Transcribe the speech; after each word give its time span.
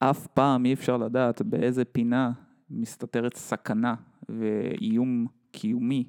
אף 0.00 0.26
פעם 0.26 0.64
אי 0.64 0.72
אפשר 0.72 0.96
לדעת 0.96 1.42
באיזה 1.42 1.84
פינה 1.84 2.32
מסתתרת 2.70 3.36
סכנה 3.36 3.94
ואיום 4.28 5.26
קיומי. 5.50 6.08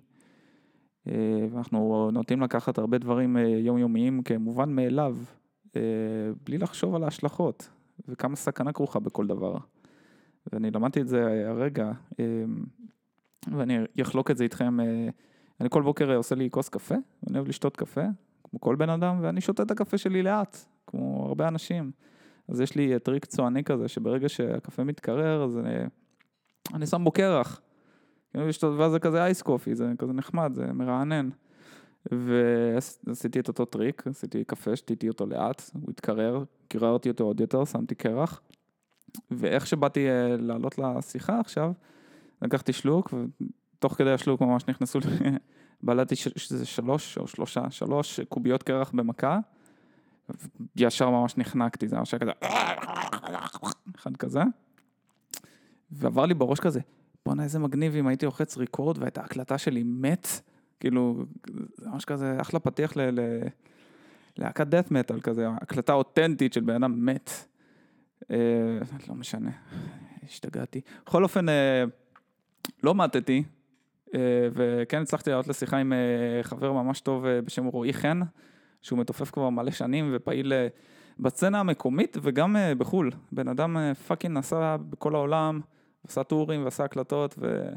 אה, 1.08 1.48
ואנחנו 1.51 2.10
נוטים 2.14 2.42
לקחת 2.42 2.78
הרבה 2.78 2.98
דברים 2.98 3.38
אה, 3.38 3.42
יומיומיים 3.42 4.24
כמובן 4.24 4.75
מאליו, 4.75 5.17
אה, 5.75 5.82
בלי 6.46 6.58
לחשוב 6.58 6.96
על 6.96 7.04
ההשלכות 7.04 7.70
וכמה 8.07 8.36
סכנה 8.36 8.73
כרוכה 8.73 9.00
בכל 9.00 9.28
דבר. 9.28 9.57
ואני 10.54 10.71
למדתי 10.71 11.02
את 11.02 11.08
זה 11.08 11.48
הרגע, 11.50 11.92
ואני 13.52 13.78
אחלוק 14.02 14.32
את 14.32 14.38
זה 14.38 14.44
איתכם. 14.44 14.78
אני 15.62 15.70
כל 15.70 15.82
בוקר 15.82 16.16
עושה 16.16 16.36
לי 16.36 16.50
כוס 16.52 16.70
קפה, 16.70 16.96
אני 17.30 17.38
אוהב 17.38 17.48
לשתות 17.48 17.78
קפה, 17.78 18.02
כמו 18.44 18.60
כל 18.60 18.76
בן 18.76 18.90
אדם, 18.90 19.18
ואני 19.21 19.42
שותה 19.42 19.64
את 19.64 19.71
הקפה 19.71 19.98
שלי 19.98 20.24
לאט, 20.24 20.58
כמו 20.88 21.26
הרבה 21.28 21.48
אנשים. 21.48 21.92
אז 22.52 22.61
יש 22.61 22.75
לי 22.75 23.00
טריק 23.00 23.25
צועני 23.25 23.63
כזה, 23.63 23.88
שברגע 23.88 24.29
שהקפה 24.29 24.84
מתקרר, 24.84 25.44
אז 25.44 25.57
אני, 25.57 25.76
אני 26.73 26.88
שם 26.88 27.03
בו 27.03 27.12
קרח. 27.12 27.62
ואז 28.34 28.91
זה 28.91 28.99
כזה 28.99 29.23
ice 29.23 29.41
coffee, 29.41 29.76
זה 29.76 29.91
כזה 29.98 30.13
נחמד, 30.13 30.52
זה 30.54 30.66
מרענן. 30.73 31.30
ועשיתי 32.12 33.40
את 33.40 33.48
אותו 33.48 33.66
טריק, 33.66 34.07
עשיתי 34.07 34.43
קפה, 34.43 34.76
שתיתי 34.76 35.09
אותו 35.09 35.26
לאט, 35.26 35.70
הוא 35.73 35.90
התקרר, 35.90 36.43
קיררתי 36.67 37.09
אותו 37.09 37.23
עוד 37.23 37.40
יותר, 37.40 37.66
שמתי 37.66 37.95
קרח. 37.95 38.41
ואיך 39.31 39.68
שבאתי 39.68 40.09
אה, 40.09 40.35
לעלות 40.40 40.77
לשיחה 40.77 41.40
עכשיו, 41.40 41.71
לקחתי 42.41 42.73
שלוק, 42.73 43.13
ותוך 43.13 43.93
כדי 43.93 44.12
השלוק 44.12 44.41
ממש 44.41 44.63
נכנסו 44.68 44.99
לי, 44.99 45.31
בלעתי 45.84 46.16
שלוש 46.63 47.18
או 47.18 47.27
שלושה, 47.27 47.70
שלוש 47.70 48.20
קוביות 48.20 48.63
קרח 48.63 48.91
במכה, 48.91 49.40
ישר 50.76 51.10
ממש 51.10 51.38
נחנקתי, 51.38 51.88
זה 51.88 51.98
ממש 51.98 52.14
היה 52.14 52.20
כזה, 52.20 52.32
אחד 53.96 54.18
כזה, 54.18 54.42
ועבר 55.92 56.26
לי 56.26 56.34
בראש 56.34 56.60
כזה, 56.60 56.80
בואנה 57.26 57.44
איזה 57.44 57.60
מגניב 57.60 57.96
אם 57.96 58.08
הייתי 58.08 58.26
לוחץ 58.26 58.58
ריקורד 58.58 58.98
ואת 58.98 59.18
ההקלטה 59.18 59.58
שלי 59.58 59.84
מת, 59.84 60.27
כאילו, 60.80 61.26
זה 61.77 61.90
ממש 61.90 62.05
כזה 62.05 62.38
אחלה 62.41 62.60
פתיח 62.60 62.94
ללהקת 64.38 64.67
דאט 64.67 64.91
מטאל 64.91 65.21
כזה, 65.21 65.47
הקלטה 65.61 65.94
אותנטית 65.94 66.53
של 66.53 66.61
בן 66.61 66.75
אדם 66.75 67.05
מת. 67.05 67.31
אה, 68.31 68.38
לא 69.08 69.16
משנה, 69.16 69.52
השתגעתי. 70.23 70.81
בכל 71.05 71.23
אופן, 71.23 71.49
אה, 71.49 71.83
לא 72.83 72.95
מתתי, 72.95 73.43
אה, 74.16 74.19
וכן 74.53 75.02
הצלחתי 75.02 75.30
לעלות 75.30 75.47
לשיחה 75.47 75.77
עם 75.77 75.93
אה, 75.93 76.43
חבר 76.43 76.71
ממש 76.71 77.02
טוב 77.02 77.25
אה, 77.25 77.41
בשם 77.41 77.66
רועי 77.66 77.93
חן, 77.93 78.19
שהוא 78.81 78.99
מתופף 78.99 79.31
כבר 79.31 79.49
מלא 79.49 79.72
שנים 79.72 80.11
ופעיל 80.13 80.53
אה, 80.53 80.67
בסצנה 81.19 81.59
המקומית 81.59 82.17
וגם 82.22 82.55
אה, 82.55 82.75
בחו"ל. 82.75 83.11
בן 83.31 83.47
אדם 83.47 83.77
אה, 83.77 83.95
fucking 83.95 84.38
נסע 84.38 84.77
בכל 84.77 85.16
העולם. 85.16 85.61
עשה 86.08 86.23
טורים 86.23 86.63
ועשה 86.63 86.83
הקלטות, 86.83 87.36
ו... 87.38 87.69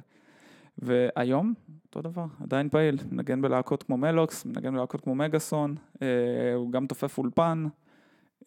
והיום, 0.78 1.54
אותו 1.86 2.02
דבר, 2.02 2.24
עדיין 2.42 2.68
פעיל, 2.68 2.98
מנגן 3.10 3.42
בלהקות 3.42 3.82
כמו 3.82 3.96
מלוקס, 3.96 4.44
מנגן 4.44 4.74
בלהקות 4.74 5.00
כמו 5.00 5.14
מגאסון, 5.14 5.74
אה, 6.02 6.54
הוא 6.54 6.72
גם 6.72 6.86
מתופף 6.86 7.18
אולפן, 7.18 7.66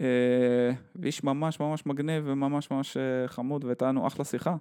אה, 0.02 0.72
ואיש 0.96 1.24
ממש 1.24 1.60
ממש 1.60 1.86
מגניב 1.86 2.24
וממש 2.28 2.72
ממש 2.72 2.98
חמוד, 3.28 3.64
והייתה 3.64 3.88
לנו 3.88 4.08
אחלה 4.08 4.26
שיחה. 4.26 4.56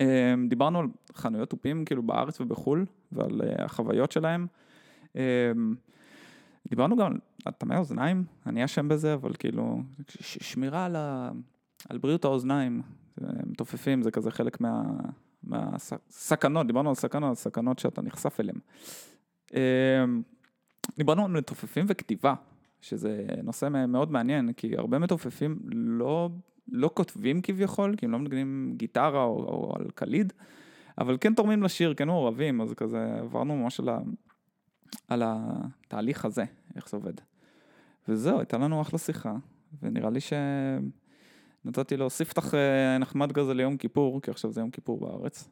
אה, 0.00 0.34
דיברנו 0.48 0.78
על 0.78 0.86
חנויות 1.14 1.50
תופים 1.50 1.84
כאילו 1.84 2.02
בארץ 2.02 2.40
ובחו"ל, 2.40 2.86
ועל 3.12 3.40
החוויות 3.58 4.12
שלהם. 4.12 4.46
דיברנו 6.68 6.96
גם 6.96 7.12
על 7.44 7.52
טמא 7.52 7.74
אוזניים, 7.74 8.24
אני 8.46 8.64
אשם 8.64 8.88
בזה, 8.88 9.14
אבל 9.14 9.32
כאילו, 9.38 9.82
שמירה 10.20 10.84
על, 10.84 10.96
ה... 10.96 11.30
על 11.88 11.98
בריאות 11.98 12.24
האוזניים, 12.24 12.82
מתופפים, 13.46 14.02
זה 14.02 14.10
כזה 14.10 14.30
חלק 14.30 14.60
מה, 14.60 14.82
מהסכנות, 15.42 16.66
דיברנו 16.66 16.88
על 16.88 16.94
סכנות, 16.94 17.38
סכנות 17.38 17.78
שאתה 17.78 18.02
נחשף 18.02 18.40
אליהן. 18.40 18.58
אמ, 19.54 20.22
דיברנו 20.96 21.24
על 21.24 21.30
מתופפים 21.30 21.84
וכתיבה, 21.88 22.34
שזה 22.80 23.26
נושא 23.42 23.68
מאוד 23.88 24.12
מעניין, 24.12 24.52
כי 24.52 24.76
הרבה 24.76 24.98
מתופפים 24.98 25.58
לא, 25.72 26.30
לא 26.72 26.90
כותבים 26.94 27.42
כביכול, 27.42 27.96
כי 27.96 28.06
הם 28.06 28.12
לא 28.12 28.18
מנגנים 28.18 28.74
גיטרה 28.76 29.24
או, 29.24 29.36
או 29.38 29.72
על 29.76 29.90
קליד, 29.94 30.32
אבל 30.98 31.16
כן 31.20 31.34
תורמים 31.34 31.62
לשיר, 31.62 31.94
כן 31.94 32.06
מעורבים, 32.06 32.60
אז 32.60 32.74
כזה 32.74 33.14
עברנו 33.18 33.56
ממש 33.56 33.80
על, 33.80 33.88
על 35.08 35.22
התהליך 35.26 36.24
הזה, 36.24 36.44
איך 36.76 36.88
זה 36.88 36.96
עובד. 36.96 37.12
וזהו, 38.08 38.38
הייתה 38.38 38.58
לנו 38.58 38.82
אחלה 38.82 38.98
שיחה, 38.98 39.34
ונראה 39.82 40.10
לי 40.10 40.20
ש... 40.20 40.32
נתתי 41.64 41.96
לו 41.96 42.10
ספתח 42.10 42.54
אה, 42.54 42.98
נחמד 42.98 43.32
כזה 43.32 43.54
ליום 43.54 43.76
כיפור, 43.76 44.22
כי 44.22 44.30
עכשיו 44.30 44.52
זה 44.52 44.60
יום 44.60 44.70
כיפור 44.70 45.00
בארץ. 45.00 45.48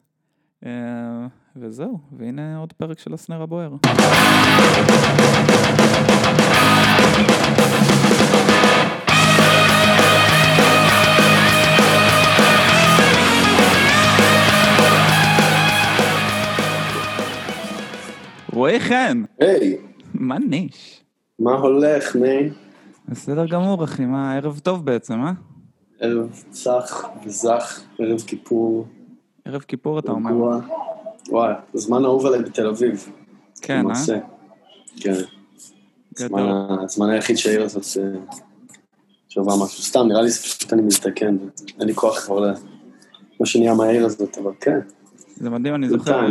אה, 0.65 1.27
וזהו, 1.55 1.99
והנה 2.17 2.57
עוד 2.57 2.73
פרק 2.73 2.99
של 2.99 3.13
הסנר 3.13 3.41
הבוער. 3.41 3.75
רועי 18.53 18.79
חן. 18.79 19.23
היי. 19.39 19.77
מה 20.13 20.39
ניש? 20.39 21.03
מה 21.39 21.53
הולך, 21.53 22.15
מן? 22.15 22.47
בסדר 23.09 23.45
גמור, 23.45 23.83
אחי, 23.83 24.05
מה, 24.05 24.35
ערב 24.35 24.59
טוב 24.63 24.85
בעצם, 24.85 25.13
אה? 25.13 25.31
ערב 25.99 26.43
צח 26.49 27.05
וזך, 27.25 27.81
ערב 27.99 28.21
כיפור. 28.21 28.87
ערב 29.45 29.61
כיפור 29.61 29.99
אתה 29.99 30.11
אומר. 30.11 30.31
וואי, 31.29 31.53
זמן 31.73 32.05
אהוב 32.05 32.25
עליי 32.25 32.43
בתל 32.43 32.67
אביב. 32.67 33.09
כן, 33.61 33.85
אה? 33.89 34.19
כן. 34.99 35.13
הזמן 36.83 37.09
היחיד 37.09 37.37
שהעיר 37.37 37.63
הזאת 37.63 37.83
שווה 39.29 39.55
משהו. 39.63 39.83
סתם, 39.83 40.07
נראה 40.07 40.21
לי 40.21 40.31
שפשוט 40.31 40.73
אני 40.73 40.81
מזדקן, 40.81 41.37
אין 41.79 41.87
לי 41.87 41.95
כוח 41.95 42.25
כבר 42.25 42.39
למה 42.39 43.45
שנהיה 43.45 43.73
מהעיר 43.73 44.05
הזאת, 44.05 44.37
אבל 44.37 44.51
כן. 44.59 44.79
זה 45.39 45.49
מדהים, 45.49 45.75
אני 45.75 45.89
זוכר, 45.89 46.25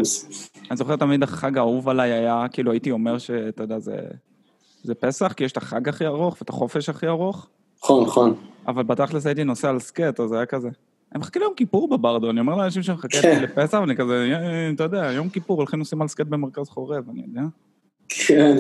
אני 0.71 0.77
זוכר 0.77 0.97
תמיד 0.97 1.23
החג 1.23 1.59
האהוב 1.59 1.89
עליי 1.89 2.13
היה, 2.13 2.47
כאילו 2.53 2.73
הייתי 2.73 2.91
אומר 2.91 3.19
שאתה 3.19 3.63
יודע, 3.63 3.79
זה 4.83 4.95
פסח, 5.01 5.33
כי 5.33 5.45
יש 5.45 5.53
את 5.53 5.57
החג 5.57 5.89
הכי 5.89 6.07
ארוך 6.07 6.37
ואת 6.41 6.49
החופש 6.49 6.89
הכי 6.89 7.07
ארוך. 7.07 7.47
נכון, 7.83 8.05
נכון. 8.05 8.35
אבל 8.67 8.83
בתכלס 8.83 9.27
הייתי 9.27 9.45
נוסע 9.45 9.69
על 9.69 9.79
סקט, 9.79 10.21
אז 10.21 10.33
היה 10.33 10.47
כזה. 10.47 10.69
אני 11.13 11.21
מחכה 11.21 11.41
ליום 11.41 11.55
כיפור 11.57 11.89
בברדו, 11.89 12.31
אני 12.31 12.41
אומר 12.41 12.55
לאנשים 12.55 12.83
שמחכה 12.83 13.23
כן. 13.23 13.43
לפסח, 13.43 13.79
ואני 13.81 13.97
כזה, 13.97 14.39
אתה 14.75 14.85
יודע, 14.85 15.13
יום 15.13 15.29
כיפור, 15.29 15.57
הולכים 15.57 15.79
נוסעים 15.79 16.03
על 16.03 16.09
סקט 16.09 16.27
במרכז 16.27 16.69
חורב, 16.69 17.05
אני 17.11 17.23
יודע. 17.27 17.43
כן, 18.09 18.57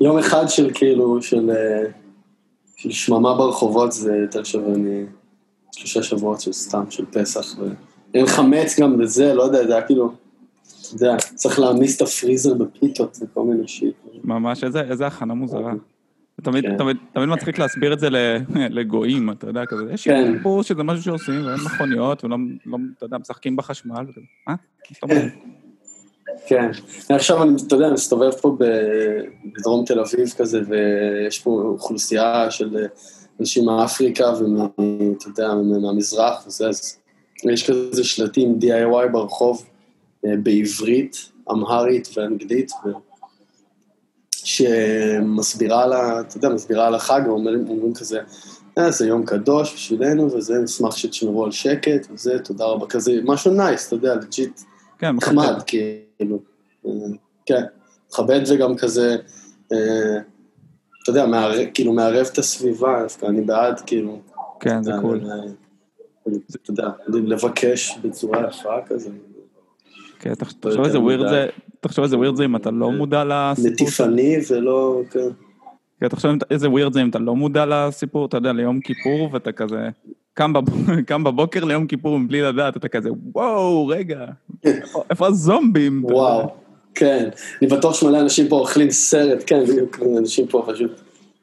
יום 0.00 0.18
אחד 0.18 0.48
של 0.48 0.70
כאילו, 0.74 1.22
של, 1.22 1.50
אה, 1.50 1.90
של 2.76 2.90
שממה 2.90 3.34
ברחובות 3.34 3.92
זה 3.92 4.16
יותר 4.16 4.44
שווה 4.44 4.72
משלושה 5.70 6.02
שבועות 6.02 6.40
של 6.40 6.52
סתם, 6.52 6.84
של 6.90 7.04
פסח, 7.06 7.56
ואין 8.14 8.26
חמץ 8.26 8.80
גם 8.80 8.98
בזה, 8.98 9.34
לא 9.34 9.42
יודע, 9.42 9.66
זה 9.66 9.76
היה 9.76 9.86
כאילו, 9.86 10.12
אתה 10.80 11.04
יודע, 11.04 11.16
צריך 11.34 11.58
להעמיס 11.58 11.96
את 11.96 12.02
הפריזר 12.02 12.54
בפיתות 12.54 13.18
וכל 13.22 13.42
מיני 13.42 13.68
שיט. 13.68 13.94
ממש, 14.24 14.64
איזה, 14.64 14.80
איזה 14.80 15.06
הכנה 15.06 15.34
מוזרה. 15.34 15.72
תמיד, 16.42 16.64
כן. 16.64 16.76
תמיד, 16.76 16.96
תמיד 17.12 17.28
מצחיק 17.28 17.58
להסביר 17.58 17.92
את 17.92 18.00
זה 18.00 18.08
לגויים, 18.76 19.30
אתה 19.30 19.46
יודע, 19.46 19.66
כזה, 19.66 19.82
יש 19.92 20.08
כן. 20.08 20.32
סיפור 20.36 20.62
שזה 20.62 20.82
משהו 20.82 21.02
שעושים, 21.02 21.46
ואין 21.46 21.60
מכוניות, 21.64 22.24
ולא, 22.24 22.36
לא, 22.66 22.78
אתה 22.96 23.04
יודע, 23.04 23.18
משחקים 23.18 23.56
בחשמל, 23.56 24.04
וכזה, 24.08 24.20
אה? 24.48 24.54
כן, 26.46 26.70
עכשיו 27.08 27.42
אני, 27.42 27.52
אתה 27.66 27.74
יודע, 27.76 27.92
מסתובב 27.92 28.30
פה 28.30 28.56
בדרום 29.58 29.84
תל 29.84 30.00
אביב 30.00 30.28
כזה, 30.38 30.60
ויש 30.68 31.38
פה 31.38 31.50
אוכלוסייה 31.50 32.50
של 32.50 32.86
אנשים 33.40 33.64
מאפריקה 33.64 34.24
ואתה 34.24 35.28
יודע, 35.28 35.54
מהמזרח 35.54 36.44
וזה, 36.46 36.68
אז 36.68 36.99
יש 37.52 37.70
כזה 37.70 38.04
שלטים 38.04 38.58
DIY 38.62 39.08
ברחוב 39.12 39.64
אה, 40.26 40.30
בעברית, 40.42 41.30
אמהרית 41.52 42.08
ואנגלית, 42.16 42.72
שמסבירה 44.44 45.84
על 45.84 45.92
ה... 45.92 46.20
אתה 46.20 46.36
יודע, 46.36 46.48
מסבירה 46.48 46.86
על 46.86 46.94
החג, 46.94 47.20
ואומרים 47.26 47.94
כזה, 47.94 48.20
אה, 48.78 48.90
זה 48.90 49.06
יום 49.06 49.24
קדוש 49.24 49.74
בשבילנו, 49.74 50.32
וזה, 50.32 50.58
נשמח 50.58 50.96
שתשמרו 50.96 51.44
על 51.44 51.50
שקט, 51.50 52.06
וזה, 52.10 52.38
תודה 52.38 52.64
רבה, 52.64 52.86
כזה, 52.86 53.12
משהו 53.24 53.52
nice, 53.54 53.86
אתה 53.86 53.96
יודע, 53.96 54.14
legit, 54.14 54.60
כן, 54.98 55.16
נחמד, 55.16 55.62
כאילו, 55.66 56.38
אה, 56.86 56.90
כן, 57.46 57.62
מכבד 58.08 58.40
וגם 58.48 58.76
כזה, 58.76 59.16
אה, 59.72 60.18
אתה 61.02 61.10
יודע, 61.10 61.26
מערב, 61.26 61.66
כאילו, 61.74 61.92
מערב 61.92 62.28
את 62.32 62.38
הסביבה, 62.38 63.02
דווקא 63.02 63.26
אני 63.26 63.40
בעד, 63.40 63.80
כאילו, 63.86 64.18
כן, 64.60 64.82
זה 64.82 64.92
קול. 65.00 65.20
אתה 66.22 66.70
יודע, 66.70 66.88
לבקש 67.08 67.98
בצורה 68.02 68.48
יפה 68.48 68.82
כזה. 68.86 69.10
כן, 70.18 70.34
תחשוב 70.34 70.84
איזה 70.84 71.00
ווירד 71.00 71.28
זה, 71.28 71.46
תחשוב 71.80 72.04
איזה 72.04 72.18
ווירד 72.18 72.36
זה 72.36 72.44
אם 72.44 72.56
אתה 72.56 72.70
לא 72.70 72.90
מודע 72.90 73.24
לסיפור. 73.24 73.70
נטיפני 73.70 74.36
ולא, 74.50 75.02
כן. 75.10 75.28
כן, 76.00 76.08
תחשוב 76.08 76.30
איזה 76.50 76.70
ווירד 76.70 76.92
זה 76.92 77.02
אם 77.02 77.10
אתה 77.10 77.18
לא 77.18 77.36
מודע 77.36 77.66
לסיפור, 77.66 78.26
אתה 78.26 78.36
יודע, 78.36 78.52
ליום 78.52 78.80
כיפור, 78.80 79.28
ואתה 79.32 79.52
כזה, 79.52 79.88
קם, 80.34 80.52
בב... 80.52 80.62
קם 81.08 81.24
בבוקר 81.24 81.64
ליום 81.64 81.86
כיפור 81.86 82.18
מבלי 82.18 82.42
לדעת, 82.42 82.76
אתה 82.76 82.88
כזה, 82.88 83.10
וואו, 83.34 83.86
רגע, 83.86 84.24
איפה, 84.64 85.02
איפה 85.10 85.26
הזומבים? 85.26 86.04
וואו, 86.04 86.54
כן. 86.94 87.28
אני 87.62 87.70
בטוח 87.70 87.94
שמלא 87.94 88.20
אנשים 88.20 88.48
פה 88.48 88.56
אוכלים 88.56 88.90
סרט, 88.90 89.44
כן, 89.46 89.64
בדיוק, 89.64 89.98
אנשים 90.18 90.46
פה 90.46 90.64
פשוט, 90.68 91.00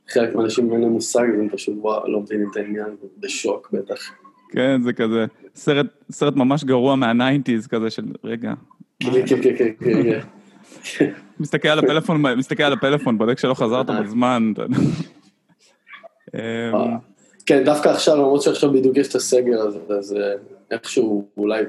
חלק 0.10 0.36
מהאנשים 0.36 0.72
אין 0.74 0.82
להם 0.82 0.92
מושג, 0.92 1.24
הם 1.40 1.50
פשוט, 1.50 1.76
וואו, 1.82 2.12
לא 2.12 2.20
מבינים 2.20 2.48
את 2.52 2.58
העניין, 2.58 2.96
בשוק 3.20 3.70
בטח. 3.74 4.12
כן, 4.50 4.82
זה 4.82 4.94
כזה, 4.94 5.26
סרט, 5.56 5.86
סרט 6.12 6.36
ממש 6.36 6.64
גרוע 6.64 6.96
מה 6.96 7.10
nineties 7.10 7.68
כזה 7.68 7.90
של, 7.90 8.06
רגע. 8.24 8.54
כן, 9.00 9.12
כן, 9.28 9.42
כן, 9.42 9.56
כן, 9.58 9.74
כן. 9.80 10.20
כן. 10.84 11.12
מסתכל 11.40 11.68
על 11.68 11.80
הפלאפון, 11.80 12.22
מסתכל 12.38 12.64
על 12.64 12.74
הפלאפון, 12.74 13.18
בודק 13.18 13.40
שלא 13.40 13.54
חזרת 13.54 13.90
בזמן. 13.90 14.54
אמ, 16.36 16.40
כן, 17.46 17.64
דווקא 17.64 17.90
עכשיו, 17.90 18.16
למרות 18.16 18.42
שעכשיו 18.42 18.74
בדיוק 18.74 18.98
יש 18.98 19.08
את 19.08 19.16
הסגר 19.16 19.62
הזה, 19.62 19.80
אז 20.00 20.14
אה, 20.14 20.34
איכשהו 20.72 21.28
אולי 21.38 21.64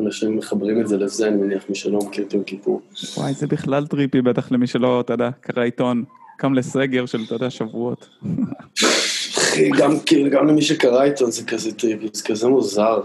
אנשים 0.00 0.36
מחברים 0.36 0.80
את 0.80 0.88
זה 0.88 0.96
לזה, 0.96 1.28
אני 1.28 1.36
מניח, 1.36 1.64
מי 1.68 1.74
שלא 1.74 1.98
מכיר 1.98 2.24
את 2.24 2.34
יום 2.34 2.44
כיפור. 2.44 2.80
וואי, 3.16 3.34
זה 3.34 3.46
בכלל 3.46 3.86
trippy, 3.86 4.22
בטח 4.22 4.52
למי 4.52 4.66
שלא, 4.66 5.00
אתה 5.00 5.12
יודע, 5.12 5.30
קרא 5.40 5.62
עיתון, 5.62 6.04
קם 6.38 6.54
לסגר 6.54 7.06
של, 7.06 7.18
אתה 7.26 7.34
יודע, 7.34 7.50
שבועות. 7.50 8.08
אחי, 9.52 9.70
גם, 9.78 9.90
כאילו, 10.06 10.30
גם 10.30 10.46
למי 10.46 10.62
שקרא 10.62 11.02
עיתון 11.02 11.30
זה 11.30 11.44
כזה 11.44 11.74
trippy, 11.74 12.08
זה 12.12 12.22
כזה 12.24 12.48
מוזר. 12.48 13.02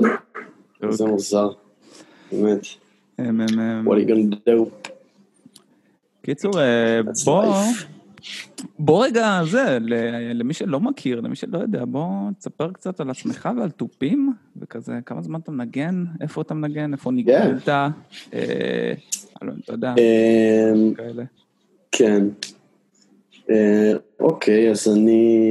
זה 0.89 1.05
מוזר, 1.05 1.49
באמת. 2.31 2.61
אמ, 3.19 3.41
אמ, 3.41 3.87
What 3.87 3.91
are 3.91 4.07
you 4.07 4.09
gonna 4.09 4.49
do? 4.49 4.89
קיצור, 6.21 6.59
אה, 6.59 7.01
בוא... 7.25 7.55
בוא 8.79 9.05
רגע, 9.05 9.41
זה, 9.51 9.77
למי 10.33 10.53
שלא 10.53 10.79
מכיר, 10.79 11.21
למי 11.21 11.35
שלא 11.35 11.57
יודע, 11.57 11.85
בוא 11.85 12.31
תספר 12.39 12.71
קצת 12.71 12.99
על 12.99 13.09
עצמך 13.09 13.49
ועל 13.57 13.69
תופים, 13.69 14.33
וכזה, 14.57 14.99
כמה 15.05 15.21
זמן 15.21 15.39
אתה 15.39 15.51
מנגן, 15.51 16.03
איפה 16.21 16.41
אתה 16.41 16.53
מנגן, 16.53 16.93
איפה 16.93 17.11
ניגנת, 17.11 17.69
אה, 17.69 18.93
אתה 19.37 19.73
יודע, 19.73 19.93
אמ, 19.97 20.93
כאלה. 20.93 21.23
כן. 21.91 22.23
אה, 23.49 23.93
אוקיי, 24.19 24.71
אז 24.71 24.87
אני 24.87 25.49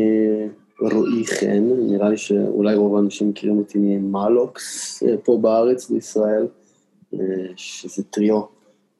רועי 0.80 1.26
חן, 1.26 1.68
נראה 1.78 2.08
לי 2.08 2.16
שאולי 2.16 2.74
רוב 2.74 2.96
האנשים 2.96 3.28
מכירים 3.28 3.58
אותי 3.58 3.78
ממלוקס 3.78 5.02
אה, 5.02 5.14
פה 5.24 5.38
בארץ, 5.40 5.90
בישראל, 5.90 6.46
שזה 7.56 8.02
טריו, 8.02 8.42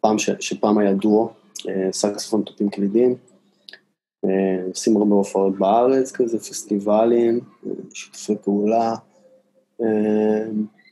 פעם 0.01 0.17
שפעם 0.19 0.79
היה 0.79 0.93
דואו, 0.93 1.31
סקספון 1.93 2.43
תופים 2.43 2.71
כבדים. 2.71 3.15
עושים 4.69 4.97
הרבה 4.97 5.15
הופעות 5.15 5.59
בארץ 5.59 6.13
כזה, 6.13 6.39
פסטיבלים, 6.39 7.41
שיתופי 7.95 8.35
פעולה. 8.45 8.95
אני 9.81 9.91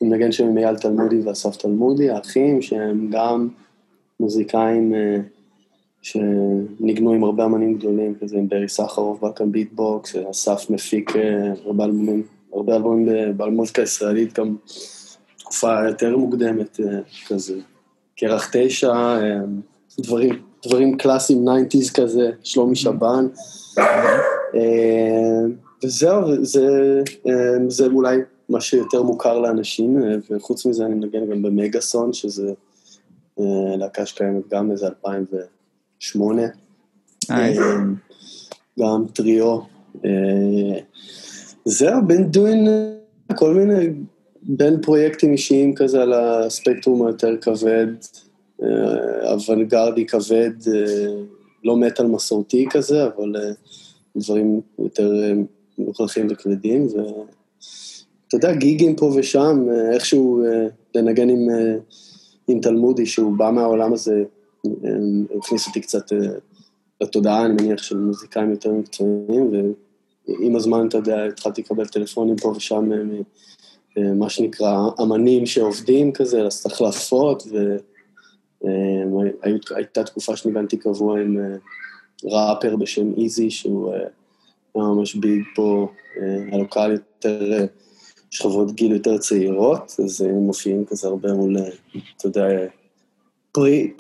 מנגן 0.03 0.33
שם 0.33 0.47
עם 0.47 0.59
אייל 0.59 0.77
תלמודי 0.77 1.21
ואסף 1.21 1.57
תלמודי, 1.57 2.11
האחים, 2.11 2.63
שהם 2.63 3.11
גם 3.11 3.49
מוזיקאים 4.21 4.95
שניגנו 6.05 7.13
עם 7.13 7.25
הרבה 7.25 7.45
אמנים 7.45 7.79
גדולים, 7.79 8.15
כזה 8.21 8.37
עם 8.37 8.49
ברי 8.49 8.69
סחרוף, 8.69 9.21
באקל 9.21 9.45
ביטבוקס, 9.45 10.17
אסף 10.31 10.71
מפיק 10.71 11.13
הרבה 11.65 11.85
אלבומים, 11.85 12.23
הרבה 12.53 12.77
אלבומים 12.77 13.09
במוזיקה 13.37 13.83
הישראלית, 13.83 14.39
גם 14.39 14.57
תקופה 15.39 15.89
יותר 15.89 16.17
מוקדמת 16.17 16.81
כזה, 17.29 17.55
קרח 18.17 18.51
תשע, 18.53 18.93
דברים 20.01 20.39
דברים 20.67 20.97
קלאסיים, 20.97 21.49
90's 21.49 21.93
כזה, 21.95 22.31
שלומי 22.43 22.77
שבן. 22.77 23.27
אה, 24.55 25.41
וזהו, 25.85 26.45
זה, 26.45 27.03
אה, 27.27 27.33
זה 27.69 27.87
אולי 27.87 28.19
מה 28.49 28.61
שיותר 28.61 29.03
מוכר 29.03 29.39
לאנשים, 29.39 30.03
אה, 30.03 30.17
וחוץ 30.31 30.67
מזה 30.67 30.87
אני 30.87 30.95
מנגן 30.95 31.31
גם 31.31 31.43
במגאסון, 31.43 32.13
שזה 32.13 32.53
להקה 33.79 34.07
שקיימת 34.07 34.49
גם 34.51 34.71
איזה 34.71 34.87
2008. 36.05 36.43
גם 38.81 39.05
טריו. 39.13 39.59
זהו, 41.65 42.07
בין 42.07 42.31
דוין 42.31 42.69
כל 43.37 43.55
מיני, 43.55 43.89
בין 44.43 44.83
פרויקטים 44.83 45.33
אישיים 45.33 45.75
כזה 45.75 46.03
על 46.03 46.13
הספקטרום 46.13 47.07
היותר 47.07 47.37
כבד, 47.41 47.87
אה, 48.63 49.33
אוונגרדי 49.33 50.07
כבד, 50.07 50.53
אה, 50.75 51.15
לא 51.65 51.77
מטאל 51.77 52.07
מסורתי 52.07 52.67
כזה, 52.71 53.05
אבל 53.05 53.37
אה, 53.37 53.51
דברים 54.17 54.61
יותר 54.79 55.13
מוכרחים 55.79 56.27
וכבדים, 56.31 56.87
ואתה 56.87 58.37
יודע, 58.37 58.55
גיגים 58.55 58.97
פה 58.97 59.13
ושם, 59.17 59.67
איכשהו 59.93 60.43
לנגן 60.95 61.29
עם, 61.29 61.49
עם 62.49 62.61
תלמודי, 62.61 63.07
שהוא 63.07 63.37
בא 63.37 63.51
מהעולם 63.51 63.93
הזה, 63.93 64.25
הכניס 65.39 65.67
אותי 65.69 65.81
קצת 65.81 66.13
לתודעה, 67.01 67.47
אני 67.47 67.55
מניח, 67.55 67.83
של 67.83 67.97
מוזיקאים 67.97 68.51
יותר 68.51 68.73
מקצועיים, 68.73 69.53
ועם 70.29 70.57
הזמן, 70.57 70.89
אתה 70.89 70.97
יודע, 70.99 71.25
התחלתי 71.25 71.61
לקבל 71.61 71.87
טלפונים 71.87 72.37
פה 72.37 72.49
ושם, 72.57 72.91
מה 73.97 74.31
שנקרא, 74.31 74.77
אמנים 75.03 75.47
שעובדים 75.47 76.13
כזה, 76.13 76.43
לעשות 76.43 76.73
החלפות, 76.73 77.43
ו... 77.51 77.77
אה, 78.67 79.47
הייתה 79.77 80.05
תקופה 80.05 80.37
שניגנתי 80.37 80.77
קבוע 80.77 81.21
עם 81.21 81.39
אה, 81.39 81.57
ראפר 82.25 82.77
בשם 82.77 83.13
איזי, 83.17 83.51
שהוא 83.51 83.93
אה, 83.93 83.99
היה 84.75 84.85
ממש 84.85 85.15
big 85.15 85.43
פה, 85.55 85.89
לקהל 86.53 86.93
יותר, 86.93 87.67
שכבות 88.31 88.73
גיל 88.73 88.93
יותר 88.93 89.19
צעירות, 89.19 89.93
אז 90.05 90.21
הם 90.21 90.35
מופיעים 90.35 90.85
כזה 90.85 91.09
הרבה 91.09 91.33
מול, 91.33 91.57
אתה 92.17 92.27
יודע, 92.27 92.47
pre, 93.55 93.91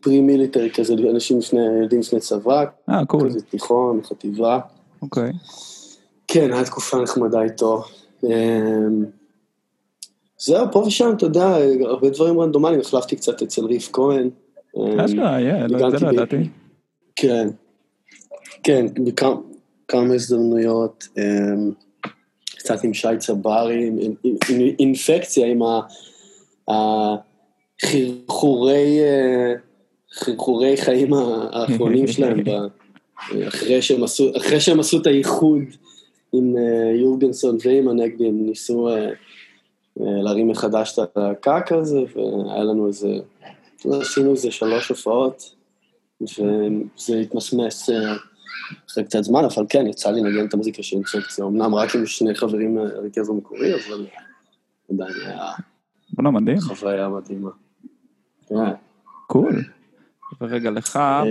pre, 0.00 0.20
military 0.20 0.70
כזה, 0.70 0.94
אנשים 1.10 1.38
לפני, 1.38 1.60
ילדים 1.80 2.00
לפני 2.00 2.20
צבא. 2.20 2.64
אה, 2.88 3.06
cool. 3.06 3.28
כזה 3.30 3.40
תיכון, 3.42 4.00
חטיבה. 4.02 4.60
אוקיי. 5.02 5.32
כן, 6.28 6.52
הייתה 6.52 6.70
תקופה 6.70 7.02
נחמדה 7.02 7.42
איתו. 7.42 7.84
זהו, 10.38 10.66
פה 10.72 10.78
ושם, 10.78 11.10
אתה 11.16 11.26
יודע, 11.26 11.56
הרבה 11.84 12.10
דברים 12.10 12.40
רנדומליים, 12.40 12.80
החלפתי 12.80 13.16
קצת 13.16 13.42
אצל 13.42 13.64
ריף 13.64 13.90
כהן. 13.92 14.30
אשכרה, 15.04 15.40
יא, 15.40 15.66
לא, 15.68 15.90
זה 15.90 16.06
לא 16.06 16.12
ידעתי. 16.12 16.48
כן, 17.16 17.48
כן, 18.62 18.86
בכמה 19.04 20.14
הזדמנויות, 20.14 21.08
אמ, 21.18 21.72
קצת 22.44 22.84
עם 22.84 22.94
שי 22.94 23.08
צברי, 23.18 23.88
עם 23.88 24.14
אינפקציה, 24.78 25.46
עם 25.46 25.60
החרחורי 26.68 27.27
חרחורי 30.12 30.76
חיים 30.76 31.12
האחרונים 31.14 32.06
שלהם, 32.12 32.44
אחרי 34.36 34.60
שהם 34.60 34.80
עשו 34.80 35.00
את 35.00 35.06
האיחוד 35.06 35.62
עם 36.32 36.56
אה, 36.56 36.92
יורגנסון 37.00 37.56
ועם 37.64 37.88
הנגבי, 37.88 38.28
הם 38.28 38.46
ניסו... 38.46 38.88
אה, 38.88 39.10
להרים 40.00 40.48
מחדש 40.48 40.98
את 40.98 41.16
הקעקע 41.16 41.76
הזה, 41.76 42.00
והיה 42.14 42.64
לנו 42.64 42.86
איזה, 42.86 43.08
עשינו 44.00 44.30
איזה 44.30 44.50
שלוש 44.50 44.88
הופעות, 44.88 45.54
וזה 46.20 47.18
התמסמס 47.22 47.90
אה, 47.90 48.14
אחרי 48.90 49.04
קצת 49.04 49.22
זמן, 49.22 49.44
אבל 49.44 49.66
כן, 49.68 49.86
יצא 49.86 50.10
לי 50.10 50.20
לנגן 50.20 50.46
את 50.46 50.54
המוזיקה 50.54 50.82
של 50.82 50.96
אינפקציה, 50.96 51.44
אמנם 51.44 51.74
רק 51.74 51.94
עם 51.94 52.06
שני 52.06 52.34
חברים 52.34 52.74
מהרכז 52.74 53.28
המקורי, 53.28 53.74
אבל 53.74 54.06
עדיין 54.92 55.14
היה... 55.26 55.50
בוא'נה, 56.12 56.30
מדהים. 56.30 56.60
חוויה 56.60 57.08
מדהימה. 57.08 57.50
קול. 59.26 59.62
ורגע, 60.40 60.70
לך, 60.70 60.96
אה, 60.96 61.22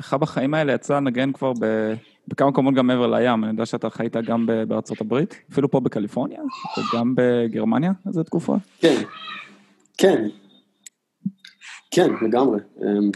לך 0.00 0.14
בחיים 0.14 0.54
האלה 0.54 0.72
יצא 0.72 0.96
לנגן 0.96 1.32
כבר 1.32 1.52
ב... 1.60 1.94
בכמה 2.28 2.50
מקומות 2.50 2.74
גם 2.74 2.86
מעבר 2.86 3.06
לים, 3.06 3.44
אני 3.44 3.52
יודע 3.52 3.66
שאתה 3.66 3.90
חיית 3.90 4.16
גם 4.16 4.46
בארצות 4.68 5.00
הברית, 5.00 5.34
אפילו 5.52 5.70
פה 5.70 5.80
בקליפורניה, 5.80 6.40
וגם 6.78 7.14
בגרמניה 7.16 7.92
איזה 8.06 8.24
תקופה. 8.24 8.56
כן, 8.78 9.02
כן, 9.98 10.28
כן, 11.90 12.10
לגמרי. 12.22 12.60
אמ, 12.82 13.10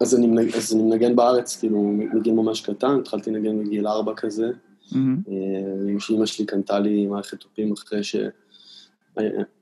אז 0.00 0.14
אני, 0.14 0.48
אז 0.56 0.74
אני 0.74 0.82
מנגן 0.82 1.16
בארץ, 1.16 1.56
כאילו, 1.60 1.82
מגיל 2.14 2.34
ממש 2.34 2.60
קטן, 2.60 2.98
התחלתי 3.00 3.30
לנגן 3.30 3.64
בגיל 3.64 3.86
ארבע 3.86 4.12
כזה. 4.16 4.50
Mm-hmm. 4.84 5.98
שאימא 5.98 6.26
שלי 6.26 6.46
קנתה 6.46 6.78
לי 6.78 7.06
מערכת 7.06 7.40
תופים 7.40 7.72
אחרי 7.72 8.04
ש... 8.04 8.16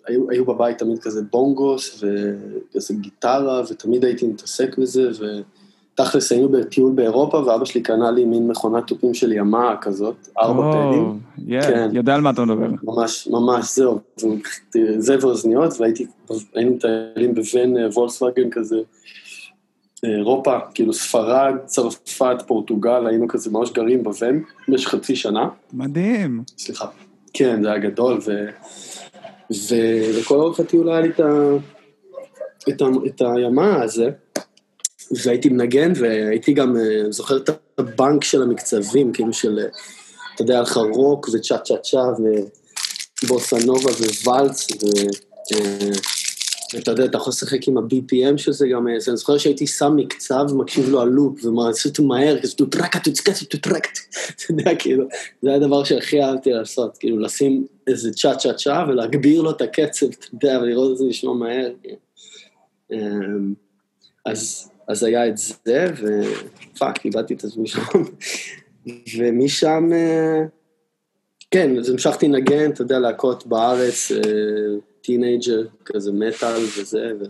היו, 0.07 0.31
היו 0.31 0.45
בבית 0.45 0.79
תמיד 0.79 0.99
כזה 0.99 1.23
בונגוס 1.31 2.05
וכזה 2.05 2.95
גיטרה, 2.95 3.63
ותמיד 3.71 4.05
הייתי 4.05 4.27
מתעסק 4.27 4.79
בזה, 4.79 5.11
ו... 5.21 5.25
תכלס 5.95 6.33
היינו 6.33 6.49
בטיול 6.49 6.93
באירופה, 6.93 7.37
ואבא 7.37 7.65
שלי 7.65 7.83
קנה 7.83 8.11
לי 8.11 8.25
מין 8.25 8.49
מכונת 8.49 8.87
תופים 8.87 9.15
של 9.15 9.33
ימה 9.33 9.75
כזאת, 9.81 10.29
ארבע 10.39 10.73
פנים. 10.73 11.19
כן. 11.61 11.89
יודע 11.93 12.15
על 12.15 12.21
מה 12.21 12.31
אתה 12.31 12.45
מדבר. 12.45 12.69
ממש, 12.83 13.29
ממש, 13.31 13.77
זהו. 13.77 14.01
זה 14.99 15.17
ואוזניות, 15.21 15.75
והיינו 15.81 16.75
מטיילים 16.75 17.35
בבן 17.35 17.77
אה, 17.77 17.89
וולסווגן 17.89 18.51
כזה, 18.51 18.77
אירופה, 20.03 20.59
כאילו 20.75 20.93
ספרד, 20.93 21.55
צרפת, 21.65 22.37
פורטוגל, 22.47 23.07
היינו 23.07 23.29
כזה 23.29 23.51
ממש 23.51 23.73
גרים 23.73 24.03
בוון 24.03 24.43
במשך 24.69 24.89
חצי 24.89 25.17
שנה. 25.17 25.49
מדהים. 25.73 26.43
סליחה. 26.59 26.87
כן, 27.33 27.63
זה 27.63 27.69
היה 27.69 27.79
גדול, 27.79 28.19
ו... 28.27 28.49
ו... 29.69 29.75
וכל 30.19 30.35
אורך 30.35 30.61
הטיול 30.61 30.89
היה 30.89 31.01
לי 31.01 31.09
את, 31.09 31.21
ה... 31.21 31.57
את, 32.69 32.83
ה... 32.83 32.85
את 33.07 33.23
הימה 33.37 33.83
הזה, 33.83 34.11
והייתי 35.25 35.49
מנגן, 35.49 35.93
והייתי 35.97 36.53
גם, 36.53 36.77
אה, 36.77 37.13
זוכר 37.13 37.37
את 37.37 37.51
הבנק 37.79 38.25
של 38.25 38.43
המקצבים, 38.43 39.13
כאילו 39.13 39.33
של, 39.33 39.59
אה, 39.59 39.65
אתה 40.35 40.43
יודע, 40.43 40.61
לך 40.61 40.77
רוק 40.77 41.29
וצ'ה 41.33 41.59
צ'ה 41.59 41.77
צ'ה 41.77 42.03
ובוסה 43.23 43.57
נובה 43.67 43.91
ו... 44.83 44.87
ואתה 46.75 46.91
יודע, 46.91 47.05
אתה 47.05 47.17
יכול 47.17 47.31
לשחק 47.31 47.69
עם 47.69 47.79
ה-BPM 47.79 48.39
של 48.39 48.53
זה 48.53 48.69
גם, 48.69 48.89
אני 48.89 49.01
זוכר 49.01 49.39
שהייתי 49.39 49.67
שם 49.67 49.93
מקצב, 49.97 50.45
מקשיב 50.55 50.89
לו 50.89 51.01
על 51.01 51.09
לופ, 51.09 51.45
ומעשית 51.45 51.99
מהר, 52.01 52.41
כזה 52.43 52.57
טוטרקה, 52.57 52.99
טוצקה, 52.99 53.33
טוטרקה, 53.51 53.89
אתה 54.37 54.43
יודע, 54.51 54.75
כאילו, 54.79 55.05
זה 55.43 55.55
הדבר 55.55 55.85
שהכי 55.85 56.23
אהבתי 56.23 56.51
לעשות, 56.51 56.99
כאילו, 56.99 57.19
לשים 57.19 57.67
איזה 57.87 58.13
צ'ה 58.13 58.35
צ'ה 58.37 58.53
צ'ה 58.53 58.85
ולהגביר 58.89 59.43
לו 59.43 59.51
את 59.51 59.61
הקצב, 59.61 60.07
אתה 60.07 60.27
יודע, 60.33 60.59
ולראות 60.63 60.93
את 60.93 60.99
זה 60.99 61.05
נשמע 61.05 61.33
מהר. 61.33 61.73
אמ, 62.93 63.55
אז, 64.27 64.71
אז 64.89 65.03
היה 65.03 65.29
את 65.29 65.39
זה, 65.39 65.87
ו 66.03 66.20
fuck, 66.20 67.05
איבדתי 67.05 67.35
את 67.35 67.45
עצמי 67.45 67.67
שם. 67.67 67.81
ומשם, 69.19 69.91
אה, 69.93 70.43
כן, 71.51 71.79
אז 71.79 71.91
המשכתי 71.91 72.29
לנגן, 72.29 72.71
אתה 72.71 72.83
יודע, 72.83 72.99
להקות 72.99 73.47
בארץ, 73.47 74.13
אה, 74.13 74.19
teenager, 75.03 75.67
כזה 75.85 76.13
מטאל 76.13 76.63
וזה, 76.79 77.13
ו... 77.21 77.25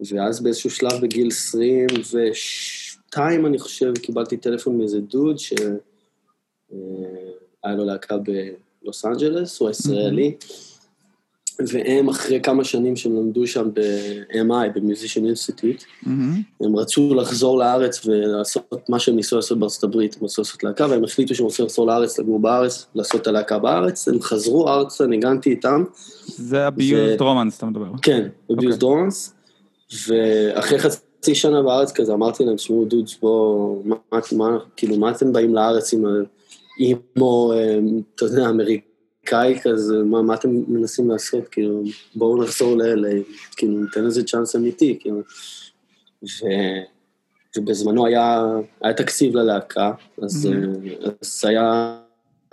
ואז 0.00 0.42
באיזשהו 0.42 0.70
שלב 0.70 1.00
בגיל 1.02 1.28
22, 1.28 3.46
אני 3.46 3.58
חושב, 3.58 3.98
קיבלתי 3.98 4.36
טלפון 4.36 4.78
מאיזה 4.78 5.00
דוד 5.00 5.38
שהיה 5.38 5.70
לו 7.64 7.84
להקה 7.84 8.16
בלוס 8.82 9.04
אנג'לס, 9.04 9.60
הוא 9.60 9.68
הישראלי, 9.68 10.36
והם 11.66 12.08
אחרי 12.08 12.40
כמה 12.40 12.64
שנים 12.64 12.96
שהם 12.96 13.16
למדו 13.16 13.46
שם 13.46 13.68
ב-MI, 13.74 14.68
ב-Musician 14.74 15.22
Institute, 15.32 16.08
הם 16.60 16.76
רצו 16.76 17.14
לחזור 17.14 17.58
לארץ 17.58 18.06
ולעשות 18.06 18.84
מה 18.88 18.98
שהם 18.98 19.16
ניסו 19.16 19.36
לעשות 19.36 19.58
בארצות 19.58 19.84
הברית, 19.84 20.16
הם 20.20 20.24
רצו 20.24 20.42
לעשות 20.42 20.64
להקה, 20.64 20.86
והם 20.90 21.04
החליטו 21.04 21.34
שהם 21.34 21.44
רוצים 21.44 21.64
לחזור 21.64 21.86
לארץ, 21.86 22.18
לגור 22.18 22.38
בארץ, 22.38 22.86
לעשות 22.94 23.20
את 23.22 23.26
הלהקה 23.26 23.58
בארץ, 23.58 24.08
הם 24.08 24.20
חזרו 24.20 24.68
ארצה, 24.68 25.06
ניגנתי 25.06 25.50
איתם. 25.50 25.84
זה 26.26 26.66
הביוזד 26.66 27.20
רומנס, 27.20 27.56
אתה 27.56 27.66
מדבר. 27.66 27.86
כן, 28.02 28.28
הביוזד 28.50 28.82
רומנס, 28.82 29.34
ואחרי 30.08 30.78
חצי 30.78 31.34
שנה 31.34 31.62
בארץ 31.62 31.92
כזה, 31.92 32.12
אמרתי 32.12 32.44
להם, 32.44 32.56
תשמעו, 32.56 32.84
דודס, 32.84 33.16
בואו, 33.22 33.82
מה, 34.32 34.58
כאילו, 34.76 34.96
מה 34.96 35.10
אתם 35.10 35.32
באים 35.32 35.54
לארץ 35.54 35.94
עם 35.94 36.04
אימו, 36.80 37.52
אתה 38.14 38.24
יודע, 38.24 38.48
אמריקאי 38.48 38.88
כזה, 39.62 40.02
מה, 40.04 40.22
מה 40.22 40.34
אתם 40.34 40.50
מנסים 40.68 41.10
לעשות, 41.10 41.48
כאילו, 41.48 41.82
בואו 42.14 42.42
נחזור 42.42 42.76
ל... 42.76 43.06
כאילו, 43.56 43.80
ניתן 43.80 44.04
לזה 44.04 44.24
צ'אנס 44.24 44.56
אמיתי, 44.56 44.98
כאילו. 45.00 45.20
ו... 46.22 46.46
ובזמנו 47.56 48.06
היה, 48.06 48.44
היה 48.80 48.94
תקציב 48.94 49.36
ללהקה, 49.36 49.92
אז, 50.22 50.46
mm-hmm. 50.46 51.10
אז 51.22 51.44
היה 51.44 51.98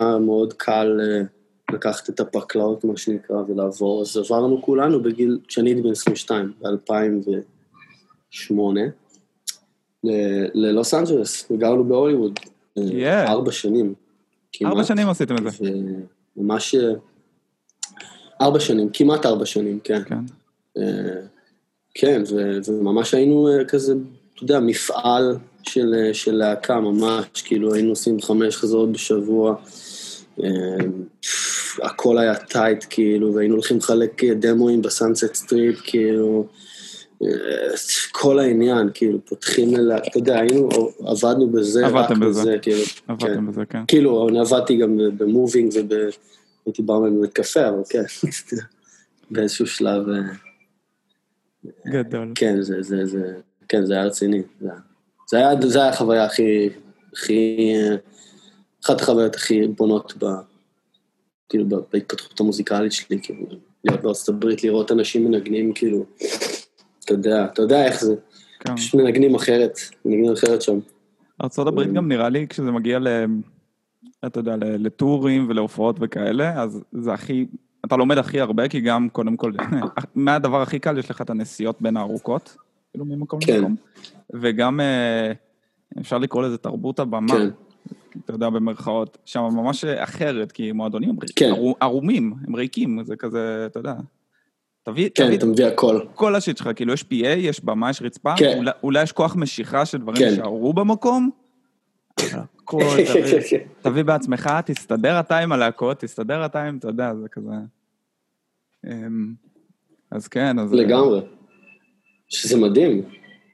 מאוד 0.00 0.52
קל 0.52 1.00
לקחת 1.72 2.10
את 2.10 2.20
הפקלאות, 2.20 2.84
מה 2.84 2.96
שנקרא, 2.96 3.36
ולעבור. 3.36 4.02
אז 4.02 4.16
עברנו 4.16 4.62
כולנו 4.62 5.02
בגיל, 5.02 5.38
כשאני 5.48 5.70
הייתי 5.70 5.82
בן 5.82 5.90
22, 5.90 6.52
ב-2008, 6.62 8.52
ללוס 10.54 10.94
אנג'לס, 10.94 11.50
וגרנו 11.50 11.84
בהוליווד. 11.84 12.40
Yeah. 12.78 13.28
ארבע 13.28 13.52
שנים. 13.52 13.94
כמעט. 14.52 14.72
ארבע 14.72 14.84
שנים 14.84 15.08
עשיתם 15.08 15.34
את 15.36 15.52
זה. 15.52 15.70
ממש... 16.36 16.74
ארבע 18.40 18.60
שנים, 18.60 18.88
כמעט 18.92 19.26
ארבע 19.26 19.46
שנים, 19.46 19.78
כן. 19.84 20.02
כן. 20.04 20.20
כן, 21.94 22.22
וממש 22.66 23.14
היינו 23.14 23.48
כזה, 23.68 23.94
אתה 24.34 24.44
יודע, 24.44 24.60
מפעל 24.60 25.36
של, 25.62 25.94
של 26.12 26.34
להקה, 26.34 26.80
ממש, 26.80 27.42
כאילו 27.44 27.74
היינו 27.74 27.88
עושים 27.88 28.20
חמש 28.20 28.56
חזרות 28.56 28.92
בשבוע. 28.92 29.54
הכל 31.82 32.18
היה 32.18 32.34
tight, 32.34 32.84
כאילו, 32.90 33.34
והיינו 33.34 33.54
הולכים 33.54 33.76
לחלק 33.76 34.24
דמואים 34.24 34.82
ב 34.82 34.89
Sunset 34.89 35.34
Strip, 35.34 35.80
כאילו, 35.84 36.46
כל 38.12 38.38
העניין, 38.38 38.90
כאילו, 38.94 39.18
פותחים 39.24 39.76
אלה, 39.76 39.96
אתה 39.96 40.18
יודע, 40.18 40.40
היינו, 40.40 40.68
עבדנו 41.06 41.48
בזה, 41.48 41.86
עבדתם 41.86 42.20
בזה, 42.20 42.40
בזה, 42.40 42.56
כאילו, 42.62 42.82
עבדתם 43.08 43.34
כן. 43.34 43.46
בזה, 43.46 43.66
כן. 43.66 43.82
כאילו, 43.88 44.28
אני 44.28 44.40
עבדתי 44.40 44.76
גם 44.76 44.98
במובינג 45.16 45.72
והייתי 45.72 46.82
ברמן 46.82 47.16
בבית 47.18 47.32
קפה, 47.32 47.68
אבל 47.68 47.82
כן, 47.88 48.02
באיזשהו 49.30 49.66
שלב... 49.66 50.02
גדול. 51.86 52.32
כן, 52.34 52.62
זה, 52.62 52.82
זה, 52.82 53.06
זה, 53.06 53.34
כן, 53.68 53.86
זה 53.86 53.94
היה 53.94 54.04
רציני. 54.04 54.42
זה, 54.60 54.68
זה 55.30 55.36
היה, 55.36 55.50
זה 55.66 55.78
היה 55.78 55.88
החוויה 55.88 56.24
הכי, 56.24 56.68
הכי, 57.12 57.72
אחת 58.84 59.00
החוויות 59.00 59.34
הכי 59.34 59.66
בונות 59.66 60.14
ב... 60.18 60.26
כאילו, 61.48 61.64
בהתפתחות 61.92 62.40
המוזיקלית 62.40 62.92
שלי, 62.92 63.18
כאילו, 63.22 63.46
להיות 63.84 64.02
בארצות 64.02 64.28
הברית, 64.28 64.64
לראות 64.64 64.92
אנשים 64.92 65.24
מנגנים, 65.24 65.72
כאילו, 65.72 66.06
אתה 67.06 67.14
יודע, 67.14 67.44
אתה 67.44 67.62
יודע 67.62 67.86
איך 67.86 68.04
זה. 68.04 68.14
כן. 68.60 68.76
פשוט 68.76 68.94
מנגנים 68.94 69.34
אחרת, 69.34 69.78
מנגנים 70.04 70.32
אחרת 70.32 70.62
שם. 70.62 70.78
הברית 71.40 71.92
גם 71.92 72.08
נראה 72.08 72.28
לי, 72.28 72.46
כשזה 72.48 72.70
מגיע 72.70 72.98
ל... 72.98 73.08
אתה 74.26 74.40
יודע, 74.40 74.56
לטורים 74.60 75.46
ולהופעות 75.48 75.96
וכאלה, 76.00 76.62
אז 76.62 76.84
זה 76.92 77.12
הכי, 77.12 77.46
אתה 77.84 77.96
לומד 77.96 78.18
הכי 78.18 78.40
הרבה, 78.40 78.68
כי 78.68 78.80
גם, 78.80 79.08
קודם 79.08 79.36
כל, 79.36 79.52
מה 80.14 80.34
הדבר 80.34 80.62
הכי 80.62 80.78
קל? 80.78 80.98
יש 80.98 81.10
לך 81.10 81.20
את 81.20 81.30
הנסיעות 81.30 81.82
בין 81.82 81.96
הארוכות, 81.96 82.56
כאילו 82.90 83.04
ממקום 83.04 83.40
כן. 83.40 83.56
למקום, 83.56 83.76
וגם 84.34 84.80
אה, 84.80 85.32
אפשר 86.00 86.18
לקרוא 86.18 86.42
לזה 86.42 86.58
תרבות 86.58 86.98
הבמה. 86.98 87.32
כן. 87.32 87.48
אתה 88.24 88.34
יודע, 88.34 88.50
במרכאות, 88.50 89.18
שם 89.24 89.40
ממש 89.40 89.84
אחרת, 89.84 90.52
כי 90.52 90.72
מועדונים 90.72 91.16
כן. 91.36 91.52
ערומים, 91.80 92.34
הם 92.46 92.56
ריקים, 92.56 93.04
זה 93.04 93.16
כזה, 93.16 93.66
אתה 93.66 93.80
יודע. 93.80 93.94
תביא, 94.86 95.08
כן, 95.14 95.26
תביא, 95.26 95.38
אתה 95.38 95.46
מביא 95.46 95.66
הכל. 95.66 96.00
כל 96.14 96.34
השיט 96.34 96.56
שלך, 96.56 96.70
כאילו 96.76 96.92
יש 96.92 97.02
PA, 97.02 97.26
יש 97.36 97.64
במה, 97.64 97.90
יש 97.90 98.02
רצפה, 98.02 98.34
כן. 98.38 98.58
אולי, 98.58 98.70
אולי 98.82 99.02
יש 99.02 99.12
כוח 99.12 99.36
משיכה 99.36 99.86
של 99.86 99.98
דברים 99.98 100.18
כן. 100.18 100.34
שערו 100.36 100.72
במקום. 100.72 101.30
הכל, 102.18 102.78
תביא, 103.12 103.58
תביא 103.82 104.02
בעצמך, 104.02 104.50
תסתדר 104.64 105.20
אתה 105.20 105.38
עם 105.38 105.52
הלהקות, 105.52 106.00
תסתדר 106.00 106.46
אתה 106.46 106.62
עם, 106.62 106.78
אתה 106.78 106.88
יודע, 106.88 107.14
זה 107.14 107.28
כזה... 107.28 107.52
אמ, 108.86 109.34
אז 110.10 110.28
כן, 110.28 110.58
אז... 110.58 110.72
לגמרי. 110.72 111.20
שזה 112.28 112.56
מדהים. 112.56 113.02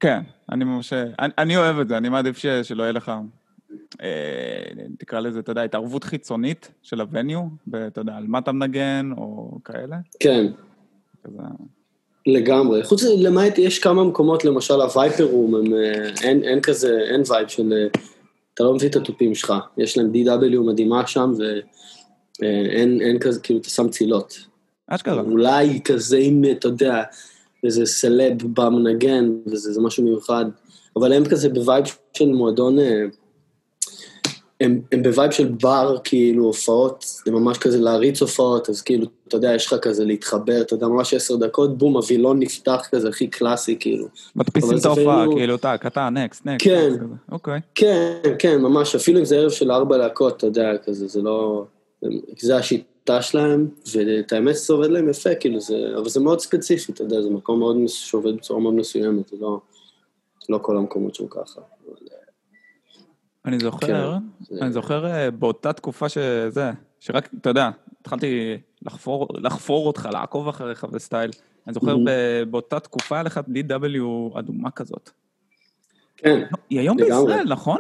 כן, 0.01 0.21
אני 0.53 0.65
ממש... 0.65 0.93
אני, 0.93 1.33
אני 1.39 1.57
אוהב 1.57 1.79
את 1.79 1.89
זה, 1.89 1.97
אני 1.97 2.09
מעדיף 2.09 2.39
ש, 2.39 2.47
שלא 2.47 2.83
יהיה 2.83 2.93
לך... 2.93 3.13
אה, 4.03 4.85
תקרא 4.99 5.21
לזה, 5.21 5.39
אתה 5.39 5.53
יודע, 5.53 5.63
התערבות 5.63 6.05
חיצונית 6.05 6.73
של 6.83 7.01
ה 7.01 7.07
venue, 7.07 7.43
ואתה 7.67 8.01
יודע, 8.01 8.17
על 8.17 8.27
מה 8.27 8.39
אתה 8.39 8.53
מנגן, 8.53 9.11
או 9.17 9.59
כאלה. 9.65 9.97
כן. 10.21 10.47
כזה... 11.25 11.43
לגמרי. 12.27 12.85
חוץ 12.85 13.03
למעט, 13.05 13.59
יש 13.59 13.79
כמה 13.79 14.05
מקומות, 14.05 14.45
למשל 14.45 14.81
ה 14.81 14.88
Viper 14.88 15.25
Room, 15.25 15.55
הם, 15.55 15.75
אה, 15.75 16.11
אין, 16.23 16.43
אין 16.43 16.61
כזה, 16.61 16.99
אין 17.11 17.23
vibe 17.29 17.49
של... 17.49 17.73
אה, 17.73 17.87
אתה 18.55 18.65
לא 18.65 18.75
מביא 18.75 18.89
את 18.89 18.97
התופים 18.97 19.35
שלך. 19.35 19.53
יש 19.79 19.99
להם 19.99 20.13
DW 20.15 20.61
מדהימה 20.61 21.07
שם, 21.07 21.33
ואין 21.39 23.01
אין 23.01 23.19
כזה, 23.19 23.41
כאילו, 23.41 23.61
אתה 23.61 23.69
שם 23.69 23.89
מצילות. 23.89 24.39
אשכרה. 24.87 25.23
אולי 25.23 25.81
כזה, 25.85 26.17
אם 26.17 26.43
אתה 26.51 26.69
יודע, 26.69 27.03
איזה 27.65 27.87
סלב 27.87 28.33
שמנגן, 28.55 29.31
וזה 29.47 29.81
משהו 29.81 30.05
מיוחד, 30.05 30.45
אבל 30.97 31.13
הם 31.13 31.25
כזה 31.25 31.49
ב 31.49 31.56
vibe 31.56 31.85
של 32.13 32.29
מועדון... 32.29 32.79
הם, 34.63 34.81
הם 34.93 35.03
ב 35.03 35.08
vibe 35.08 35.31
של 35.31 35.49
בר, 35.49 35.97
כאילו, 36.05 36.45
הופעות, 36.45 37.05
זה 37.25 37.33
ממש 37.33 37.59
כזה 37.59 37.81
להריץ 37.81 38.23
הופעות, 38.23 38.69
אז 38.69 38.83
כאילו, 38.83 39.07
אתה 39.29 39.37
יודע, 39.37 39.55
יש 39.55 39.67
לך 39.67 39.75
כזה 39.83 40.05
להתחבר, 40.05 40.61
אתה 40.61 40.75
יודע, 40.75 40.87
ממש 40.87 41.15
עשר 41.15 41.37
דקות, 41.37 41.79
בום, 41.79 41.97
הווילון 41.97 42.39
נפתח 42.39 42.89
כזה, 42.91 43.09
הכי 43.09 43.27
קלאסי, 43.27 43.77
כאילו. 43.81 44.07
מדפיסים 44.37 44.79
את 44.79 44.85
ההופעה, 44.85 45.25
כאילו, 45.37 45.57
טאק, 45.57 45.87
אתה, 45.87 46.11
next, 46.11 46.47
next. 46.47 46.69
כן, 46.69 46.93
אוקיי. 47.33 47.61
כן, 47.75 48.13
כן, 48.39 48.61
ממש, 48.61 48.95
אפילו 48.95 49.19
אם 49.21 49.25
זה 49.25 49.37
ערב 49.37 49.51
של 49.51 49.73
ארבע 49.73 49.97
להקות, 49.97 50.37
אתה 50.37 50.47
יודע, 50.47 50.73
כזה, 50.85 51.07
זה 51.07 51.23
לא... 51.23 51.65
זה 52.39 52.57
השיטה 52.57 53.23
שלהם, 53.23 53.69
ואת 53.95 54.33
האמת 54.33 54.55
זה 54.55 54.73
עובד 54.73 54.91
להם 54.91 55.09
יפה, 55.09 55.35
כאילו, 55.35 55.61
זה... 55.61 55.77
אבל 55.97 56.09
זה 56.09 56.21
מאוד 56.21 56.41
ספציפי, 56.41 56.93
אתה 56.93 57.03
יודע, 57.03 57.23
זה 57.23 57.31
מקום 57.31 57.59
מאוד 57.59 57.77
שעובד 57.87 58.37
בצורה 58.37 58.61
מאוד 58.61 58.75
מסוימת, 58.75 59.29
זה 59.29 59.37
לא... 59.41 59.61
לא 60.49 60.59
כל 60.63 60.77
המקומות 60.77 61.15
שם 61.15 61.27
ככה. 61.27 61.61
אני 63.47 63.59
זוכר, 63.59 63.87
כן, 63.87 64.63
אני 64.63 64.73
זוכר 64.73 65.07
אה, 65.07 65.31
באותה 65.31 65.73
תקופה 65.73 66.09
שזה, 66.09 66.71
שרק, 67.01 67.29
אתה 67.41 67.51
יודע, 67.51 67.71
התחלתי 68.01 68.57
לחפור, 68.83 69.29
לחפור 69.35 69.87
אותך, 69.87 70.09
לעקוב 70.13 70.49
אחריך 70.49 70.87
וסטייל. 70.93 71.31
אני 71.67 71.75
זוכר 71.75 71.97
באותה 72.51 72.81
תקופה 72.81 73.15
היה 73.15 73.23
לך 73.23 73.41
DW 73.49 74.39
אדומה 74.39 74.71
כזאת. 74.71 75.11
כן. 76.17 76.43
היא 76.71 76.81
היום 76.81 76.97
בישראל, 76.97 77.49
נכון? 77.49 77.79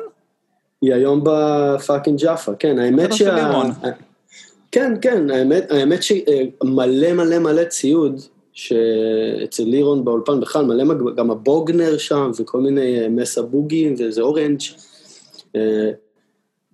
היא 0.83 0.95
היום 0.95 1.25
בפאקינג 1.25 2.19
ג'אפה, 2.19 2.53
כן, 2.55 2.79
האמת 2.79 3.13
שה... 3.13 3.63
כן, 4.73 4.95
כן, 5.01 5.31
האמת, 5.31 5.71
האמת 5.71 6.03
שמלא 6.03 7.13
מלא 7.13 7.39
מלא 7.39 7.65
ציוד 7.65 8.21
שאצל 8.53 9.65
לירון 9.65 10.05
באולפן 10.05 10.41
בכלל, 10.41 10.65
מלא 10.65 10.85
גם 11.17 11.31
ה 11.31 11.40
Bogner 11.40 11.99
שם 11.99 12.31
וכל 12.39 12.61
מיני 12.61 13.01
אה, 13.01 13.09
Mesa 13.09 13.43
Boogie 13.43 13.82
ים 13.82 13.95
ואיזה 13.99 14.23
Orange, 14.23 14.61
אה, 14.61 14.92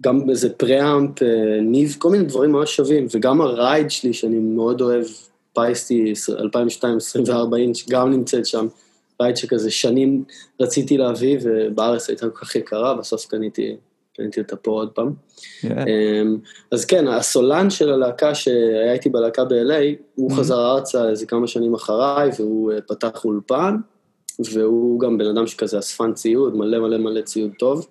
גם 0.01 0.31
איזה 0.31 0.51
preamp, 0.51 1.23
אה, 1.23 1.61
Neve, 1.63 1.97
כל 1.99 2.11
מיני 2.11 2.25
דברים 2.25 2.53
ממש 2.53 2.77
שווים, 2.77 3.07
וגם 3.15 3.41
ה 3.41 3.51
ride 3.51 3.91
שלי 3.91 4.13
שאני 4.13 4.39
מאוד 4.39 4.81
אוהב, 4.81 5.05
Paiste 5.55 6.13
2002-24 6.39 7.57
אינץ', 7.57 7.89
גם 7.91 8.11
נמצאת 8.11 8.47
שם, 8.47 8.67
ride 9.23 9.37
שכזה 9.37 9.71
שנים 9.71 10.25
רציתי 10.61 10.97
להביא 10.97 11.39
ובארץ 11.43 12.09
הייתה 12.09 12.31
כל 12.31 12.45
כך 12.45 12.57
יקרה, 12.57 12.95
בסוף 12.95 13.27
קניתי 13.27 13.77
קניתי 14.17 14.41
אותה 14.41 14.57
פה 14.57 14.71
עוד 14.71 14.91
פעם. 14.91 15.13
Yeah. 15.13 15.67
אמ, 15.69 16.39
אז 16.73 16.85
כן, 16.85 17.09
הסולן 17.09 17.71
של 17.71 17.93
הלהקה 17.93 18.35
שהיה 18.35 18.93
איתי 18.93 19.09
בלהקה 19.09 19.45
ב-LA, 19.45 19.95
הוא 20.15 20.31
mm-hmm. 20.31 20.35
חזר 20.35 20.71
ארצה 20.71 21.09
איזה 21.09 21.27
כמה 21.27 21.47
שנים 21.47 21.75
אחריי, 21.75 22.31
והוא 22.39 22.73
אה, 22.73 22.81
פתח 22.81 23.25
אולפן, 23.25 23.77
והוא 24.53 25.01
גם 25.01 25.19
בן 25.19 25.27
אדם 25.27 25.47
שכזה 25.47 25.79
אספן 25.79 26.13
ציוד, 26.13 26.57
מלא 26.57 26.79
מלא 26.79 26.99
מלא 26.99 27.21
ציוד 27.21 27.51
טוב, 27.59 27.87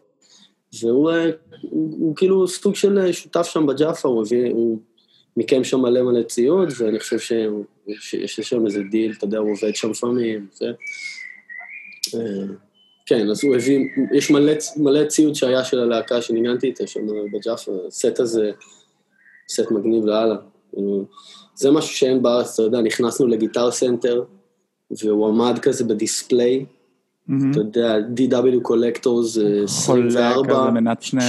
והוא 0.83 0.93
הוא, 0.93 1.11
אה, 1.11 1.29
הוא, 1.61 1.95
הוא 1.99 2.15
כאילו 2.15 2.47
סוג 2.47 2.75
של 2.75 2.99
אה, 2.99 3.13
שותף 3.13 3.43
שם 3.43 3.65
ב 3.65 3.71
Jaffa, 3.71 4.07
הוא 4.07 4.21
הביא, 4.25 4.51
הוא 4.51 4.79
מיקם 5.37 5.63
שם 5.63 5.79
מלא 5.79 6.03
מלא 6.03 6.23
ציוד, 6.23 6.69
ואני 6.77 6.99
חושב 6.99 7.19
שיש 7.99 8.39
שם 8.39 8.65
איזה 8.65 8.81
דיל, 8.91 9.13
אתה 9.17 9.25
יודע, 9.25 9.37
הוא 9.37 9.51
עובד 9.51 9.75
שם 9.75 9.91
לפעמים, 9.91 10.47
זה. 10.53 10.71
כן, 13.05 13.29
אז 13.29 13.43
הוא 13.43 13.55
הביא, 13.55 13.79
יש 14.13 14.31
מלא, 14.31 14.53
מלא 14.77 15.05
ציוד 15.05 15.35
שהיה 15.35 15.63
של 15.63 15.79
הלהקה 15.79 16.21
שניגנתי 16.21 16.67
איתה 16.67 16.87
שם 16.87 16.99
ב 17.33 17.39
Jaffa, 17.39 17.71
הסט 17.87 18.19
הזה, 18.19 18.51
סט 19.49 19.71
מגניב 19.71 20.05
לאללה. 20.05 20.35
זה 21.55 21.71
משהו 21.71 21.95
שאין 21.95 22.21
בארץ, 22.21 22.53
אתה 22.53 22.61
יודע, 22.61 22.81
נכנסנו 22.81 23.27
ל 23.27 23.34
Guitar 23.34 23.71
Center, 23.71 24.23
והוא 24.91 25.27
עמד 25.27 25.59
כזה 25.59 25.83
ב 25.83 25.92
display, 25.92 26.65
אתה 27.51 27.59
יודע, 27.59 27.97
DW 28.15 28.61
Collectors 28.61 29.37
24, 29.63 30.69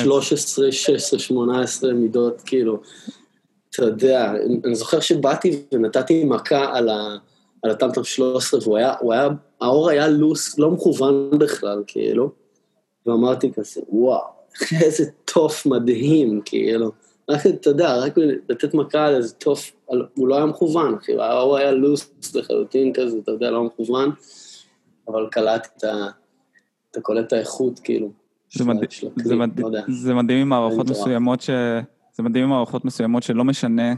13, 0.03 0.73
16, 0.73 1.19
18 1.19 1.93
מידות, 1.93 2.43
כאילו, 2.47 2.81
אתה 3.71 3.85
יודע, 3.85 4.33
אני 4.65 4.75
זוכר 4.75 5.01
שבאתי 5.01 5.63
ונתתי 5.75 6.25
מכה 6.25 6.77
על 6.77 6.89
ה... 6.89 7.17
על 7.63 7.71
הטאם-טאם 7.71 8.05
13, 8.05 8.61
והוא 8.63 8.77
היה, 8.77 8.95
הוא 9.01 9.13
היה, 9.13 9.29
העור 9.61 9.89
היה 9.91 10.09
loose, 10.09 10.59
לא 10.59 10.71
מכוון 10.71 11.31
בכלל, 11.39 11.83
כאילו, 11.87 12.31
ואמרתי 13.07 13.53
כזה, 13.53 13.81
וואו, 13.89 14.23
איזה 14.85 15.05
תוף 15.25 15.67
מדהים, 15.67 16.41
כאילו. 16.45 16.93
רק, 17.31 17.47
אתה 17.47 17.71
יודע, 17.71 17.97
רק 17.97 18.15
לתת 18.49 18.75
מכה 18.75 19.07
על 19.07 19.15
איזה 19.15 19.35
תוף, 19.35 19.73
הוא 20.15 20.29
לא 20.29 20.37
היה 20.37 20.47
מכוון, 20.47 20.97
כאילו, 21.03 21.23
העור 21.23 21.57
היה 21.57 21.73
loose 21.73 22.11
לחלוטין 22.35 22.93
כזה, 22.93 23.19
אתה 23.23 23.33
יודע, 23.33 23.51
לא 23.51 23.65
מכוון, 23.65 24.11
אבל 25.09 25.27
קלטתי 25.31 25.69
את 25.77 25.85
ה... 25.85 26.07
אתה 26.91 27.01
קולט 27.01 27.27
את 27.27 27.33
האיכות, 27.33 27.79
כאילו. 27.79 28.11
זה, 28.53 28.65
מד... 28.65 28.77
זה, 29.17 29.37
מד... 29.37 29.61
לא 29.61 29.69
זה 29.89 30.15
מדהים 30.15 30.39
עם 30.39 30.49
מערכות 30.49 30.91
מסוימות 30.91 31.41
ש... 31.41 31.51
זה 32.13 32.23
מדהים 32.23 32.45
עם 32.45 32.51
מערכות 32.51 32.85
מסוימות 32.85 33.23
שלא 33.23 33.45
משנה 33.45 33.95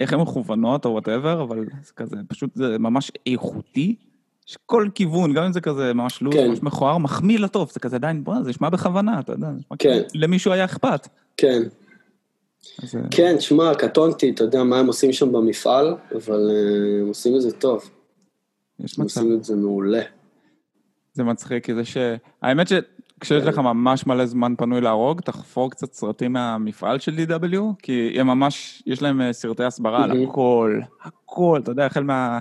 איך 0.00 0.12
הן 0.12 0.20
מכוונות 0.20 0.84
או 0.84 0.90
whatever, 0.90 1.42
אבל 1.42 1.64
זה 1.82 1.92
כזה, 1.96 2.16
פשוט 2.28 2.50
זה 2.54 2.78
ממש 2.78 3.12
איכותי, 3.26 3.94
שכל 4.46 4.88
כיוון, 4.94 5.34
גם 5.34 5.44
אם 5.44 5.52
זה 5.52 5.60
כזה 5.60 5.94
ממש 5.94 6.22
loose, 6.22 6.34
כן. 6.34 6.48
ממש 6.48 6.62
מכוער, 6.62 6.98
מחמיא 6.98 7.38
לתוף, 7.38 7.70
זה 7.72 7.80
כזה 7.80 7.96
עדיין, 7.96 8.24
בוא'נה, 8.24 8.42
זה 8.42 8.50
נשמע 8.50 8.70
בכוונה, 8.70 9.20
אתה 9.20 9.32
יודע, 9.32 9.48
כן. 9.78 10.02
למישהו 10.14 10.52
היה 10.52 10.64
אכפת. 10.64 11.08
כן. 11.36 11.62
אז... 12.82 12.96
אה, 12.96 13.00
כן, 13.10 13.36
תשמע, 13.36 13.74
קטונתי, 13.74 14.30
אתה 14.30 14.44
יודע 14.44 14.64
מה 14.64 14.78
הם 14.78 14.86
עושים 14.86 15.12
שם 15.12 15.32
במפעל, 15.32 15.94
אבל 16.14 16.50
uh, 16.50 17.02
הם 17.02 17.08
עושים 17.08 17.36
את 17.36 17.42
זה 17.42 17.52
טוב. 17.52 17.90
יש 18.80 18.98
מצב. 18.98 19.20
הם 19.20 19.26
עושים 19.26 19.38
את 19.38 19.44
זה 19.44 19.56
מעולה. 19.56 20.02
זה 21.18 21.24
מצחיק, 21.24 21.64
כי 21.64 21.74
זה 21.74 21.84
ש... 21.84 21.96
האמת 22.42 22.68
ש... 22.68 22.72
כשיש 23.20 23.44
לך 23.44 23.58
ממש 23.58 24.06
מלא 24.06 24.26
זמן 24.26 24.54
פנוי 24.58 24.80
להרוג, 24.80 25.20
תחפור 25.20 25.70
קצת 25.70 25.92
סרטים 25.92 26.32
מהמפעל 26.32 26.98
של 26.98 27.14
DW, 27.16 27.58
כי 27.82 28.16
הם 28.20 28.26
ממש, 28.26 28.82
יש 28.86 29.02
להם 29.02 29.20
אה, 29.20 29.32
סרטי 29.32 29.64
הסברה 29.64 30.04
על 30.04 30.22
הכל, 30.22 30.80
הכל, 31.02 31.60
אתה 31.62 31.70
יודע, 31.70 31.86
החל 31.86 32.02
מה... 32.02 32.38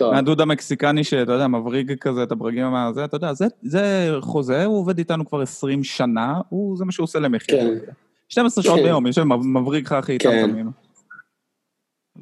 מהדוד 0.00 0.40
המקסיקני 0.40 1.04
שאתה 1.04 1.32
יודע, 1.32 1.46
מבריג 1.46 1.98
כזה 2.00 2.22
את 2.22 2.32
הברגים 2.32 2.66
מהזה, 2.66 3.04
אתה 3.04 3.16
יודע, 3.16 3.32
זה, 3.32 3.46
זה 3.62 4.12
חוזה, 4.20 4.64
הוא 4.64 4.78
עובד 4.78 4.98
איתנו 4.98 5.26
כבר 5.26 5.42
20 5.42 5.84
שנה, 5.84 6.40
הוא, 6.48 6.76
זה 6.76 6.84
מה 6.84 6.92
שהוא 6.92 7.04
עושה 7.04 7.18
למחיר. 7.18 7.60
כן. 7.60 7.92
12 8.28 8.64
שעות 8.64 8.78
כן. 8.78 8.84
ביום, 8.84 9.06
יש 9.06 9.14
שם 9.16 9.28
מבריג 9.56 9.86
לך 9.86 9.92
הכי 9.92 10.12
איתם 10.12 10.30
כן. 10.30 10.50
תמיד. 10.50 10.66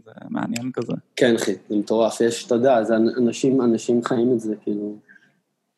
זה 0.04 0.10
מעניין 0.30 0.72
כזה. 0.72 0.92
כן, 1.16 1.34
אחי, 1.34 1.52
זה 1.68 1.76
מטורף. 1.76 2.20
יש, 2.20 2.46
אתה 2.46 2.54
יודע, 2.54 2.78
אנשים, 3.18 3.62
אנשים 3.62 4.04
חיים 4.04 4.32
את 4.32 4.40
זה, 4.40 4.54
כאילו... 4.62 5.05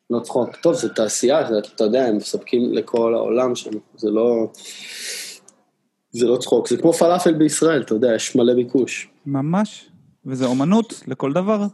לא 0.09 0.19
צחוק. 0.19 0.55
טוב, 0.55 0.73
זו 0.73 0.89
תעשייה, 0.89 1.49
זה, 1.49 1.59
אתה 1.59 1.83
יודע, 1.83 2.05
הם 2.05 2.17
מספקים 2.17 2.73
לכל 2.73 3.13
העולם 3.15 3.55
שם, 3.55 3.71
זה 3.97 4.09
לא... 4.09 4.51
זה 6.11 6.27
לא 6.27 6.37
צחוק, 6.37 6.67
זה 6.67 6.77
כמו 6.77 6.93
פלאפל 6.93 7.33
בישראל, 7.33 7.81
אתה 7.81 7.93
יודע, 7.93 8.15
יש 8.15 8.35
מלא 8.35 8.53
ביקוש. 8.53 9.09
ממש, 9.25 9.89
וזה 10.25 10.45
אומנות 10.45 11.03
לכל 11.07 11.33
דבר. 11.33 11.65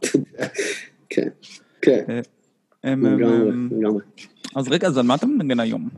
כן, 1.09 1.27
כן. 1.81 2.03
אה, 2.85 2.91
לגמרי, 2.91 3.51
לגמרי. 3.71 4.01
אז 4.55 4.67
רגע, 4.67 4.87
אז 4.87 4.97
על 4.97 5.05
מה 5.05 5.15
אתה 5.15 5.25
מנגן 5.25 5.59
היום? 5.59 5.89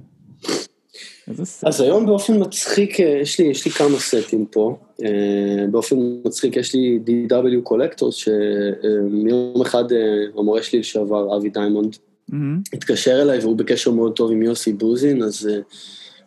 אז 1.63 1.81
היום 1.81 2.05
באופן 2.05 2.41
מצחיק, 2.41 2.99
אה, 2.99 3.19
יש 3.21 3.39
לי, 3.39 3.45
יש 3.45 3.65
לי 3.65 3.71
כמה 3.71 3.99
סטים 3.99 4.45
פה. 4.45 4.77
אה, 5.03 5.65
באופן 5.71 5.95
מצחיק 6.25 6.55
יש 6.55 6.75
לי 6.75 6.99
DW 7.07 7.69
Collectors, 7.69 8.11
שמיום 8.11 9.61
אחד 9.61 9.83
המורה 10.37 10.63
שלי 10.63 10.79
לשעבר, 10.79 11.37
אבי 11.37 11.49
דיימונד. 11.49 11.97
התקשר 12.73 13.21
אליי 13.21 13.39
והוא 13.39 13.57
בקשר 13.57 13.91
מאוד 13.91 14.15
טוב 14.15 14.31
עם 14.31 14.41
יוסי 14.41 14.73
בוזין, 14.73 15.23
אז 15.23 15.49
uh, 15.49 15.73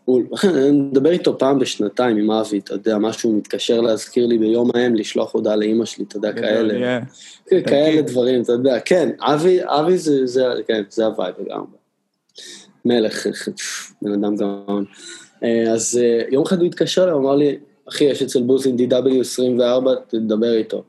הוא, 0.04 0.22
אני 0.44 0.70
מדבר 0.70 1.10
איתו 1.10 1.38
פעם 1.38 1.58
בשנתיים 1.58 2.16
עם 2.16 2.30
אבי, 2.30 2.58
אתה 2.58 2.74
יודע, 2.74 2.98
משהו 2.98 3.32
מתקשר 3.32 3.80
להזכיר 3.80 4.26
לי 4.26 4.38
ביום 4.38 4.70
ההם, 4.74 4.94
לשלוח 4.94 5.34
הודעה 5.34 5.56
לאימא 5.56 5.84
שלי, 5.84 6.04
אתה 6.08 6.16
יודע, 6.16 6.32
כאלה, 6.32 7.00
כן, 7.50 7.62
כאלה 7.66 8.02
דברים, 8.02 8.42
אתה 8.42 8.52
יודע, 8.52 8.80
כן, 8.80 9.10
אבי, 9.20 9.58
אבי 9.64 9.98
זה, 9.98 10.26
זה, 10.26 10.44
כן, 10.66 10.82
זה 10.90 11.06
ה 11.06 11.12
vibe 11.12 11.34
לגמרי. 11.38 11.66
מלך, 12.84 13.26
בן 14.02 14.12
אדם 14.12 14.36
גאון. 14.36 14.84
אה, 15.44 15.72
אז 15.72 16.00
אה, 16.02 16.22
יום 16.30 16.44
אחד 16.46 16.58
הוא 16.58 16.66
התקשר 16.66 17.02
אליי, 17.02 17.12
הוא 17.12 17.20
אמר 17.20 17.36
לי, 17.36 17.58
אחי, 17.88 18.04
יש 18.04 18.22
אצל 18.22 18.42
בוזין 18.42 18.76
DW 18.76 19.20
24, 19.20 19.94
תדבר 20.08 20.52
איתו. 20.52 20.84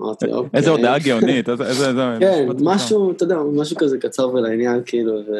אמרתי, 0.00 0.32
אוקיי. 0.32 0.50
איזה 0.58 0.70
הודעה 0.70 0.98
גאונית, 0.98 1.48
איזה... 1.48 1.92
כן, 2.20 2.48
משהו, 2.60 3.12
אתה 3.12 3.24
יודע, 3.24 3.36
משהו 3.54 3.76
כזה 3.76 3.98
קצר 3.98 4.28
ולעניין, 4.28 4.82
כאילו, 4.86 5.12
ו... 5.12 5.32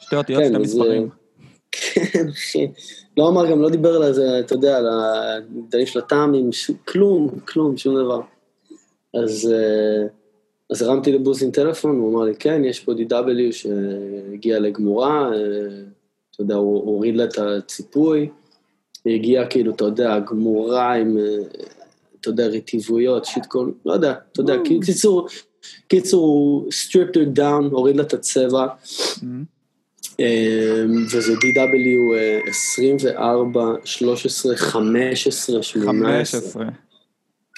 שתי 0.00 0.16
אותיות, 0.16 0.42
כן, 0.42 0.48
שתי 0.48 0.58
מספרים. 0.58 1.08
כן, 1.72 2.26
אחי. 2.28 2.68
לא 3.16 3.28
אמר, 3.28 3.50
גם 3.50 3.62
לא 3.62 3.70
דיבר 3.70 4.02
על 4.02 4.12
זה, 4.12 4.40
אתה 4.40 4.54
יודע, 4.54 4.76
על 4.78 4.86
הגדלים 4.88 5.86
של 5.86 5.98
הטאמים, 5.98 6.50
כלום, 6.84 7.28
כלום, 7.44 7.76
שום 7.76 7.96
דבר. 7.96 8.20
אז, 9.14 9.52
אה, 9.54 10.06
אז 10.70 10.82
הרמתי 10.82 11.12
לבוזין 11.12 11.50
טלפון, 11.50 11.98
הוא 11.98 12.14
אמר 12.14 12.24
לי, 12.24 12.34
כן, 12.34 12.62
יש 12.64 12.80
פה 12.80 12.92
DW 12.92 13.52
שהגיע 13.52 14.58
לגמורה, 14.58 15.30
אה, 15.32 15.38
אתה 16.30 16.42
יודע, 16.42 16.54
הוא 16.54 16.84
הוריד 16.84 17.16
לה 17.16 17.24
את 17.24 17.38
הציפוי, 17.38 18.28
היא 19.04 19.14
הגיעה 19.14 19.46
כאילו, 19.46 19.74
אתה 19.74 19.84
יודע, 19.84 20.18
גמורה 20.18 20.94
עם 20.94 21.18
אה, 21.18 21.38
אתה 22.26 22.42
יודע, 22.42 22.46
רטיבויות, 22.46 23.24
שיטקון, 23.24 23.72
לא 23.86 23.92
יודע, 23.92 24.14
אתה 24.32 24.40
יודע, 24.40 24.54
mm. 24.54 24.86
קיצור, 24.86 25.28
קיצור, 25.88 26.22
הוא 26.22 26.70
stripped 26.70 27.14
her 27.14 27.38
down, 27.38 27.70
הוריד 27.70 27.96
לה 27.96 28.02
את 28.02 28.14
הצבע, 28.14 28.66
mm. 28.66 29.24
אמ, 30.18 31.06
וזה 31.12 31.32
DW 31.32 32.16
24, 32.48 33.74
13, 33.84 34.56
15, 34.56 35.62
18. 35.62 36.64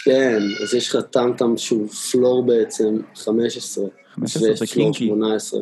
כן, 0.04 0.42
אז 0.62 0.74
יש 0.74 0.88
לך 0.88 1.02
טאם-טאם 1.10 1.56
שהוא 1.56 1.88
floor 1.88 2.46
בעצם, 2.46 3.00
15. 3.14 3.84
15 4.14 4.54
זה 4.54 4.66
קינקי. 4.66 5.06
18. 5.06 5.60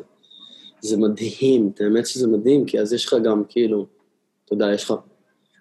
זה 0.80 0.96
מדהים, 0.96 1.70
האמת 1.80 2.06
שזה 2.06 2.28
מדהים, 2.28 2.64
כי 2.64 2.80
אז 2.80 2.92
יש 2.92 3.06
לך 3.06 3.14
גם, 3.24 3.42
כאילו, 3.48 3.86
אתה 4.44 4.54
יודע, 4.54 4.66
יש 4.74 4.84
לך 4.84 4.94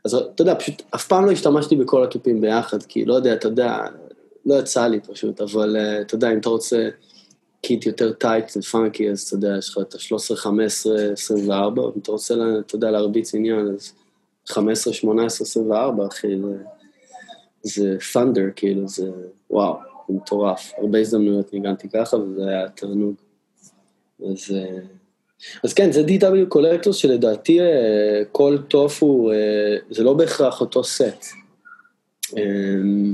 אז 0.06 0.14
אתה 0.14 0.42
יודע, 0.42 0.56
פשוט 0.60 0.82
אף 0.96 1.08
פעם 1.08 1.26
לא 1.26 1.32
השתמשתי 1.32 1.76
בכל 1.76 2.04
התופים 2.04 2.42
ביחד, 2.42 2.84
כי 2.84 3.06
לא 3.06 3.14
יודע, 3.14 3.34
אתה 3.34 3.48
יודע, 3.48 3.78
לא 4.46 4.56
יצא 4.56 4.88
לי 4.88 5.00
פשוט, 5.00 5.42
אבל 5.42 5.76
uh, 5.76 6.02
אתה 6.02 6.16
יודע, 6.16 6.32
אם 6.32 6.38
אתה 6.38 6.50
רוצה 6.50 6.90
kit 7.62 7.86
יותר 7.86 8.14
tight 8.14 8.52
ו 8.58 8.65
funky, 8.65 9.12
אז 9.12 9.22
אתה 9.22 9.36
יודע, 9.36 9.56
יש 9.58 9.70
לך 9.70 9.78
את 9.82 9.94
ה-13, 9.94 10.36
15, 10.36 11.12
24, 11.12 11.82
אם 11.84 11.90
אתה 12.02 12.12
רוצה, 12.12 12.36
אתה 12.60 12.76
יודע, 12.76 12.92
להרביץ 12.92 13.36
עניין, 13.36 13.68
אז 13.76 13.94
15, 14.48 14.94
18, 14.94 15.46
24, 15.46 16.08
אחי, 16.08 16.28
זה, 16.38 16.58
זה 17.64 17.98
thunder, 18.14 18.52
כאילו, 18.56 18.88
זה 18.88 19.12
וואו, 19.50 19.76
זה 20.08 20.14
מטורף. 20.14 20.72
הרבה 20.78 21.00
הזדמנויות 21.00 21.54
ניגנתי 21.54 21.90
ככה, 21.90 22.18
וזה 22.18 22.48
היה 22.48 22.70
תענוג. 22.70 23.16
אז... 24.20 24.56
אז 25.64 25.74
כן, 25.74 25.92
זה 25.92 26.02
DW 26.02 26.48
Collectors 26.48 26.96
שלדעתי 26.96 27.62
אה, 27.62 27.66
כל 28.32 28.58
תוף 28.68 29.04
הוא, 29.04 29.34
אה, 29.34 29.38
זה 29.90 30.04
לא 30.04 30.14
בהכרח 30.14 30.62
אותו 30.62 30.84
סט. 30.84 31.26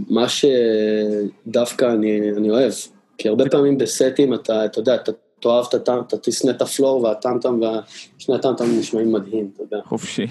מה 0.09 0.25
שדווקא 0.29 1.85
אני, 1.93 2.31
אני 2.37 2.49
אוהב, 2.49 2.73
כי 3.17 3.27
הרבה 3.29 3.49
פעמים 3.49 3.77
בסטים 3.77 4.33
אתה, 4.33 4.65
אתה 4.65 4.79
יודע, 4.79 4.95
אתה 4.95 5.11
תאהב 5.39 5.65
את 5.69 5.73
הטאם, 5.73 5.99
אתה 6.07 6.17
תשנא 6.17 6.51
את 6.51 6.61
ה 6.61 6.68
floor 6.68 7.03
והטאם-טאם, 7.03 7.61
ושני 8.19 8.35
הטאם-טאם 8.35 8.79
נשמעים 8.79 9.11
מדהים, 9.11 9.51
אתה 9.53 9.63
יודע. 9.63 9.77
חופשי. 9.85 10.27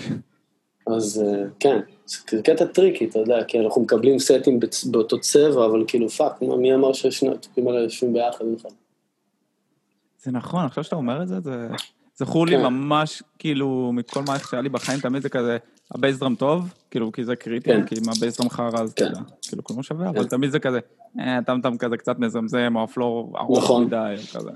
אז 0.86 1.24
כן, 1.60 1.78
זה 2.06 2.42
קטע 2.42 2.64
טריקי, 2.64 3.04
אתה 3.04 3.18
יודע, 3.18 3.44
כי 3.44 3.58
אנחנו 3.60 3.82
מקבלים 3.82 4.18
סטים 4.18 4.60
באותו 4.90 5.20
צבע, 5.20 5.66
אבל 5.66 5.84
כאילו 5.86 6.08
fuck, 6.08 6.42
מי 6.42 6.74
אמר 6.74 6.92
ששני 6.92 7.28
התופים 7.28 7.68
האלה 7.68 7.80
יושבים 7.80 8.12
ביחד 8.12 8.44
בכלל? 8.54 8.70
זה 10.22 10.30
נכון, 10.30 10.64
עכשיו 10.64 10.84
שאתה 10.84 10.96
אומר 10.96 11.22
את 11.22 11.28
זה, 11.28 11.40
זה 11.40 11.68
זכור 12.16 12.46
לי 12.46 12.56
כן. 12.56 12.62
ממש, 12.62 13.22
כאילו, 13.38 13.90
מכל 13.94 14.22
מה 14.26 14.38
שהיה 14.38 14.62
לי 14.62 14.68
בחיים, 14.68 15.00
תמיד 15.00 15.22
זה 15.22 15.28
כזה, 15.28 15.56
ה 15.94 15.98
bass 15.98 16.16
drum 16.16 16.34
טוב, 16.34 16.74
כאילו, 16.90 17.12
כי 17.12 17.24
זה 17.24 17.36
קריטי, 17.36 17.70
כן. 17.70 17.86
כי 17.86 17.94
אם 17.94 18.08
ה 18.16 18.20
bass 18.20 18.35
drum 18.35 18.50
חרא, 18.50 18.80
אז 18.80 18.92
אתה 18.92 19.04
יודע, 19.04 19.20
כאילו, 19.48 19.64
כלום 19.64 19.82
שווה, 19.82 20.08
אבל 20.08 20.22
כן. 20.22 20.28
תמיד 20.28 20.50
זה 20.50 20.58
כזה, 20.58 20.78
אה, 21.20 21.38
טם-טם 21.46 21.76
כזה 21.76 21.96
קצת 21.96 22.18
מזמזם, 22.18 22.72
או 22.76 22.82
ה 22.82 22.91
floor 22.91 23.38
ארוך 23.38 23.58
נכון. 23.58 23.84
מדי, 23.84 24.14
כזה. 24.34 24.50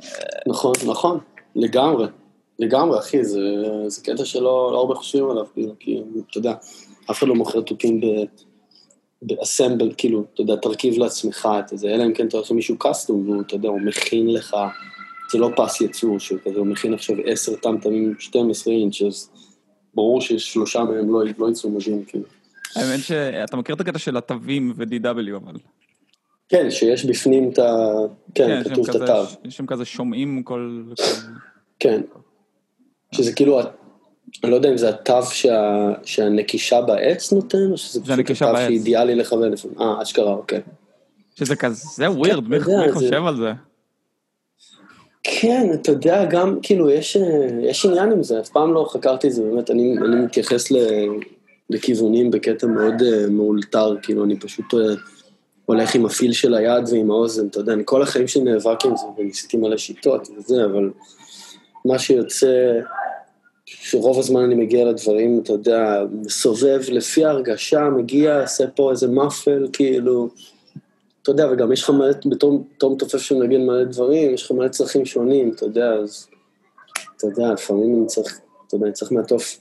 נכון, 0.48 0.72
נכון, 0.86 1.18
לגמרי, 1.56 2.06
לגמרי, 2.58 2.98
אחי, 2.98 3.24
זה, 3.24 3.40
זה 3.86 4.02
קטע 4.02 4.24
שלא 4.24 4.70
לא 4.72 4.78
הרבה 4.78 4.94
חושבים 4.94 5.30
עליו, 5.30 5.44
כאילו, 5.54 5.72
כי, 5.80 6.02
אתה 6.30 6.38
יודע, 6.38 6.54
אף 7.10 7.18
אחד 7.18 7.28
לא 7.28 7.34
מוכר 7.34 7.60
תופים. 7.60 8.00
באסמבל, 9.26 9.92
כאילו, 9.96 10.24
אתה 10.34 10.40
יודע, 10.42 10.56
תרכיב 10.56 10.98
לעצמך 10.98 11.48
את 11.58 11.78
זה, 11.78 11.88
אלא 11.88 12.04
אם 12.04 12.14
כן 12.14 12.26
אתה 12.26 12.36
עושה 12.36 12.54
מישהו 12.54 12.78
קאסטום, 12.78 13.28
והוא, 13.28 13.42
אתה 13.42 13.54
יודע, 13.54 13.68
הוא 13.68 13.80
מכין 13.80 14.32
לך 14.32 14.56
זה 15.30 15.38
לא 15.38 15.50
פס 15.56 15.80
ייצור 15.80 16.18
שהוא 16.18 16.38
כזה, 16.44 16.58
הוא 16.58 16.66
מכין 16.66 16.94
עכשיו 16.94 17.16
עשר 17.24 17.56
טמטמים, 17.56 18.14
12 18.18 18.74
אינץ', 18.74 19.02
אז 19.02 19.30
ברור 19.94 20.20
ששלושה 20.20 20.84
מהם 20.84 21.12
לא, 21.12 21.22
לא 21.38 21.50
יצאו 21.50 21.70
מדהים, 21.70 22.04
כאילו. 22.04 22.24
האמת 22.76 23.00
שאתה 23.00 23.56
מכיר 23.56 23.74
את 23.74 23.80
הקטע 23.80 23.98
של 23.98 24.16
התווים 24.16 24.72
ו-DW, 24.76 25.36
אבל... 25.36 25.54
כן, 26.48 26.70
שיש 26.70 27.04
בפנים 27.04 27.50
את 27.52 27.58
ה... 27.58 27.86
כן, 28.34 28.62
כן 28.64 28.70
כתוב 28.70 28.90
את 28.90 28.94
התו. 28.94 29.22
יש 29.44 29.56
שם 29.56 29.66
כזה 29.66 29.84
שומעים 29.84 30.42
כל... 30.42 30.82
כן. 31.78 32.00
שזה 33.12 33.32
כאילו, 33.32 33.60
אני 34.44 34.50
לא 34.50 34.56
יודע 34.56 34.70
אם 34.70 34.76
זה 34.76 34.88
התו 34.88 35.22
שה... 35.22 35.90
שהנקישה 36.04 36.80
בעץ 36.80 37.32
נותן, 37.32 37.70
או 37.70 37.76
שזה 37.76 38.00
פשוט 38.00 38.18
התו 38.18 38.56
שאידיאלי 38.56 39.14
לכוון 39.14 39.52
לפעמים. 39.52 39.80
אה, 39.80 40.02
אשכרה, 40.02 40.32
אוקיי. 40.32 40.60
שזה 41.34 41.56
כזה 41.56 42.10
ווירד, 42.10 42.48
מי 42.48 42.58
חושב 42.92 43.26
על 43.26 43.36
זה? 43.36 43.52
כן, 45.24 45.70
אתה 45.74 45.90
יודע, 45.90 46.24
גם, 46.24 46.58
כאילו, 46.62 46.90
יש, 46.90 47.16
יש 47.62 47.86
עניין 47.86 48.12
עם 48.12 48.22
זה, 48.22 48.40
אף 48.40 48.48
פעם 48.48 48.74
לא 48.74 48.86
חקרתי 48.90 49.26
את 49.28 49.32
זה, 49.32 49.42
באמת, 49.42 49.70
אני, 49.70 49.96
אני 49.98 50.16
מתייחס 50.16 50.70
ל, 50.70 50.76
לכיוונים 51.70 52.30
בקטע 52.30 52.66
מאוד 52.66 52.94
uh, 53.00 53.30
מאולתר, 53.30 53.96
כאילו, 54.02 54.24
אני 54.24 54.38
פשוט 54.38 54.74
uh, 54.74 54.76
הולך 55.64 55.94
עם 55.94 56.06
הפיל 56.06 56.32
של 56.32 56.54
היד 56.54 56.88
ועם 56.90 57.10
האוזן, 57.10 57.46
אתה 57.46 57.60
יודע, 57.60 57.72
אני 57.72 57.82
כל 57.84 58.02
החיים 58.02 58.28
שלי 58.28 58.42
נאבק 58.42 58.84
עם 58.84 58.96
זה, 58.96 59.06
וניסיתי 59.18 59.56
מלא 59.56 59.76
שיטות 59.76 60.28
וזה, 60.36 60.64
אבל 60.64 60.90
מה 61.84 61.98
שיוצא, 61.98 62.80
שרוב 63.66 64.18
הזמן 64.18 64.42
אני 64.42 64.54
מגיע 64.54 64.84
לדברים, 64.84 65.40
אתה 65.42 65.52
יודע, 65.52 66.02
מסובב 66.12 66.80
לפי 66.88 67.24
ההרגשה, 67.24 67.88
מגיע, 67.96 68.40
עושה 68.40 68.66
פה 68.66 68.90
איזה 68.90 69.08
מאפל, 69.08 69.68
כאילו, 69.72 70.28
אתה 71.24 71.32
יודע, 71.32 71.48
וגם 71.52 71.72
יש 71.72 71.82
לך 71.82 71.90
מלא, 71.90 72.12
בתור 72.26 72.94
מתופף 72.94 73.18
שמנגן 73.18 73.66
מלא 73.66 73.84
דברים, 73.84 74.34
יש 74.34 74.42
לך 74.42 74.50
מלא 74.50 74.68
צרכים 74.68 75.04
שונים, 75.04 75.52
אתה 75.52 75.64
יודע, 75.64 75.92
אז, 75.92 76.28
אתה 77.16 77.26
יודע, 77.26 77.52
לפעמים 77.52 77.98
אני 77.98 78.06
צריך, 78.06 78.40
אתה 78.66 78.74
יודע, 78.74 78.86
אני 78.86 78.92
צריך 78.92 79.12
מעטוף 79.12 79.60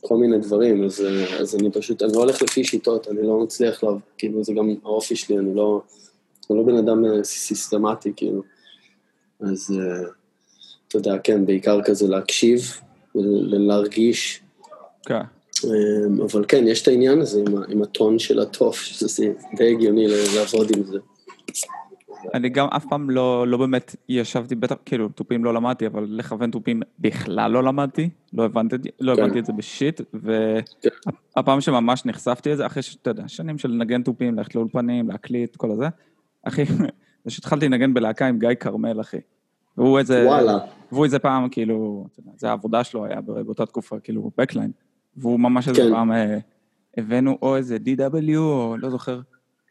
כל 0.00 0.16
מיני 0.16 0.38
דברים, 0.38 0.84
אז, 0.84 1.04
אז 1.40 1.54
אני 1.54 1.70
פשוט, 1.70 2.02
אני 2.02 2.12
לא 2.12 2.18
הולך 2.18 2.42
לפי 2.42 2.64
שיטות, 2.64 3.08
אני 3.08 3.26
לא 3.26 3.40
מצליח, 3.40 3.84
לה, 3.84 3.90
כאילו, 4.18 4.44
זה 4.44 4.52
גם 4.52 4.74
האופי 4.84 5.16
שלי, 5.16 5.38
אני 5.38 5.54
לא, 5.54 5.80
אני 6.50 6.58
לא 6.58 6.64
בן 6.64 6.76
אדם 6.76 7.04
אה, 7.04 7.24
סיסטמטי, 7.24 8.12
כאילו. 8.16 8.42
אז, 9.40 9.74
אה, 9.78 10.08
אתה 10.88 10.96
יודע, 10.96 11.18
כן, 11.24 11.46
בעיקר 11.46 11.82
כזה 11.82 12.08
להקשיב 12.08 12.60
ולהרגיש. 13.14 14.42
כן. 15.06 15.35
אמ, 15.64 16.20
אבל 16.20 16.44
כן, 16.48 16.64
יש 16.66 16.82
את 16.82 16.88
העניין 16.88 17.20
הזה 17.20 17.40
עם, 17.40 17.62
עם 17.68 17.82
הטון 17.82 18.18
של 18.18 18.40
התוף, 18.40 18.76
שזה 18.76 19.32
די 19.56 19.72
הגיוני 19.72 20.06
לעבוד 20.36 20.76
עם 20.76 20.82
זה. 20.82 20.98
אני 22.34 22.48
גם 22.48 22.66
אף 22.66 22.84
פעם 22.88 23.10
לא, 23.10 23.46
לא 23.48 23.58
באמת 23.58 23.96
ישבתי, 24.08 24.54
בטח, 24.54 24.74
כאילו, 24.84 25.08
תופים 25.08 25.44
לא 25.44 25.54
למדתי, 25.54 25.86
אבל 25.86 26.06
לכוון 26.08 26.50
תופים 26.50 26.82
בכלל 26.98 27.50
לא 27.50 27.64
למדתי, 27.64 28.08
לא 28.32 28.44
הבנתי, 28.44 28.76
לא 29.00 29.16
כן. 29.16 29.22
הבנתי 29.22 29.38
את 29.38 29.46
זה 29.46 29.52
בשיט, 29.52 30.00
והפעם 30.14 31.56
כן. 31.56 31.60
שממש 31.60 32.04
נחשפתי 32.04 32.50
לזה, 32.50 32.66
אחרי 32.66 32.82
שאתה 32.82 33.10
יודע, 33.10 33.22
שנים 33.26 33.58
של 33.58 33.70
לנגן 33.70 34.02
תופים, 34.02 34.38
ללכת 34.38 34.54
לאולפנים, 34.54 35.08
להקליט, 35.08 35.56
כל 35.56 35.70
הזה, 35.70 35.86
אחי, 36.42 36.64
כשהתחלתי 37.28 37.68
לנגן 37.68 37.94
בלהקה 37.94 38.26
עם 38.26 38.38
גיא 38.38 38.54
כרמל, 38.60 39.00
אחי. 39.00 39.20
והוא 39.76 39.98
איזה, 39.98 40.26
וואלה. 40.26 40.58
והוא 40.92 41.04
איזה 41.04 41.18
פעם, 41.18 41.48
כאילו, 41.48 42.06
זה 42.36 42.48
העבודה 42.48 42.84
שלו 42.84 43.04
היה 43.04 43.20
באותה 43.20 43.66
תקופה, 43.66 44.00
כאילו, 44.00 44.30
בקליין. 44.38 44.70
והוא 45.16 45.40
ממש 45.40 45.68
איזה 45.68 45.82
כן. 45.82 45.90
פעם, 45.90 46.12
אה, 46.12 46.38
הבאנו 46.96 47.38
או 47.42 47.56
איזה 47.56 47.76
DW, 47.76 48.36
או 48.36 48.76
לא 48.78 48.90
זוכר. 48.90 49.20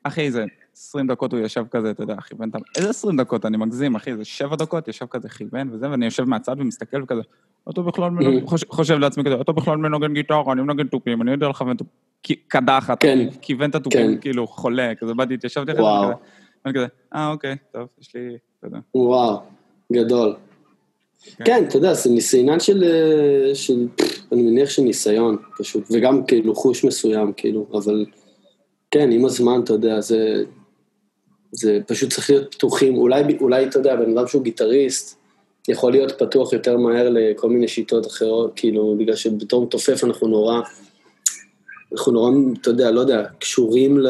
אחי, 0.03 0.21
איזה 0.21 0.45
20 0.77 1.07
דקות 1.07 1.33
הוא 1.33 1.39
ישב 1.39 1.65
כזה, 1.71 1.91
אתה 1.91 2.03
יודע, 2.03 2.15
כיוון 2.21 2.49
את 2.49 2.55
ה... 2.55 2.57
איזה 2.77 2.89
20 2.89 3.17
דקות, 3.17 3.45
אני 3.45 3.57
מגזים, 3.57 3.95
אחי, 3.95 4.11
איזה 4.11 4.25
7 4.25 4.55
דקות, 4.55 4.87
ישב 4.87 5.05
כזה 5.05 5.29
כיוון 5.29 5.69
וזה, 5.71 5.91
ואני 5.91 6.05
יושב 6.05 6.23
מהצד 6.23 6.55
ומסתכל 6.59 7.03
וכזה, 7.03 7.21
אתה 7.69 7.81
בכלל 7.81 8.09
מנוגן, 8.09 8.45
חושב 8.67 8.97
לעצמי 8.97 9.23
כזה, 9.23 9.41
אתה 9.41 9.51
בכלל 9.51 9.77
מנוגן 9.77 10.13
גיטרה, 10.13 10.53
אני 10.53 10.61
מנוגן 10.61 10.87
תופים, 10.87 11.21
אני 11.21 11.31
יודע 11.31 11.49
לכוון 11.49 11.77
תופים, 11.77 11.93
קדחת, 12.47 13.01
כן. 13.01 13.27
כיוון 13.41 13.69
את 13.69 13.75
התופים, 13.75 14.15
כן. 14.15 14.21
כאילו, 14.21 14.47
חולה, 14.47 14.95
כזה 14.99 15.13
באתי, 15.13 15.33
התיישבתי 15.33 15.71
אחרי 15.71 15.83
זה, 15.83 16.15
ואני 16.65 16.75
כזה, 16.75 16.87
אה, 17.15 17.31
אוקיי, 17.31 17.55
טוב, 17.71 17.87
יש 18.01 18.15
לי, 18.15 18.37
אתה 18.59 18.67
יודע. 18.67 18.79
וואו, 18.95 19.41
גדול. 19.93 20.35
כן, 21.45 21.65
אתה 21.67 21.77
יודע, 21.77 21.93
זה 21.93 22.37
עניין 22.37 22.59
של, 22.59 22.83
אה, 22.83 23.55
של, 23.55 23.87
אני 24.31 24.41
מניח 24.41 24.69
של 24.69 24.81
ניסיון 24.81 25.37
פשוט, 25.57 25.83
וגם 25.91 26.25
כאילו 26.25 26.55
חוש 26.55 26.83
מסוים, 26.83 27.33
כאילו, 27.37 27.67
אבל 27.73 28.05
כן, 28.91 29.11
עם 29.11 29.25
הזמן, 29.25 29.61
אתה 29.63 29.73
יודע, 29.73 30.01
זה, 30.01 30.43
זה 31.51 31.79
פשוט 31.87 32.13
צריך 32.13 32.29
להיות 32.29 32.55
פתוחים, 32.55 32.97
אולי, 32.97 33.23
אולי, 33.41 33.65
אתה 33.65 33.79
יודע, 33.79 33.95
בן 33.95 34.17
אדם 34.17 34.27
שהוא 34.27 34.43
גיטריסט, 34.43 35.17
יכול 35.67 35.91
להיות 35.91 36.11
פתוח 36.11 36.53
יותר 36.53 36.77
מהר 36.77 37.09
לכל 37.09 37.49
מיני 37.49 37.67
שיטות 37.67 38.07
אחרות, 38.07 38.51
כאילו, 38.55 38.95
בגלל 38.99 39.15
שבתור 39.15 39.65
מתופף 39.65 40.03
אנחנו 40.03 40.27
נורא, 40.27 40.61
אנחנו 41.93 42.11
נורא, 42.11 42.31
אתה 42.61 42.69
יודע, 42.69 42.91
לא 42.91 42.99
יודע, 42.99 43.23
קשורים 43.39 43.99
ל... 43.99 44.07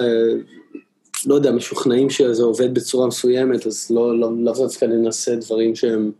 לא 1.26 1.36
יודע, 1.36 1.52
משוכנעים 1.52 2.10
שזה 2.10 2.44
עובד 2.44 2.74
בצורה 2.74 3.08
מסוימת, 3.08 3.68
אז 3.68 3.92
לא, 3.92 4.20
לא, 4.20 4.30
לא 4.38 4.54
דווקא 4.54 4.86
ננסה 4.86 5.36
דברים 5.36 5.76
שהם... 5.76 6.12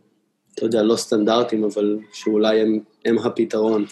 אתה 0.56 0.64
יודע, 0.64 0.82
לא 0.82 0.96
סטנדרטים, 0.96 1.64
אבל 1.64 1.98
שאולי 2.12 2.60
הם, 2.60 2.78
הם 3.04 3.18
הפתרון. 3.18 3.84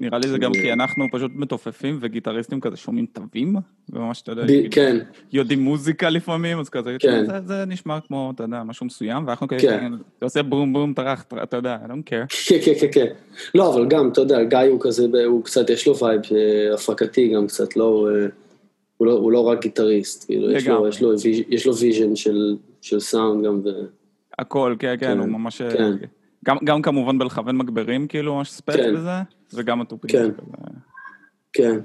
נראה 0.00 0.18
לי 0.18 0.28
זה 0.28 0.38
גם 0.38 0.52
כי 0.52 0.72
אנחנו 0.72 1.04
פשוט 1.12 1.30
מתופפים 1.34 1.98
וגיטריסטים 2.00 2.60
כזה 2.60 2.76
שומעים 2.76 3.06
תווים, 3.12 3.56
וממש, 3.92 4.22
אתה 4.22 4.32
יודע, 4.32 4.44
כן. 4.70 4.96
יודעים 5.32 5.60
מוזיקה 5.60 6.10
לפעמים, 6.10 6.58
אז 6.58 6.68
כזה, 6.68 6.96
כן. 6.98 7.26
זה, 7.26 7.40
זה 7.44 7.64
נשמע 7.66 7.98
כמו, 8.00 8.32
אתה 8.34 8.44
יודע, 8.44 8.62
משהו 8.62 8.86
מסוים, 8.86 9.26
ואנחנו 9.26 9.48
כן. 9.48 9.92
אתה 10.18 10.26
עושה 10.26 10.42
בום 10.42 10.72
בום 10.72 10.92
טרח, 10.94 11.24
אתה 11.42 11.56
יודע, 11.56 11.78
I 11.84 11.88
don't 11.88 12.10
care. 12.10 12.48
כן, 12.48 12.58
כן, 12.64 12.72
כן, 12.80 12.86
כן. 12.92 13.06
לא, 13.54 13.74
אבל 13.74 13.86
גם, 13.86 14.08
אתה 14.08 14.20
יודע, 14.20 14.42
גיא 14.42 14.58
הוא 14.58 14.80
כזה, 14.80 15.06
הוא 15.26 15.44
קצת, 15.44 15.70
יש 15.70 15.86
לו 15.86 15.98
vibe 15.98 16.20
אה, 16.34 16.74
הפקתי 16.74 17.28
גם 17.28 17.46
קצת, 17.46 17.76
לא, 17.76 18.08
אה, 18.10 18.26
הוא 18.96 19.06
לא, 19.06 19.12
הוא 19.12 19.32
לא 19.32 19.40
רק 19.40 19.62
גיטריסט, 19.62 20.26
כאילו, 20.26 20.50
יש 20.50 20.68
לו, 20.68 20.88
יש 20.88 21.02
לו, 21.02 21.12
יש 21.48 21.66
לו 21.66 21.76
vision 21.76 22.16
של, 22.16 22.56
של 22.82 23.00
סאונד 23.00 23.46
גם, 23.46 23.60
ו... 23.64 23.68
הכל, 24.38 24.76
כן, 24.78 24.94
כן, 25.00 25.18
הוא 25.18 25.26
כן, 25.26 25.32
ממש... 25.32 25.62
כן. 25.62 25.92
גם, 26.44 26.56
גם 26.64 26.82
כמובן 26.82 27.18
בלכוון 27.18 27.56
מגברים, 27.56 28.06
כאילו, 28.06 28.34
ממש 28.34 28.50
ספק 28.50 28.76
כן. 28.76 28.94
בזה, 28.94 29.10
וגם 29.54 29.80
התופים. 29.80 30.10
כן. 30.10 30.30
כן. 31.52 31.80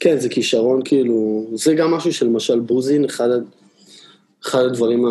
כן, 0.00 0.18
זה 0.18 0.28
כישרון, 0.28 0.80
כאילו, 0.84 1.46
זה 1.54 1.74
גם 1.74 1.90
משהו 1.90 2.12
שלמשל 2.12 2.60
בוזין, 2.60 3.04
אחד, 3.04 3.28
אחד 4.44 4.60
הדברים 4.64 5.04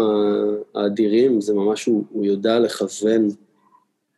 האדירים, 0.76 1.42
זה 1.42 1.54
ממש, 1.54 1.86
הוא, 1.86 2.04
הוא 2.10 2.26
יודע 2.26 2.60
לכוון 2.60 3.28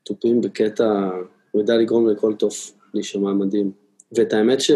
תופים 0.04 0.42
בקטע, 0.42 1.10
הוא 1.52 1.62
יודע 1.62 1.78
לגרום 1.78 2.10
לכל 2.10 2.34
תוף 2.34 2.72
להישמע 2.94 3.34
מדהים. 3.34 3.72
ואת 4.12 4.34
האמת 4.34 4.62
ש... 4.62 4.72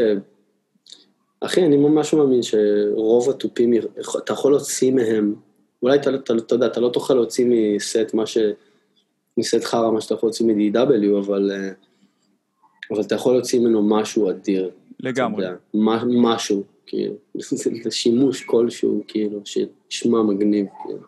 אחי, 1.41 1.65
אני 1.65 1.77
ממש 1.77 2.13
מאמין 2.13 2.41
שרוב 2.43 3.29
התופים, 3.29 3.73
אתה 4.17 4.33
יכול 4.33 4.51
להוציא 4.51 4.91
מהם 4.91 5.35
אולי 5.83 5.97
אתה, 5.97 6.15
אתה, 6.15 6.33
אתה 6.37 6.55
יודע, 6.55 6.65
אתה 6.65 6.79
לא 6.79 6.89
תוכל 6.89 7.13
להוציא 7.13 7.45
מסט 7.49 8.13
מה 8.13 8.25
ש... 8.25 8.37
מסט 9.37 9.63
חרא 9.63 9.91
מה 9.91 10.01
שאתה 10.01 10.13
יכול 10.13 10.27
להוציא 10.27 10.45
מ-DW, 10.45 11.19
אבל, 11.19 11.51
אה, 11.51 11.71
אבל 12.91 13.01
אתה 13.01 13.15
יכול 13.15 13.33
להוציא 13.33 13.59
ממנו 13.59 13.89
משהו 13.89 14.29
אדיר. 14.29 14.71
לגמרי. 14.99 15.45
יודע, 15.45 15.57
משהו, 16.03 16.63
כאילו, 16.85 17.13
זה 17.83 17.91
שימוש 17.91 18.43
כלשהו, 18.43 19.03
כאילו, 19.07 19.41
שישמע 19.45 20.21
מגניב, 20.21 20.65
כאילו. 20.83 20.99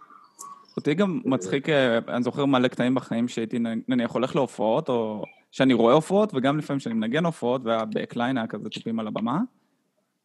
אותי 0.78 0.94
גם 0.94 1.22
מצחיק, 1.26 1.70
אה, 1.70 1.98
אני 2.08 2.24
זוכר 2.24 2.46
מלא 2.46 2.68
קטעים 2.68 2.96
בחיים 2.96 3.28
שהייתי 3.28 3.60
נניח 3.88 4.12
הולך 4.12 4.36
להופעות, 4.36 4.90
או 4.90 5.24
שאני 5.52 5.74
רואה 5.74 5.94
הופעות, 5.94 6.32
וגם 6.34 6.58
לפעמים 6.58 6.80
שאני 6.80 6.96
מנגן 6.96 7.26
הופעות, 7.26 7.62
והבקליין 7.64 8.38
היה 8.38 8.48
כזה 8.48 8.70
תופים 8.70 9.00
על 9.00 9.08
הבמה. 9.08 9.40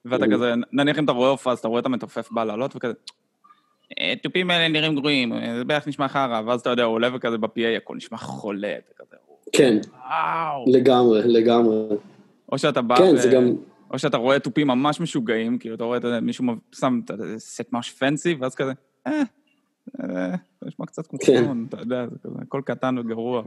ואתה 0.04 0.24
כזה, 0.32 0.54
נניח 0.72 0.98
אם 0.98 1.04
אתה 1.04 1.12
רואה 1.12 1.28
הופעה, 1.30 1.52
אז 1.52 1.58
אתה 1.58 1.68
רואה 1.68 1.80
את 1.80 1.86
המתופף 1.86 2.30
בא 2.30 2.44
לעלות, 2.44 2.76
וכזה, 2.76 2.92
תופים 4.22 4.50
האלה 4.50 4.68
נראים 4.68 4.94
גרועים, 4.94 5.32
זה 5.58 5.64
בערך 5.64 5.88
נשמע 5.88 6.08
חרא, 6.08 6.40
ואז 6.46 6.60
אתה 6.60 6.70
יודע, 6.70 6.84
הוא 6.84 6.94
עולה 6.94 7.08
וכזה 7.16 7.38
ב-PA, 7.38 7.76
הכל 7.76 7.96
נשמע 7.96 8.18
חולה, 8.18 8.74
וכזה, 8.90 9.16
כן, 9.52 9.76
לגמרי, 10.66 11.20
לגמרי. 11.24 11.76
או 12.52 12.58
שאתה 12.58 12.82
בא, 12.82 12.96
כן, 12.96 13.16
זה 13.16 13.28
גם... 13.28 13.52
או 13.90 13.98
שאתה 13.98 14.16
רואה 14.16 14.38
תופים 14.38 14.66
ממש 14.66 15.00
משוגעים, 15.00 15.58
כאילו 15.58 15.74
אתה 15.74 15.84
רואה 15.84 15.98
את 15.98 16.04
מישהו 16.22 16.44
שם 16.74 17.00
סט 17.38 17.72
ממש 17.72 17.90
פנסי, 17.90 18.36
ואז 18.40 18.54
כזה, 18.54 18.72
אה, 19.06 19.22
זה 20.60 20.66
נשמע 20.66 20.86
קצת 20.86 21.06
כמו 21.06 21.18
כן. 21.18 21.44
חלון, 21.44 21.66
אתה 21.68 21.76
יודע, 21.80 22.06
זה 22.10 22.16
כזה, 22.24 22.34
הכל 22.42 22.62
קטן 22.64 22.98
וגרוע. 22.98 23.42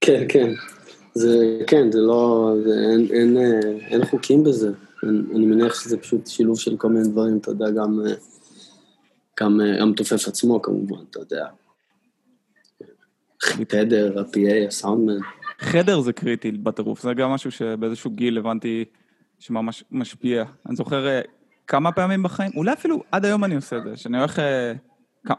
כן, 0.00 0.24
כן. 0.28 0.50
זה, 1.14 1.58
כן, 1.66 1.92
זה 1.92 2.00
לא, 2.00 2.54
זה, 2.64 2.74
אין, 2.92 3.06
אין, 3.10 3.36
אין 3.86 4.04
חוקים 4.04 4.44
בזה. 4.44 4.72
אני, 5.02 5.18
אני 5.34 5.46
מניח 5.46 5.82
שזה 5.82 5.96
פשוט 5.96 6.26
שילוב 6.26 6.58
של 6.58 6.76
כל 6.76 6.88
מיני 6.88 7.08
דברים, 7.08 7.36
אתה 7.36 7.50
יודע, 7.50 7.70
גם, 7.70 8.00
גם 9.40 9.60
המתופף 9.80 10.28
עצמו 10.28 10.62
כמובן, 10.62 11.04
אתה 11.10 11.18
יודע. 11.18 11.46
חדר, 13.42 14.18
ה-PA, 14.18 14.68
הסאונדמן. 14.68 15.18
חדר 15.58 16.00
זה 16.00 16.12
קריטי 16.12 16.52
בטירוף, 16.52 17.02
זה 17.02 17.14
גם 17.14 17.30
משהו 17.30 17.50
שבאיזשהו 17.50 18.10
גיל 18.10 18.38
הבנתי 18.38 18.84
שממש 19.38 19.84
משפיע. 19.90 20.44
אני 20.66 20.76
זוכר 20.76 21.06
אה, 21.06 21.20
כמה 21.66 21.92
פעמים 21.92 22.22
בחיים, 22.22 22.50
אולי 22.56 22.72
אפילו 22.72 23.02
עד 23.12 23.24
היום 23.24 23.44
אני 23.44 23.54
עושה 23.54 23.76
את 23.76 23.82
זה, 23.84 23.96
שאני 23.96 24.18
הולך, 24.18 24.38
אה, 24.38 24.72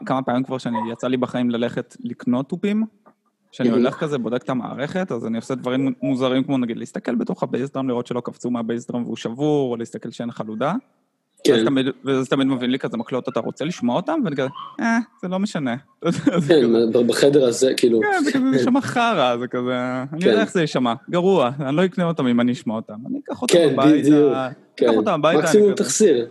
כמה 0.06 0.22
פעמים 0.22 0.44
כבר 0.44 0.58
שאני, 0.58 0.78
יצא 0.92 1.08
לי 1.08 1.16
בחיים 1.16 1.50
ללכת 1.50 1.96
לקנות 2.00 2.48
תופים, 2.48 2.84
כשאני 3.52 3.70
הולך 3.70 3.94
כזה, 3.94 4.18
בודק 4.18 4.42
את 4.42 4.50
המערכת, 4.50 5.12
אז 5.12 5.26
אני 5.26 5.36
עושה 5.36 5.54
דברים 5.54 5.94
מוזרים 6.02 6.44
כמו 6.44 6.58
נגיד 6.58 6.76
להסתכל 6.76 7.14
בתוך 7.14 7.42
הבייסדרם, 7.42 7.88
לראות 7.88 8.06
שלא 8.06 8.20
קפצו 8.20 8.50
מהבייסדרם 8.50 9.02
והוא 9.02 9.16
שבור, 9.16 9.70
או 9.70 9.76
להסתכל 9.76 10.10
שאין 10.10 10.30
חלודה. 10.30 10.74
כן. 11.46 11.64
וזה 12.04 12.30
תמיד 12.30 12.46
מבין 12.46 12.70
לי 12.70 12.78
כזה 12.78 12.96
מקלות, 12.96 13.28
אתה 13.28 13.40
רוצה 13.40 13.64
לשמוע 13.64 13.96
אותם? 13.96 14.20
ואני 14.24 14.36
כזה, 14.36 14.48
אה, 14.80 14.98
זה 15.22 15.28
לא 15.28 15.38
משנה. 15.38 15.76
כן, 16.48 17.06
בחדר 17.06 17.44
הזה, 17.44 17.72
כאילו... 17.76 18.00
כן, 18.00 18.24
זה 18.24 18.32
כזה, 18.32 18.44
זה 18.50 18.56
יישמע 18.56 18.80
חרא, 18.80 19.36
זה 19.36 19.46
כזה, 19.46 20.02
אני 20.12 20.24
יודע 20.24 20.34
כן. 20.34 20.40
איך 20.40 20.52
זה 20.52 20.60
יישמע, 20.60 20.94
גרוע, 21.10 21.50
אני 21.60 21.76
לא 21.76 21.84
אקנה 21.84 22.04
אותם 22.04 22.26
אם 22.26 22.40
אני 22.40 22.52
אשמע 22.52 22.74
אותם. 22.74 22.94
אני 23.10 23.18
אקח 23.24 23.42
אותם 23.42 23.54
כן, 23.54 23.68
הביתה, 23.72 24.48
אקח 24.74 24.90
אותם 24.96 25.12
הביתה. 25.12 25.38
מקסימום 25.38 25.74
תחסיר. 25.74 26.28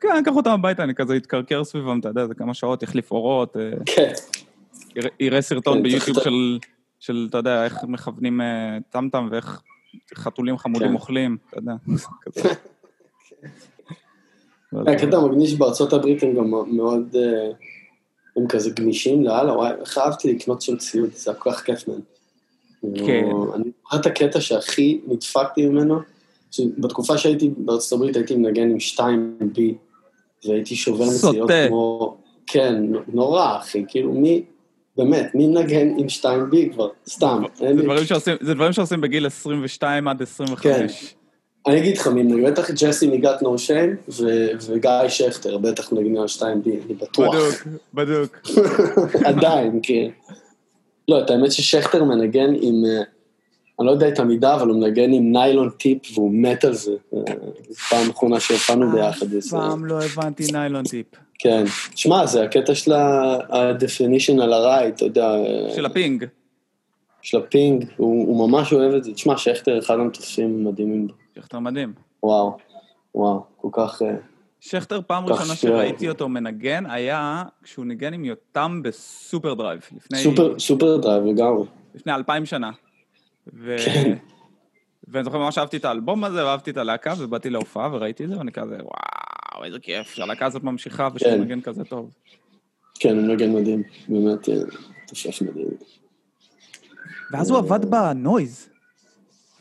כן, 0.00 0.08
אני 0.12 0.20
אקח 0.20 0.32
אותם 0.36 0.50
הביתה, 0.50 0.82
אני 0.82 0.94
כזה 0.94 1.16
אתקרקר 1.16 1.64
סביבם, 1.64 2.00
אתה 2.00 2.08
יודע, 2.08 2.26
זה 2.26 2.34
כמה 2.34 2.54
שעות, 2.54 2.82
יחליף 2.82 3.10
אורות. 3.10 3.56
אה, 3.56 3.70
כן. 3.86 4.12
יראה 5.20 5.42
סרטון 5.42 5.82
ביוטיוב 5.82 6.18
של, 7.00 7.26
אתה 7.30 7.38
יודע, 7.38 7.64
איך 7.64 7.84
מכוונים 7.88 8.40
אה, 8.40 8.78
טמטם 8.90 9.28
ואיך 9.30 9.62
חתולים 10.14 10.58
חמודים 10.58 10.94
אוכלים, 10.94 11.36
אתה 11.50 11.58
יודע. 11.58 11.72
הקטע 14.86 15.16
המגניש 15.16 15.54
בארצות 15.54 15.92
הברית 15.92 16.22
הם 16.22 16.34
גם 16.34 16.50
מאוד, 16.76 17.16
אה, 17.16 17.50
הם 18.36 18.48
כזה 18.48 18.70
גמישים 18.70 19.24
לאללה, 19.24 19.52
וואי, 19.52 19.70
איך 19.80 19.98
אהבתי 19.98 20.32
לקנות 20.32 20.62
שם 20.62 20.76
ציוד, 20.76 21.10
זה 21.14 21.30
היה 21.30 21.40
כל 21.40 21.52
כך 21.52 21.62
כיף 21.62 21.88
מהם. 21.88 22.00
כן. 23.06 23.24
אני 23.54 23.64
זוכר 23.82 24.00
את 24.00 24.06
הקטע 24.06 24.40
שהכי 24.40 25.00
נדפקתי 25.06 25.66
ממנו, 25.66 25.98
שבתקופה 26.50 27.18
שהייתי 27.18 27.50
בארצות 27.56 27.92
הברית 27.92 28.16
הייתי 28.16 28.36
מנגן 28.36 28.70
עם 28.70 28.76
2B, 28.76 29.60
והייתי 30.48 30.76
שובר 30.76 31.04
מציאות 31.04 31.50
כמו... 31.68 32.16
כן, 32.46 32.82
נורא, 33.08 33.56
אחי, 33.58 33.84
כאילו 33.88 34.12
מי... 34.12 34.42
באמת, 34.96 35.34
מי 35.34 35.46
מנגן 35.46 35.88
עם 35.98 36.06
2B 36.06 36.72
כבר? 36.72 36.88
סתם. 37.08 37.42
זה 38.40 38.54
דברים 38.54 38.72
שעושים 38.72 39.00
בגיל 39.00 39.26
22 39.26 40.08
עד 40.08 40.22
25. 40.22 41.14
אני 41.66 41.78
אגיד 41.78 41.98
לך 41.98 42.06
מי, 42.06 42.42
בטח 42.42 42.70
ג'סי 42.70 43.06
מגת 43.06 43.42
נו 43.42 43.58
שיין 43.58 43.96
וגיא 44.68 45.08
שכטר, 45.08 45.58
בטח 45.58 45.92
מנגנים 45.92 46.16
על 46.16 46.26
2B, 46.38 46.68
אני 46.86 46.94
בטוח. 46.94 47.34
בדוק, 47.34 47.66
בדוק. 47.94 48.38
עדיין, 49.30 49.80
כן. 49.82 50.08
לא, 51.08 51.20
את 51.20 51.30
האמת 51.30 51.52
ששכטר 51.52 52.04
מנגן 52.04 52.54
עם, 52.60 52.84
אה, 52.84 53.02
אני 53.78 53.86
לא 53.86 53.90
יודע 53.90 54.08
את 54.08 54.18
המידה, 54.18 54.54
אבל 54.54 54.68
הוא 54.68 54.80
מנגן 54.80 55.12
עם 55.12 55.32
ניילון 55.32 55.70
טיפ 55.70 55.98
והוא 56.14 56.30
מת 56.34 56.64
על 56.64 56.74
זה. 56.74 56.92
זו 57.10 57.24
פעם 57.90 58.10
אחרונה 58.10 58.40
שהופענו 58.40 58.92
ביחד. 58.92 59.26
פעם 59.50 59.84
לא 59.84 60.02
הבנתי 60.02 60.44
nylon 60.52 60.84
tip. 60.84 61.06
כן. 61.38 61.64
שמע, 61.94 62.26
זה 62.26 62.42
הקטע 62.42 62.74
של 62.74 62.92
ה-definition 62.92 64.42
על 64.42 64.52
ה 64.52 64.59
ride, 64.59 64.96
אתה 64.96 65.04
יודע. 65.04 65.32
של 65.74 65.86
ה 65.86 65.92
ping. 65.92 66.24
של 67.22 67.38
ה 67.38 67.46
ping, 67.46 67.84
הוא 67.96 68.48
ממש 68.48 68.72
אוהב 68.72 68.94
את 68.94 69.04
זה. 69.04 69.12
תשמע, 69.12 69.36
שכטר 69.36 69.78
אחד 69.78 69.94
המתופפים 69.94 70.66
המדהימים. 70.66 71.23
שכטר 71.34 71.58
מדהים. 71.58 71.92
וואו, 72.22 72.56
וואו, 73.14 73.44
כל 73.56 73.68
כך... 73.72 74.02
אה, 74.02 74.16
שכטר, 74.60 75.00
פעם 75.06 75.26
ראשונה 75.26 75.54
שראיתי 75.54 76.08
אותו 76.08 76.28
מנגן, 76.28 76.86
היה 76.86 77.42
כשהוא 77.62 77.86
ניגן 77.86 78.14
עם 78.14 78.24
יותם 78.24 78.80
בסופר 78.84 79.54
דרייב. 79.54 79.80
לפני... 79.96 80.18
סופר, 80.18 80.58
סופר 80.58 80.96
דרייב 80.96 81.24
לגמרי. 81.24 81.66
לפני 81.94 82.14
אלפיים 82.14 82.46
שנה. 82.46 82.70
ו... 83.54 83.76
כן. 83.84 84.16
ואני 85.08 85.24
זוכר 85.24 85.38
ממש 85.38 85.58
אהבתי 85.58 85.76
את 85.76 85.84
האלבום 85.84 86.24
הזה, 86.24 86.46
ואהבתי 86.46 86.70
את 86.70 86.76
הלהקה, 86.76 87.14
ובאתי 87.18 87.50
להופעה 87.50 87.94
וראיתי 87.94 88.24
את 88.24 88.28
זה, 88.28 88.38
ואני 88.38 88.52
כזה, 88.52 88.76
וואו, 88.76 89.64
איזה 89.64 89.78
כיף, 89.78 90.06
שהלהקה 90.06 90.46
הזאת 90.46 90.62
ממשיכה 90.62 91.08
ושהוא 91.14 91.30
כן. 91.30 91.40
מנגן 91.40 91.60
כזה 91.60 91.84
טוב. 91.84 92.10
כן, 92.94 93.16
הוא 93.16 93.26
מנגן 93.26 93.52
מדהים, 93.52 93.82
באמת, 94.08 94.48
אה, 94.48 94.54
תופף 95.08 95.42
מדהים. 95.42 95.66
ואז 97.30 97.50
הוא 97.50 97.58
עבד 97.58 97.84
בנויז. 97.84 98.68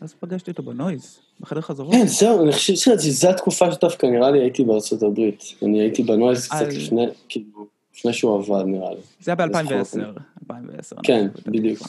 אז 0.01 0.13
פגשתי 0.13 0.51
אותו 0.51 0.63
בנויז. 0.63 1.19
בחדר 1.43 1.61
חזרות? 1.61 1.91
כן, 1.91 2.07
זהו, 2.07 2.43
אני 2.43 2.51
חושב 2.51 2.73
שזו 2.75 3.29
התקופה 3.29 3.71
שדווקא 3.71 4.05
נראה 4.05 4.31
לי 4.31 4.39
הייתי 4.39 4.63
בארצות 4.63 5.03
הברית. 5.03 5.43
אני 5.63 5.81
הייתי 5.81 6.03
בנויז 6.03 6.47
קצת 6.47 6.73
לפני, 6.73 7.05
כאילו, 7.29 7.67
לפני 7.95 8.13
שהוא 8.13 8.39
עבד 8.39 8.65
נראה 8.65 8.89
לי. 8.89 9.01
זה 9.19 9.31
היה 9.31 9.47
ב-2010, 9.47 9.97
2010. 10.43 10.95
כן, 11.03 11.27
בדיוק. 11.47 11.79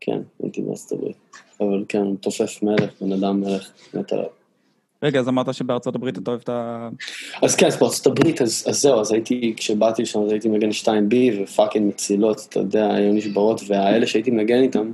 כן, 0.00 0.18
הייתי 0.42 0.62
בארצות 0.62 0.92
הברית. 0.92 1.16
אבל 1.60 1.84
כן, 1.88 1.98
הוא 1.98 2.16
תופף 2.20 2.62
מלך, 2.62 2.90
בן 3.00 3.12
אדם 3.12 3.40
מלך, 3.40 3.70
מת 3.94 4.12
עליו. 4.12 4.26
רגע, 5.02 5.20
אז 5.20 5.28
אמרת 5.28 5.54
שבארצות 5.54 5.94
הברית 5.94 6.18
אתה 6.18 6.30
אוהב 6.30 6.40
את 6.40 6.48
ה... 6.48 6.88
אז 7.42 7.56
כן, 7.56 7.66
אז 7.66 7.76
בארצות 7.76 8.06
הברית, 8.06 8.42
אז, 8.42 8.64
אז 8.68 8.80
זהו, 8.80 9.00
אז 9.00 9.12
הייתי, 9.12 9.54
כשבאתי 9.56 10.02
לשם, 10.02 10.22
אז 10.22 10.30
הייתי 10.30 10.48
מנגן 10.48 10.68
2B 10.68 11.42
ופאקינג 11.42 11.88
מצילות, 11.88 12.46
אתה 12.48 12.60
יודע, 12.60 12.94
היו 12.94 13.12
נשברות, 13.12 13.60
והאלה 13.66 14.06
שהייתי 14.06 14.30
מנגן 14.30 14.62
איתם, 14.62 14.92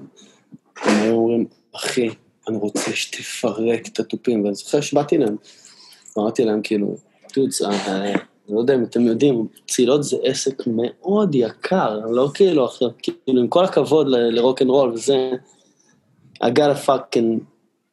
הם 0.83 1.03
היו 1.03 1.15
אומרים, 1.15 1.47
אחי, 1.77 2.09
אני 2.49 2.57
רוצה 2.57 2.93
שתפרק 2.93 3.89
את 3.89 4.01
התופים, 4.01 4.45
ואני 4.45 4.55
זוכר 4.55 4.81
שבאתי 4.81 5.19
להם, 5.19 5.37
אמרתי 6.19 6.45
להם 6.45 6.61
כאילו, 6.63 6.97
טוץ, 7.33 7.63
אה, 7.63 8.15
אני 8.49 8.55
לא 8.55 8.61
יודע 8.61 8.75
אם 8.75 8.83
אתם 8.83 9.07
יודעים, 9.07 9.47
מצילות 9.69 10.05
זה 10.05 10.17
עסק 10.23 10.63
מאוד 10.67 11.35
יקר, 11.35 12.01
לא 12.11 12.31
כאילו 12.35 12.67
אחר, 12.67 12.89
כאילו 13.03 13.41
עם 13.41 13.49
כל 13.49 13.65
הכבוד 13.65 14.07
ל 14.09 14.19
rock 14.19 14.63
and 14.63 14.71
roll 14.71 14.93
וזה, 14.93 15.31
I 16.45 16.47
gotta 16.47 16.89
fucking 16.89 17.41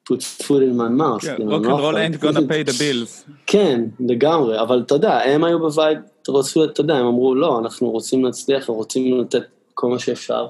put 0.09 0.21
food 0.21 0.61
in 0.61 0.75
my 0.77 0.89
mouth. 0.99 1.25
כן, 1.25 1.49
rock 1.49 1.65
and 1.65 1.79
roll 1.79 1.97
ain't 1.97 2.17
gonna 2.23 2.39
pay 2.49 2.69
the 2.69 2.73
bills. 2.73 3.31
כן, 3.47 3.81
לגמרי, 3.99 4.61
אבל 4.61 4.83
אתה 4.85 4.95
יודע, 4.95 5.17
הם 5.17 5.43
היו 5.43 5.59
ב 5.60 5.66
vibe, 5.66 5.97
רצו, 6.29 6.63
אתה 6.65 6.81
יודע, 6.81 6.95
הם 6.95 7.05
אמרו, 7.05 7.35
לא, 7.35 7.59
אנחנו 7.59 7.91
רוצים 7.91 8.25
להצליח, 8.25 8.69
רוצים 8.69 9.21
לתת 9.21 9.43
כל 9.73 9.87
מה 9.87 9.99
שאפשר. 9.99 10.47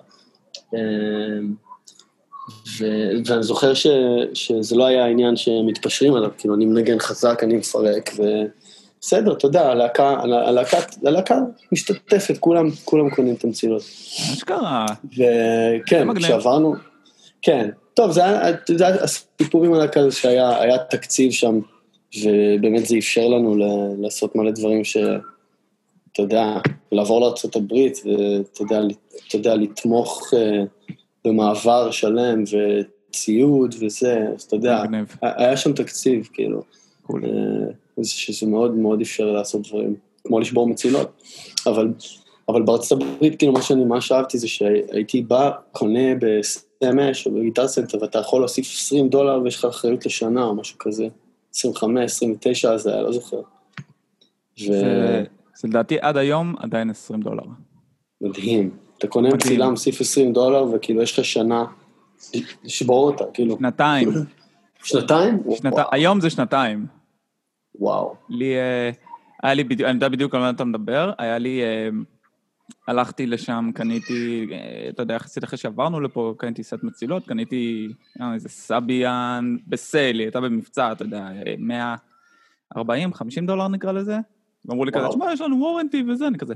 ו- 2.49 3.10
ואני 3.25 3.43
זוכר 3.43 3.73
ש- 3.73 3.88
שזה 4.34 4.75
לא 4.75 4.86
היה 4.86 5.06
העניין 5.06 5.36
שמתפשרים 5.36 6.15
עליו, 6.15 6.29
כאילו, 6.38 6.56
אני 6.56 6.65
מנגן 6.65 6.99
חזק, 6.99 7.39
אני 7.43 7.56
מפרק, 7.56 8.12
ובסדר, 8.17 9.34
אתה 9.34 9.45
יודע, 9.45 9.71
הלהקה, 9.71 10.10
הלהקה, 10.19 10.77
הלהקה 11.06 11.36
משתתפת, 11.71 12.38
כולם, 12.39 12.69
כולם 12.84 13.10
קונים 13.10 13.36
את 13.36 13.43
המצילות. 13.43 13.82
מה 14.29 14.36
שקרה? 14.36 14.86
וכן, 15.06 16.13
כשעברנו, 16.15 16.75
כן, 17.41 17.69
טוב, 17.93 18.12
זה 18.12 18.25
היה, 18.25 18.56
זה 18.67 18.88
היה 18.88 19.03
הסיפור 19.03 19.65
עם 19.65 19.73
הלהקה 19.73 19.99
הזה 19.99 20.12
שהיה 20.12 20.77
תקציב 20.89 21.32
שם, 21.32 21.60
ובאמת 22.23 22.86
זה 22.86 22.97
אפשר 22.97 23.27
לנו 23.27 23.56
לעשות 24.01 24.36
מלא 24.36 24.51
דברים 24.51 24.84
ש... 24.84 24.97
אתה 26.13 26.21
יודע, 26.21 26.58
לעבור 26.91 27.21
לארה"ב, 27.21 27.73
ואתה 28.06 29.36
יודע, 29.36 29.56
לתמוך... 29.56 30.34
אה, 30.34 30.63
במעבר 31.27 31.91
שלם 31.91 32.43
וציוד 32.43 33.75
וזה, 33.79 34.27
אז 34.36 34.41
אתה 34.41 34.55
יודע, 34.55 34.83
היה 35.21 35.57
שם 35.57 35.73
תקציב, 35.73 36.29
כאילו. 36.33 36.63
cool. 37.01 37.25
אה, 37.25 38.03
שזה 38.03 38.47
מאוד 38.47 38.73
מאוד 38.73 39.01
אפשר 39.01 39.31
לעשות 39.31 39.67
דברים, 39.67 39.95
כמו 40.23 40.39
לשבור 40.39 40.67
מצילות. 40.67 41.23
אבל, 41.67 41.93
אבל 42.49 42.62
בארצות 42.62 43.01
הברית, 43.01 43.39
כאילו, 43.39 43.53
מה 43.53 43.62
שאני 43.62 43.83
ממש 43.83 44.12
אהבתי 44.12 44.38
זה 44.38 44.47
שהייתי 44.47 45.21
בא, 45.21 45.51
קונה 45.71 46.15
ב 46.19 46.35
Sam 46.35 46.81
Ash 46.81 47.27
או 47.27 47.31
ב 47.32 47.37
Guitar 47.37 47.67
Center, 47.67 47.97
ואתה 48.01 48.19
יכול 48.19 48.41
להוסיף 48.41 48.65
20 48.65 49.09
דולר 49.09 49.41
ויש 49.43 49.55
לך 49.55 49.65
אחריות 49.65 50.05
לשנה 50.05 50.43
או 50.43 50.55
משהו 50.55 50.77
כזה. 50.79 51.07
25, 51.55 52.12
29, 52.12 52.77
זה 52.77 52.93
היה, 52.93 53.01
לא 53.01 53.12
זוכר. 53.12 53.41
ו... 54.67 54.71
זה 55.55 55.67
לדעתי 55.67 55.97
עד 56.01 56.17
היום 56.17 56.55
עדיין 56.59 56.89
20 56.89 57.21
דולר. 57.21 57.43
מדהים. 58.21 58.83
אתה 59.03 59.11
קונה 59.11 59.29
מצילה, 59.29 59.69
מוסיף 59.69 60.01
20 60.01 60.33
דולר, 60.33 60.65
וכאילו 60.73 61.01
יש 61.01 61.19
לך 61.19 61.25
שנה 61.25 61.65
לשבור 62.63 63.07
אותה, 63.07 63.23
כאילו. 63.33 63.57
שנתיים. 63.57 64.09
שנתיים? 64.83 65.39
שנת... 65.55 65.73
היום 65.91 66.21
זה 66.21 66.29
שנתיים. 66.29 66.85
וואו. 67.75 68.15
לי, 68.29 68.55
אה, 68.55 68.91
היה 69.43 69.53
לי 69.53 69.63
בדיוק, 69.63 69.89
אני 69.89 69.95
יודע 69.95 70.09
בדיוק 70.09 70.35
על 70.35 70.41
מה 70.41 70.49
אתה 70.49 70.65
מדבר, 70.65 71.11
היה 71.17 71.37
לי, 71.37 71.61
אה, 71.63 71.89
הלכתי 72.87 73.25
לשם, 73.25 73.69
קניתי, 73.75 74.47
אה, 74.51 74.89
אתה 74.89 75.01
יודע, 75.01 75.13
יחסית 75.13 75.43
אחרי 75.43 75.57
שעברנו 75.57 75.99
לפה, 75.99 76.33
קניתי 76.37 76.63
סט 76.63 76.83
מצילות, 76.83 77.27
קניתי 77.27 77.87
איזה 78.33 78.49
סביאן 78.49 79.55
בסייל, 79.67 80.19
היא 80.19 80.25
הייתה 80.25 80.41
במבצע, 80.41 80.91
אתה 80.91 81.03
יודע, 81.03 81.27
140, 81.59 83.13
50 83.13 83.45
דולר 83.45 83.67
נקרא 83.67 83.91
לזה, 83.91 84.17
ואמרו 84.65 84.85
לי 84.85 84.91
כזה, 84.91 85.07
תשמע, 85.09 85.33
יש 85.33 85.41
לנו 85.41 85.59
וורנטי 85.59 86.03
וזה, 86.09 86.27
אני 86.27 86.37
כזה. 86.37 86.53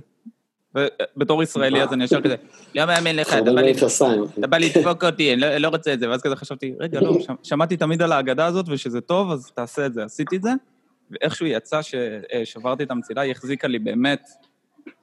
ובתור 1.15 1.43
ישראלי 1.43 1.83
אז 1.83 1.93
אני 1.93 2.03
ישר 2.03 2.21
כזה, 2.21 2.35
לא 2.75 2.85
מאמין 2.85 3.15
לך, 3.15 3.33
אתה 3.33 4.47
בא 4.47 4.57
לדפוק 4.57 5.03
אותי, 5.03 5.33
אני 5.33 5.41
לא, 5.41 5.57
לא 5.57 5.67
רוצה 5.67 5.93
את 5.93 5.99
זה, 5.99 6.09
ואז 6.09 6.21
כזה 6.21 6.35
חשבתי, 6.35 6.73
רגע, 6.79 7.01
לא, 7.01 7.17
שמעתי 7.43 7.77
תמיד 7.77 8.01
על 8.01 8.11
האגדה 8.11 8.45
הזאת 8.45 8.65
ושזה 8.69 9.01
טוב, 9.01 9.31
אז 9.31 9.51
תעשה 9.51 9.85
את 9.85 9.93
זה, 9.93 10.03
עשיתי 10.03 10.35
את 10.35 10.41
זה, 10.41 10.49
ואיכשהו 11.11 11.45
יצא 11.45 11.79
ששברתי 11.81 12.83
את 12.83 12.91
המצילה, 12.91 13.21
היא 13.21 13.31
החזיקה 13.31 13.67
לי 13.67 13.79
באמת 13.79 14.29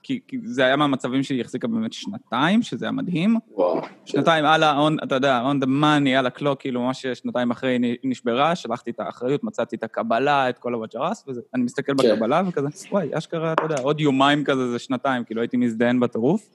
כי, 0.02 0.20
כי 0.28 0.38
זה 0.44 0.64
היה 0.64 0.76
מהמצבים 0.76 1.22
שהיא 1.22 1.40
החזיקה 1.40 1.68
באמת 1.68 1.92
שנתיים, 1.92 2.62
שזה 2.62 2.84
היה 2.84 2.92
מדהים. 2.92 3.36
וואו. 3.52 3.80
שנתיים 4.04 4.44
על 4.44 4.62
ה... 4.62 4.88
אתה 5.04 5.14
יודע, 5.14 5.42
on 5.52 5.64
the 5.64 5.66
money, 5.66 6.18
על 6.18 6.26
הקלוק, 6.26 6.60
כאילו 6.60 6.80
ממש 6.80 7.06
שנתיים 7.06 7.50
אחרי 7.50 7.78
היא 7.82 7.96
נשברה, 8.04 8.56
שלחתי 8.56 8.90
את 8.90 9.00
האחריות, 9.00 9.44
מצאתי 9.44 9.76
את 9.76 9.82
הקבלה, 9.82 10.48
את 10.48 10.58
כל 10.58 10.74
הווג'רס, 10.74 11.24
ואני 11.26 11.64
מסתכל 11.64 11.92
כן. 12.02 12.14
בקבלה 12.14 12.42
וכזה, 12.48 12.68
וואי, 12.90 13.08
אשכרה, 13.12 13.52
אתה 13.52 13.62
יודע, 13.62 13.80
עוד 13.82 14.00
יומיים 14.00 14.44
כזה 14.44 14.70
זה 14.70 14.78
שנתיים, 14.78 15.24
כאילו 15.24 15.40
הייתי 15.40 15.56
מזדיין 15.56 16.00
בטירוף. 16.00 16.48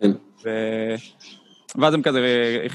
כן. 0.00 0.10
ו... 0.44 0.50
ואז 1.76 1.94
הם 1.94 2.02
כזה 2.02 2.20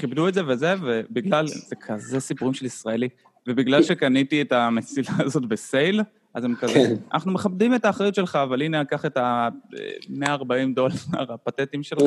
כיבדו 0.00 0.28
את 0.28 0.34
זה 0.34 0.46
וזה, 0.46 0.74
ובגלל, 0.82 1.46
זה 1.46 1.76
כזה 1.76 2.20
סיפורים 2.20 2.54
של 2.54 2.66
ישראלי, 2.66 3.08
ובגלל 3.48 3.82
שקניתי 3.88 4.42
את 4.42 4.52
המסילה 4.52 5.10
הזאת 5.18 5.46
בסייל, 5.46 6.00
אז 6.34 6.44
הם 6.44 6.54
כזה, 6.54 6.74
כן. 6.74 6.94
אנחנו 7.12 7.32
מכבדים 7.32 7.74
את 7.74 7.84
האחריות 7.84 8.14
שלך, 8.14 8.36
אבל 8.42 8.62
הנה, 8.62 8.84
קח 8.84 9.04
את 9.04 9.16
ה-140 9.16 10.74
דולר 10.74 10.94
הפתטיים 11.34 11.82
שלך, 11.82 12.02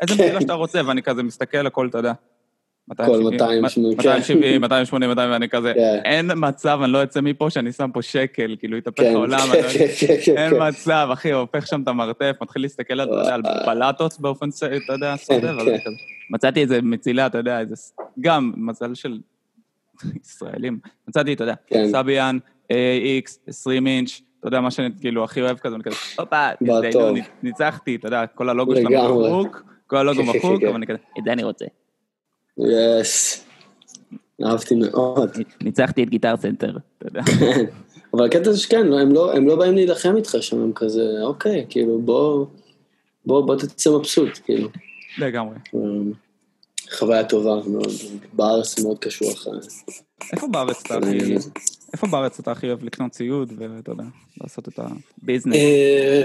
איזה 0.00 0.16
כן. 0.16 0.24
מסילה 0.24 0.40
שאתה 0.40 0.52
רוצה, 0.52 0.80
ואני 0.86 1.02
כזה 1.02 1.22
מסתכל 1.22 1.66
הכל, 1.66 1.86
אתה 1.88 1.98
יודע. 1.98 2.12
כל 2.96 3.22
270, 3.22 3.96
270, 3.96 4.60
280, 4.60 5.10
200, 5.10 5.30
ואני 5.30 5.48
כזה, 5.48 5.72
כן. 5.74 6.00
אין 6.04 6.30
מצב, 6.36 6.80
אני 6.84 6.92
לא 6.92 7.02
אצא 7.02 7.20
מפה 7.20 7.50
שאני 7.50 7.72
שם 7.72 7.90
פה 7.92 8.02
שקל, 8.02 8.56
כאילו, 8.58 8.76
יתהפך 8.76 9.02
העולם, 9.02 9.48
אין 10.36 10.52
מצב, 10.68 11.08
אחי, 11.12 11.32
הופך 11.32 11.66
שם 11.66 11.82
את 11.82 11.88
המרתף, 11.88 12.36
מתחיל 12.42 12.62
להסתכל 12.62 13.00
על 13.00 13.42
בלטות 13.66 14.20
באופן, 14.20 14.48
אתה 14.86 14.92
יודע, 14.92 15.16
סודר, 15.16 15.56
מצאתי 16.30 16.60
איזה 16.60 16.82
מצילה, 16.82 17.26
אתה 17.26 17.38
יודע, 17.38 17.60
גם 18.20 18.52
מזל 18.56 18.94
של 18.94 19.18
ישראלים, 20.24 20.78
מצאתי, 21.08 21.32
אתה 21.32 21.44
יודע, 21.44 21.54
סביאן, 21.90 22.38
X, 22.70 23.38
20 23.46 23.86
אינץ', 23.86 24.20
אתה 24.40 24.48
יודע, 24.48 24.60
מה 24.60 24.70
שאני 24.70 24.88
כאילו 25.00 25.24
הכי 25.24 25.42
אוהב 25.42 25.58
כזה, 25.58 25.74
אני 25.74 25.84
כזה, 25.84 25.96
הופה, 26.18 26.48
ניצחתי, 27.42 27.96
אתה 27.96 28.06
יודע, 28.06 28.26
כל 28.26 28.48
הלוגו 28.48 28.76
שלנו 28.76 29.20
מחוק, 29.20 29.62
כל 29.86 29.96
הלוגו 29.96 30.22
מחוק, 30.34 30.62
אבל 30.62 30.74
אני 30.74 30.86
כזה, 30.86 30.98
את 31.18 31.24
זה 31.24 31.32
אני 31.32 31.42
רוצה. 31.42 31.64
יס, 32.58 33.44
אהבתי 34.44 34.74
מאוד. 34.74 35.30
ניצחתי 35.62 36.02
את 36.02 36.08
Guitar 36.08 36.36
Center, 36.36 36.76
אתה 36.98 37.06
יודע. 37.06 37.22
אבל 38.14 38.26
הקטע 38.26 38.52
זה 38.52 38.58
שכן, 38.58 38.92
הם 38.92 39.12
לא, 39.12 39.32
הם 39.32 39.46
לא 39.46 39.56
באים 39.56 39.74
להילחם 39.74 40.16
איתך 40.16 40.36
שם, 40.40 40.60
הם 40.60 40.72
כזה, 40.74 41.02
אוקיי, 41.22 41.66
כאילו, 41.68 41.98
בוא, 41.98 42.46
בוא, 43.26 43.46
בוא 43.46 43.56
תצא 43.56 43.90
מבסוט, 43.90 44.38
כאילו. 44.44 44.68
לגמרי. 45.18 45.56
אמ, 45.74 46.12
חוויה 46.98 47.24
טובה 47.24 47.68
מאוד, 47.68 47.92
בארץ 48.32 48.80
מאוד 48.80 48.98
קשור 48.98 49.30
לך. 49.30 49.48
איפה 50.32 50.46
בארץ 50.48 50.82
אתה 50.86 50.98
הכי... 50.98 51.34
איפה 51.92 52.06
בארץ 52.06 52.38
אתה 52.38 52.52
הכי 52.52 52.68
אוהב 52.68 52.84
לקנות 52.84 53.12
ציוד 53.12 53.52
ואתה 53.58 53.92
יודע, 53.92 54.04
לעשות 54.40 54.68
את 54.68 54.80
ה 55.22 55.25
business? 55.25 55.54
אה, 55.54 56.22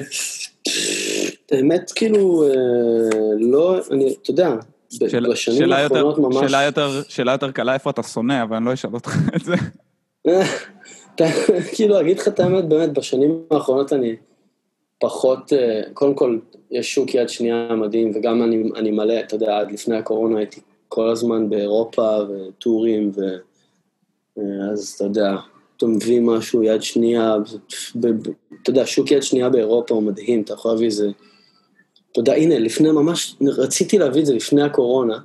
האמת, 1.52 1.92
כאילו, 1.96 2.44
אה, 2.44 2.50
לא, 3.40 3.80
אני, 3.92 4.16
אתה 4.22 4.32
יודע, 4.32 4.56
בשנים 5.32 5.72
האחרונות 5.72 6.18
ממש... 6.18 6.52
שאלה 7.08 7.32
יותר, 7.32 7.52
קלה 7.52 7.74
איפה 7.74 7.90
אתה 7.90 8.04
שונא, 8.04 8.44
אבל 8.44 8.56
אני 8.56 8.66
לא 8.66 8.74
אשאל 8.74 8.94
אותך 8.94 9.16
את 9.36 9.42
זה. 9.44 9.56
כאילו, 11.76 12.02
אגיד 12.02 12.20
לך 12.20 12.28
את 12.28 12.40
האמת, 12.40 12.66
באמת, 12.66 12.94
בשנים 12.94 13.42
האחרונות 13.52 13.94
אני 13.94 14.16
פחות, 15.00 15.54
אה, 15.54 15.82
קודם 15.94 16.16
כל, 16.16 16.40
יש 16.72 16.94
שוק 16.94 17.16
יד 17.16 17.30
שנייה 17.30 17.76
מדהים, 17.76 18.12
וגם 18.16 18.44
אני, 18.44 18.64
אני 18.76 18.92
מלא, 18.92 19.20
אתה 19.20 19.36
יודע, 19.36 19.58
עד 19.58 19.72
לפני 19.72 19.98
הקורונה 19.98 20.38
הייתי 20.38 20.62
כל 20.88 21.10
הזמן 21.10 21.50
באירופה 21.50 22.18
וטורים, 22.30 23.12
ו... 23.16 23.22
אז 24.72 24.94
אתה 24.96 25.04
יודע, 25.04 25.36
אתה 25.78 25.86
מביא 25.86 26.22
משהו 26.22 26.64
יד 26.64 26.82
שנייה, 26.82 27.36
אתה 28.62 28.70
יודע, 28.70 28.86
שוק 28.86 29.12
יד 29.12 29.24
שנייה 29.24 29.50
באירופה 29.50 29.96
הוא 29.96 30.04
מדהים, 30.04 30.42
אתה 30.42 30.54
יכול 30.54 30.72
להביא 30.72 30.86
איזה... 30.86 31.10
אתה 32.12 32.20
יודע, 32.20 32.34
הנה, 32.34 32.60
לפני 32.60 32.92
ממש, 32.92 33.36
רציתי 33.42 33.98
להביא 33.98 34.22
את 34.22 34.26
זה 34.26 34.34
לפני 34.34 34.62
הקורונה, 34.62 35.18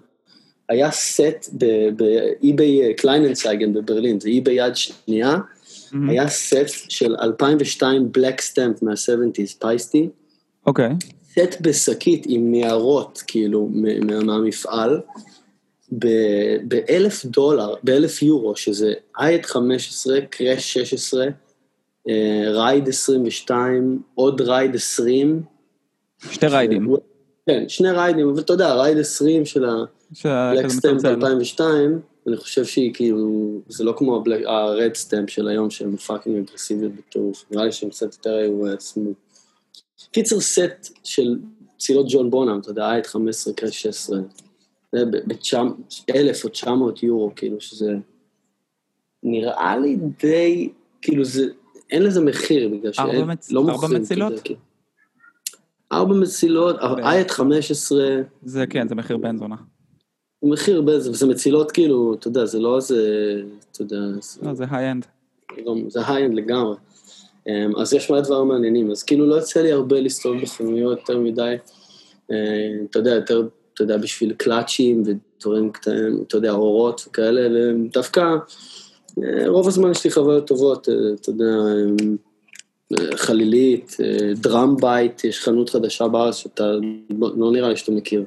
היה 0.69 0.91
סט 0.91 1.49
ב 1.97 2.16
eBay 2.16 2.95
Kleinanzeigen 2.95 3.73
בברלין, 3.73 4.21
זה 4.21 4.29
eBay 4.29 4.67
יד 4.67 4.77
שנייה, 4.77 5.37
mm-hmm. 5.37 5.97
היה 6.09 6.29
סט 6.29 6.91
של 6.91 7.17
2002 7.23 8.13
black 8.13 8.41
stamp 8.41 8.83
מה-70's, 8.83 9.59
Paiste. 9.59 10.09
אוקיי. 10.67 10.93
סט 11.31 11.61
בשקית 11.61 12.25
עם 12.29 12.51
ניירות, 12.51 13.23
כאילו, 13.27 13.69
מהמפעל. 14.27 15.01
באלף 16.63 17.25
דולר, 17.25 17.75
באלף 17.83 18.23
יורו, 18.23 18.57
שזה 18.57 18.93
hi-hat 19.19 19.47
15, 19.47 20.21
crash 20.21 20.73
16, 20.73 21.27
ride 22.53 22.89
22, 22.89 24.03
עוד 24.15 24.41
ride 24.41 24.75
20. 24.75 25.43
שתי 26.31 26.47
ride 26.47 26.76
ים. 26.76 26.97
כן, 27.47 27.69
שני 27.69 27.91
ride 27.91 28.13
ים, 28.13 28.29
אבל 28.29 28.41
אתה 28.41 28.53
יודע, 28.53 28.75
ride 28.75 28.99
20 28.99 29.47
של 29.47 29.65
ה-Black 29.65 30.87
2002, 31.05 32.01
אני 32.27 32.37
חושב 32.37 32.65
שהיא 32.65 32.95
כאילו, 32.95 33.61
זה 33.69 33.85
לא 33.85 33.95
כמו 33.97 34.17
ה-Red 34.47 34.97
Stamp 34.97 35.27
של 35.27 35.49
היום, 35.49 35.71
שהם 35.71 35.97
fucking 35.97 36.49
אגרסיביות 36.49 36.93
בטירוף, 36.93 37.45
נראה 37.51 37.65
לי 37.65 37.73
שהם 37.73 37.91
קצת 37.91 38.15
יותר 38.15 38.35
היו 38.35 38.81
smooth. 38.81 39.15
קיצר 40.13 40.41
סט 40.41 40.93
של 41.05 41.39
מצילות 41.79 42.07
ג'ון 42.09 42.31
בונאם, 42.31 42.61
אתה 42.61 42.71
יודע, 42.71 42.91
hi-hat 42.91 43.07
15, 43.07 43.55
crash 43.55 43.83
16. 43.83 44.19
זה 44.93 45.05
ב-1,000 45.05 46.45
או 46.45 46.49
900 46.49 47.03
יורו, 47.03 47.33
כאילו, 47.37 47.61
שזה 47.61 47.95
נראה 49.23 49.79
לי 49.79 49.97
די, 50.21 50.69
כאילו, 51.03 51.25
זה, 51.25 51.47
אין 51.91 52.03
לזה 52.03 52.21
מחיר, 52.21 52.69
בגלל 52.69 52.93
שאין, 52.93 53.31
מצ... 53.31 53.53
לא 53.53 53.63
מוכרים. 53.63 53.85
ארבע 53.85 53.99
מצילות? 53.99 54.33
כזה, 54.33 54.43
כאילו. 54.43 54.61
ארבע 55.93 56.15
מצילות, 56.15 56.77
hi-hat 57.03 57.31
15. 57.31 57.99
זה 58.43 58.67
כן, 58.67 58.89
זה 58.89 58.95
מחיר 58.95 59.17
בן 59.17 59.37
זונה. 59.39 59.57
מחיר 60.43 60.83
בן 60.83 60.99
זונה, 60.99 61.15
וזה 61.15 61.27
מצילות 61.27 61.73
כאילו, 61.73 62.15
אתה 62.15 62.29
יודע, 62.29 62.45
זה 62.45 62.59
לא 62.59 62.77
איזה, 62.77 63.43
אתה 63.73 63.83
יודע... 63.83 63.97
לא, 64.43 64.55
זה 64.55 64.65
high-end. 64.71 65.07
זה 65.89 66.01
high-end 66.07 66.35
לגמרי. 66.35 66.77
אמ, 67.47 67.77
אז 67.77 67.95
יש 67.95 68.11
מלא 68.11 68.21
דברים 68.21 68.49
מעניינים, 68.49 68.91
אז 68.91 69.03
כאילו 69.03 69.27
לא 69.27 69.35
יוצא 69.35 69.63
לי 69.63 69.73
הרבה 69.73 70.01
להסתובב 70.01 70.43
בחנויות 70.43 70.99
יותר 70.99 71.19
מדי, 71.19 71.55
אמ, 72.31 72.37
אתה 72.91 72.99
יודע, 72.99 73.11
יותר 73.11 73.49
אתה 73.81 73.93
יודע, 73.93 73.97
בשביל 73.97 74.33
קלאצ'ים 74.33 75.03
ודברים 75.07 75.73
קטנים, 75.73 76.23
אתה 76.27 76.37
יודע, 76.37 76.51
עורות 76.51 77.05
וכאלה, 77.09 77.41
ודווקא 77.85 78.21
אה, 79.23 79.49
רוב 79.49 79.69
הזמן 79.69 79.91
יש 79.91 80.05
לי 80.05 80.11
חוויות 80.11 80.47
טובות, 80.47 80.89
אה, 80.89 80.95
אתה 81.21 81.31
יודע, 81.31 81.45
אה, 82.93 83.17
חלילית, 83.17 83.97
Drum 84.35 84.77
Beat, 84.77 85.25
יש 85.25 85.41
חנות 85.41 85.71
חדשה 85.71 86.09
בארץ 86.09 86.37
שאתה, 86.37 86.73
לא 87.37 87.53
נראה 87.53 87.69
לי 87.69 87.77
שאתה 87.77 87.93
מכיר. 87.93 88.25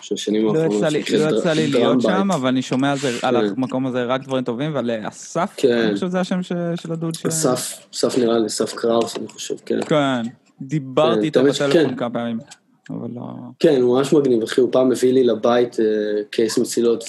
של 0.00 0.16
שנים 0.16 0.44
לא 0.44 0.48
האחרונות. 0.48 0.82
לא 0.82 1.38
יצא 1.38 1.52
לי 1.52 1.66
להיות 1.66 2.00
שם, 2.02 2.30
אבל 2.30 2.48
אני 2.48 2.62
שומע 2.62 2.92
על 3.22 3.48
כן. 3.48 3.54
המקום 3.56 3.86
הזה 3.86 4.04
רק 4.04 4.24
דברים 4.24 4.44
טובים, 4.44 4.74
ועל 4.74 4.90
אסף, 5.08 5.54
כן. 5.56 5.78
אני 5.78 5.94
חושב 5.94 6.06
שזה 6.06 6.20
השם 6.20 6.42
של 6.42 6.92
הדוד 6.92 7.14
ש... 7.14 7.26
אסף, 7.26 7.86
אסף 7.94 8.18
נראה 8.18 8.38
לי, 8.38 8.46
אסף 8.46 8.74
קראוס, 8.74 9.16
אני 9.16 9.28
חושב, 9.28 9.54
כן. 9.66 9.80
כן, 9.86 10.22
דיברתי 10.60 11.18
כן, 11.18 11.24
איתו 11.24 11.44
בטלפון 11.44 11.96
כמה 11.96 12.10
פעמים. 12.10 12.38
אבל 12.98 13.08
לא... 13.14 13.22
כן, 13.58 13.80
הוא 13.80 13.98
ממש 13.98 14.12
מגניב, 14.12 14.42
אחי, 14.42 14.60
הוא 14.60 14.72
פעם 14.72 14.92
הביא 14.92 15.12
לי 15.12 15.24
לבית 15.24 15.74
uh, 15.74 15.78
case 16.30 16.58
מצילות 16.58 17.04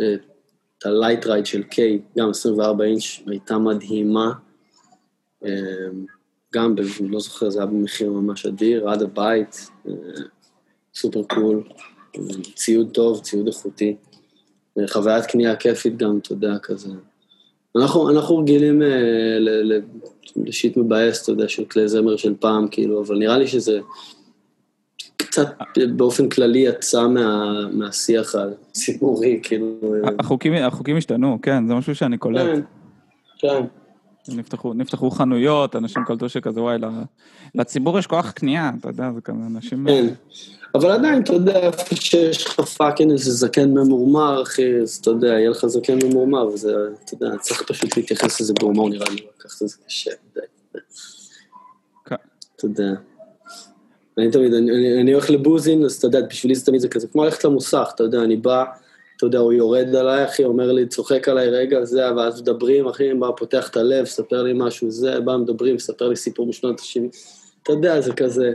ואת 0.00 0.84
ה 0.84 0.91
light 0.91 1.26
ride 1.26 1.46
של 1.46 1.62
K, 1.62 2.00
גם 2.18 2.30
24 2.30 2.84
אינץ', 2.84 3.20
הייתה 3.26 3.58
מדהימה. 3.58 4.32
Uh, 5.44 5.46
גם, 6.54 6.74
לא 7.00 7.20
זוכר, 7.20 7.50
זה 7.50 7.58
היה 7.58 7.66
במחיר 7.66 8.10
ממש 8.10 8.46
אדיר, 8.46 8.88
עד 8.90 9.02
הבית, 9.02 9.70
uh, 9.86 9.90
super 10.94 11.22
cool, 11.22 11.62
ציוד 12.54 12.90
טוב, 12.92 13.20
ציוד 13.20 13.46
איכותי. 13.46 13.96
חוויית 14.86 15.26
קנייה 15.26 15.56
כיפית 15.56 15.96
גם, 15.96 16.18
אתה 16.18 16.32
יודע, 16.32 16.58
כזה. 16.62 16.88
אנחנו, 17.76 18.10
אנחנו 18.10 18.38
רגילים 18.38 18.82
אה, 18.82 19.38
ל 20.36 20.44
shit 20.44 20.76
מבאס, 20.76 21.22
אתה 21.22 21.32
יודע, 21.32 21.48
של 21.48 21.64
כלי 21.64 21.88
זמר 21.88 22.16
של 22.16 22.34
פעם, 22.40 22.68
כאילו, 22.70 23.02
אבל 23.02 23.16
נראה 23.16 23.38
לי 23.38 23.46
שזה 23.46 23.80
קצת 25.30 25.48
באופן 25.96 26.28
כללי 26.28 26.58
יצא 26.58 27.06
מה, 27.06 27.52
מהשיח 27.72 28.34
הציבורי, 28.34 29.40
כאילו... 29.42 29.74
החוקים, 30.18 30.54
החוקים 30.54 30.96
השתנו, 30.96 31.38
כן, 31.42 31.68
זה 31.68 31.74
משהו 31.74 31.94
שאני 31.94 32.18
קולט. 32.18 32.46
כן, 32.46 32.60
כן. 33.38 33.64
נפתחו, 34.28 34.74
נפתחו 34.74 35.10
חנויות, 35.10 35.76
אנשים 35.76 36.04
קלטו 36.06 36.28
שכזה, 36.28 36.62
וואי, 36.62 36.78
לציבור 37.54 37.98
יש 37.98 38.06
כוח 38.06 38.30
קנייה, 38.30 38.70
אתה 38.80 38.88
יודע, 38.88 39.12
זה 39.14 39.20
כזה 39.20 39.38
אנשים... 39.46 39.86
כן, 39.88 40.06
אבל 40.74 40.90
עדיין, 40.90 41.22
אתה 41.22 41.32
יודע, 41.32 41.58
איפה 41.58 41.96
שיש 41.96 42.46
לך 42.46 42.60
fucking 42.60 43.10
איזה 43.10 43.32
זקן 43.32 43.70
ממורמר, 43.70 44.42
אחי, 44.42 44.80
אז 44.82 44.98
אתה 45.00 45.10
יודע, 45.10 45.28
יהיה 45.28 45.50
לך 45.50 45.66
זקן 45.66 45.98
ממורמר, 46.04 46.46
וזה, 46.46 46.74
אתה 47.04 47.14
יודע, 47.14 47.36
צריך 47.38 47.62
פשוט 47.62 47.96
להתייחס 47.96 48.40
לזה 48.40 48.52
בהומור, 48.60 48.90
נראה 48.90 49.08
לי, 49.10 49.26
לקחת 49.36 49.62
את 49.62 49.68
זה 49.68 49.76
קשה. 49.86 50.10
כן. 52.04 52.16
אתה 52.56 52.66
יודע. 52.66 52.92
אני 54.18 54.30
תמיד, 54.30 54.54
אני, 54.54 54.70
אני, 54.70 55.00
אני 55.00 55.12
הולך 55.12 55.30
לבוזין, 55.30 55.84
אז 55.84 55.96
אתה 55.96 56.06
יודע, 56.06 56.20
בשבילי 56.20 56.54
זה 56.54 56.66
תמיד 56.66 56.80
זה 56.80 56.88
כזה, 56.88 57.08
כמו 57.08 57.24
ללכת 57.24 57.44
למוסך, 57.44 57.90
אתה 57.94 58.02
יודע, 58.02 58.22
אני 58.22 58.36
בא, 58.36 58.64
אתה 59.16 59.26
יודע, 59.26 59.38
הוא 59.38 59.52
יורד 59.52 59.94
עליי, 59.94 60.24
אחי, 60.24 60.44
אומר 60.44 60.72
לי, 60.72 60.86
צוחק 60.86 61.28
עליי 61.28 61.48
רגע, 61.48 61.84
זה, 61.84 62.14
ואז 62.16 62.40
מדברים, 62.40 62.88
אחי, 62.88 63.14
בא, 63.14 63.30
פותח 63.36 63.68
את 63.68 63.76
הלב, 63.76 64.04
ספר 64.04 64.42
לי 64.42 64.52
משהו, 64.54 64.90
זה, 64.90 65.20
בא, 65.20 65.36
מדברים, 65.36 65.78
ספר 65.78 66.08
לי 66.08 66.16
סיפור 66.16 66.46
משנות 66.46 66.80
ה-70. 66.80 67.16
אתה 67.62 67.72
יודע, 67.72 68.00
זה 68.00 68.12
כזה, 68.12 68.52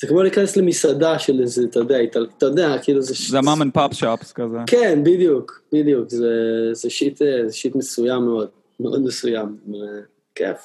זה 0.00 0.06
כמו 0.06 0.22
להיכנס 0.22 0.56
למסעדה 0.56 1.18
של 1.18 1.40
איזה, 1.40 1.64
אתה 1.70 1.78
יודע, 1.78 1.96
אתה 2.38 2.46
יודע, 2.46 2.76
כאילו 2.82 3.02
זה... 3.02 3.14
זה 3.28 3.40
mom 3.40 3.62
and 3.62 3.72
pop 3.72 3.94
shops 3.94 4.32
כזה. 4.32 4.58
כן, 4.66 5.00
בדיוק, 5.04 5.62
בדיוק, 5.72 6.10
זה, 6.10 6.30
זה 6.72 6.90
shit, 6.90 7.18
זה 7.18 7.52
shit 7.52 7.76
מסוים 7.76 8.24
מאוד, 8.24 8.48
מאוד 8.80 9.02
מסוים, 9.02 9.56
כיף. 10.34 10.58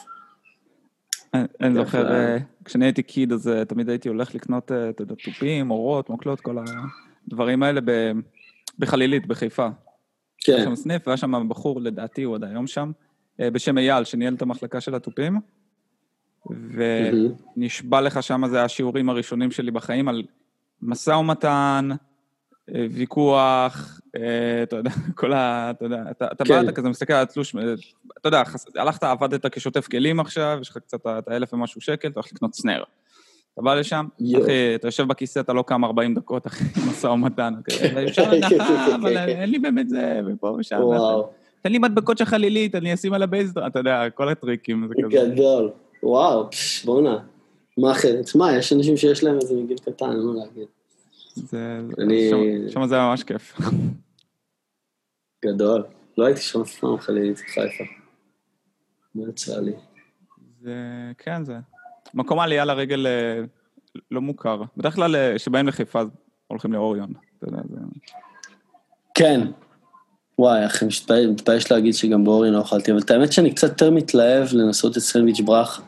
אני 1.34 1.74
זוכר, 1.74 2.12
אה, 2.12 2.38
כשאני 2.70 2.86
הייתי 2.86 3.04
קיד, 3.04 3.32
אז 3.32 3.48
אה, 3.48 3.66
תמיד 3.66 3.90
הייתי 3.90 4.10
הולך 4.10 4.36
לקנות, 4.36 4.72
אה, 4.72 4.90
אתה 4.90 5.02
יודע, 5.02 5.16
תופים, 5.16 5.72
אורות, 5.72 6.10
מוקלות, 6.10 6.42
כל 6.42 6.58
הדברים 7.28 7.64
האלה 7.64 7.82
בחלילית, 8.80 9.28
בחיפה. 9.28 9.68
כן. 10.40 10.54
היה 10.54 10.64
שם 10.64 10.76
סניף, 10.76 11.08
והיה 11.08 11.18
שם 11.18 11.50
בחור, 11.50 11.82
לדעתי, 11.82 12.24
הוא 12.24 12.36
עד 12.36 12.44
היום 12.44 12.68
שם, 12.68 12.92
בשם 13.40 13.78
אייל, 13.78 14.04
שניהל 14.04 14.34
את 14.34 14.42
המחלקה 14.42 14.82
של 14.82 14.96
התופים. 14.96 15.40
ונשבע 17.56 18.02
לך 18.02 18.24
שם, 18.24 18.48
זה 18.48 18.64
השיעורים 18.64 19.10
הראשונים 19.10 19.52
שלי 19.52 19.72
בחיים 19.72 20.08
על 20.08 20.24
משא 20.82 21.12
ומתן, 21.12 21.90
ויכוח, 22.92 24.00
אתה 24.64 24.76
יודע, 24.76 24.92
כל 25.16 25.34
ה... 25.34 25.72
אתה 25.72 25.86
יודע, 25.86 26.04
אתה, 26.12 26.28
אתה 26.32 26.46
כן. 26.46 26.54
בא, 26.54 26.62
אתה 26.62 26.72
כזה 26.72 26.90
מסתכל 26.90 27.14
על 27.14 27.22
התלוש, 27.22 27.56
אתה 28.18 28.28
יודע, 28.28 28.44
הלכת, 28.76 29.04
עבדת 29.04 29.46
כשוטף 29.46 29.88
כלים 29.88 30.20
עכשיו, 30.20 30.58
יש 30.62 30.70
לך 30.70 30.78
קצת 30.78 31.08
את 31.08 31.28
האלף 31.28 31.54
ומשהו 31.54 31.82
שקל, 31.82 32.08
אתה 32.08 32.20
הולך 32.20 32.34
לקנות 32.34 32.56
סנר. 32.56 32.84
אתה 33.54 33.62
בא 33.62 33.74
לשם, 33.74 34.06
אחי, 34.44 34.76
אתה 34.76 34.88
יושב 34.88 35.08
בכיסא, 35.08 35.40
אתה 35.40 35.54
לא 35.54 35.62
קם 35.62 35.86
40 35.86 36.16
דקות, 36.16 36.48
אחי, 36.48 36.64
משא 36.90 37.08
ומתן, 37.08 37.54
אפשר 38.08 38.32
הנחה, 38.32 38.96
אבל 38.96 39.18
אין 39.18 39.50
לי 39.50 39.60
באמת 39.60 39.90
זה, 39.90 40.22
ופה 40.28 40.56
ושם. 40.60 40.82
תן 41.62 41.72
לי 41.72 41.78
מדבקות 41.78 42.18
של 42.18 42.26
חלילית, 42.26 42.76
אני 42.76 42.94
אשים 42.94 43.14
על 43.14 43.24
הבייסדרה, 43.24 43.68
אתה 43.68 43.80
יודע, 43.80 44.10
כל 44.10 44.30
הטריקים, 44.30 44.88
זה 44.88 44.94
כזה. 45.04 45.26
גדול, 45.26 45.72
וואו, 46.04 46.50
בואנה. 46.86 47.20
מה 47.78 47.92
אחרת? 47.92 48.24
תשמע, 48.24 48.58
יש 48.58 48.74
אנשים 48.74 48.98
שיש 48.98 49.24
להם 49.24 49.36
איזה 49.42 49.56
מגיל 49.56 49.78
קטן, 49.78 50.12
אין 50.12 50.20
מה 50.20 50.34
להגיד. 50.34 50.68
שם 52.70 52.86
זה 52.86 52.96
היה 52.96 53.10
ממש 53.10 53.24
כיף. 53.24 53.60
גדול. 55.46 55.84
לא 56.18 56.26
הייתי 56.26 56.42
שם 56.42 56.62
אף 56.62 56.80
פעם 56.80 57.00
חלילית 57.00 57.38
חיפה. 57.38 57.84
לא 59.16 59.30
יצא 59.30 59.60
לי. 59.60 59.74
זה, 60.62 60.76
כן, 61.18 61.46
זה. 61.46 61.58
מקום 62.14 62.40
העלייה 62.40 62.66
לרגל 62.66 63.08
אה, 63.08 63.42
לא 64.12 64.22
מוכר. 64.22 64.62
בדרך 64.78 64.96
כלל 64.96 65.16
אה, 65.16 65.34
כשבאים 65.36 65.68
לחיפה 65.68 66.02
הולכים 66.48 66.74
לאוריון. 66.74 67.14
אתה 67.38 67.48
יודע, 67.48 67.62
זה... 67.70 67.78
כן. 69.16 69.42
וואי, 70.40 70.66
אחי, 70.66 70.86
מתבייש 71.32 71.72
להגיד 71.72 71.94
שגם 71.94 72.24
באוריון 72.24 72.54
לא 72.54 72.62
אכלתי, 72.62 72.92
אבל 72.92 73.00
את 73.00 73.12
האמת 73.12 73.32
שאני 73.32 73.52
קצת 73.52 73.70
יותר 73.70 73.92
מתלהב 73.92 74.48
לנסות 74.54 74.98
את 74.98 75.02
סנדוויץ' 75.02 75.40
ברכה. 75.40 75.82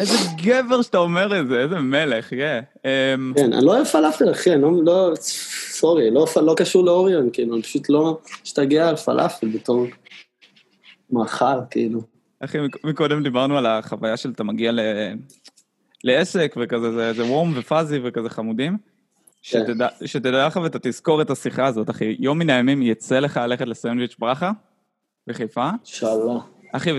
איזה 0.00 0.14
גבר 0.42 0.82
שאתה 0.82 0.98
אומר 0.98 1.40
את 1.40 1.48
זה, 1.48 1.60
איזה 1.60 1.78
מלך. 1.78 2.32
אמ, 2.32 3.32
כן, 3.36 3.52
אני 3.52 3.66
לא 3.66 3.76
אוהב 3.76 3.86
פלאפל, 3.86 4.30
אחי, 4.30 4.52
אני 4.52 4.62
לא, 4.62 4.70
לא 4.84 5.12
סורי, 5.70 6.10
לא, 6.10 6.26
לא 6.42 6.54
קשור 6.56 6.84
לאוריון, 6.84 7.30
כאילו, 7.32 7.54
אני 7.54 7.62
פשוט 7.62 7.88
לא 7.88 8.18
משתגע 8.42 8.88
על 8.88 8.96
פלאפל 8.96 9.48
בתור 9.48 9.86
מאכל, 11.10 11.60
כאילו. 11.70 12.00
אחי, 12.40 12.58
מקודם 12.84 13.22
דיברנו 13.22 13.58
על 13.58 13.66
החוויה 13.66 14.16
של 14.16 14.30
אתה 14.30 14.44
מגיע 14.44 14.72
ל... 14.72 14.80
לעסק 16.04 16.54
וכזה, 16.62 16.92
זה, 16.92 17.12
זה 17.12 17.24
וורם 17.24 17.52
ופאזי 17.56 18.00
וכזה 18.04 18.28
חמודים. 18.28 18.78
כן. 19.42 19.64
שתדע, 19.66 19.88
שתדע 20.04 20.46
לך 20.46 20.56
ואתה 20.62 20.78
תזכור 20.78 21.22
את 21.22 21.30
השיחה 21.30 21.66
הזאת, 21.66 21.90
אחי. 21.90 22.16
יום 22.18 22.38
מן 22.38 22.50
הימים 22.50 22.82
יצא 22.82 23.18
לך 23.18 23.36
ללכת 23.36 23.66
לסנדוויץ' 23.66 24.16
ברכה 24.18 24.50
בחיפה. 25.26 25.70
אינשאללה. 25.70 26.38
אחי, 26.72 26.90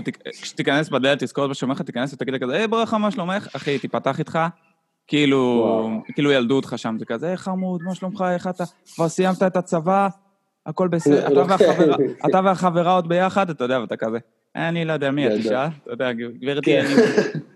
כשתיכנס 0.42 0.88
בדלת, 0.88 1.22
תזכור 1.22 1.44
את 1.44 1.48
מה 1.48 1.54
שאומר 1.54 1.74
לך, 1.74 1.82
תיכנס 1.82 2.14
ותגיד 2.14 2.34
לה 2.34 2.38
כזה, 2.38 2.56
היי 2.56 2.66
ברכה, 2.66 2.98
מה 2.98 3.10
שלומך? 3.10 3.48
אחי, 3.56 3.78
תיפתח 3.78 4.18
איתך, 4.18 4.38
כאילו, 5.06 6.02
כאילו 6.14 6.32
ילדו 6.32 6.56
אותך 6.56 6.74
שם, 6.76 6.96
זה 6.98 7.04
כזה, 7.04 7.26
היי 7.26 7.36
חמוד, 7.36 7.82
מה 7.82 7.94
שלומך, 7.94 8.24
איך 8.34 8.46
אתה? 8.46 8.64
כבר 8.94 9.08
סיימת 9.08 9.42
את 9.42 9.56
הצבא, 9.56 10.08
הכל 10.66 10.88
בסדר. 10.88 11.28
אתה 12.28 12.40
והחברה 12.44 12.92
עוד 12.92 13.08
ביחד, 13.08 13.50
אתה 13.50 13.64
יודע, 13.64 13.80
ואתה 13.80 13.96
כזה, 13.96 14.18
אני 14.56 14.84
לא 14.84 14.92
יודע 14.92 15.10
מי 15.10 15.26
את, 15.26 15.32
אישה, 15.32 15.68
אתה 15.82 15.92
יודע, 15.92 16.12
גברתי, 16.12 16.70
כן. 16.70 16.86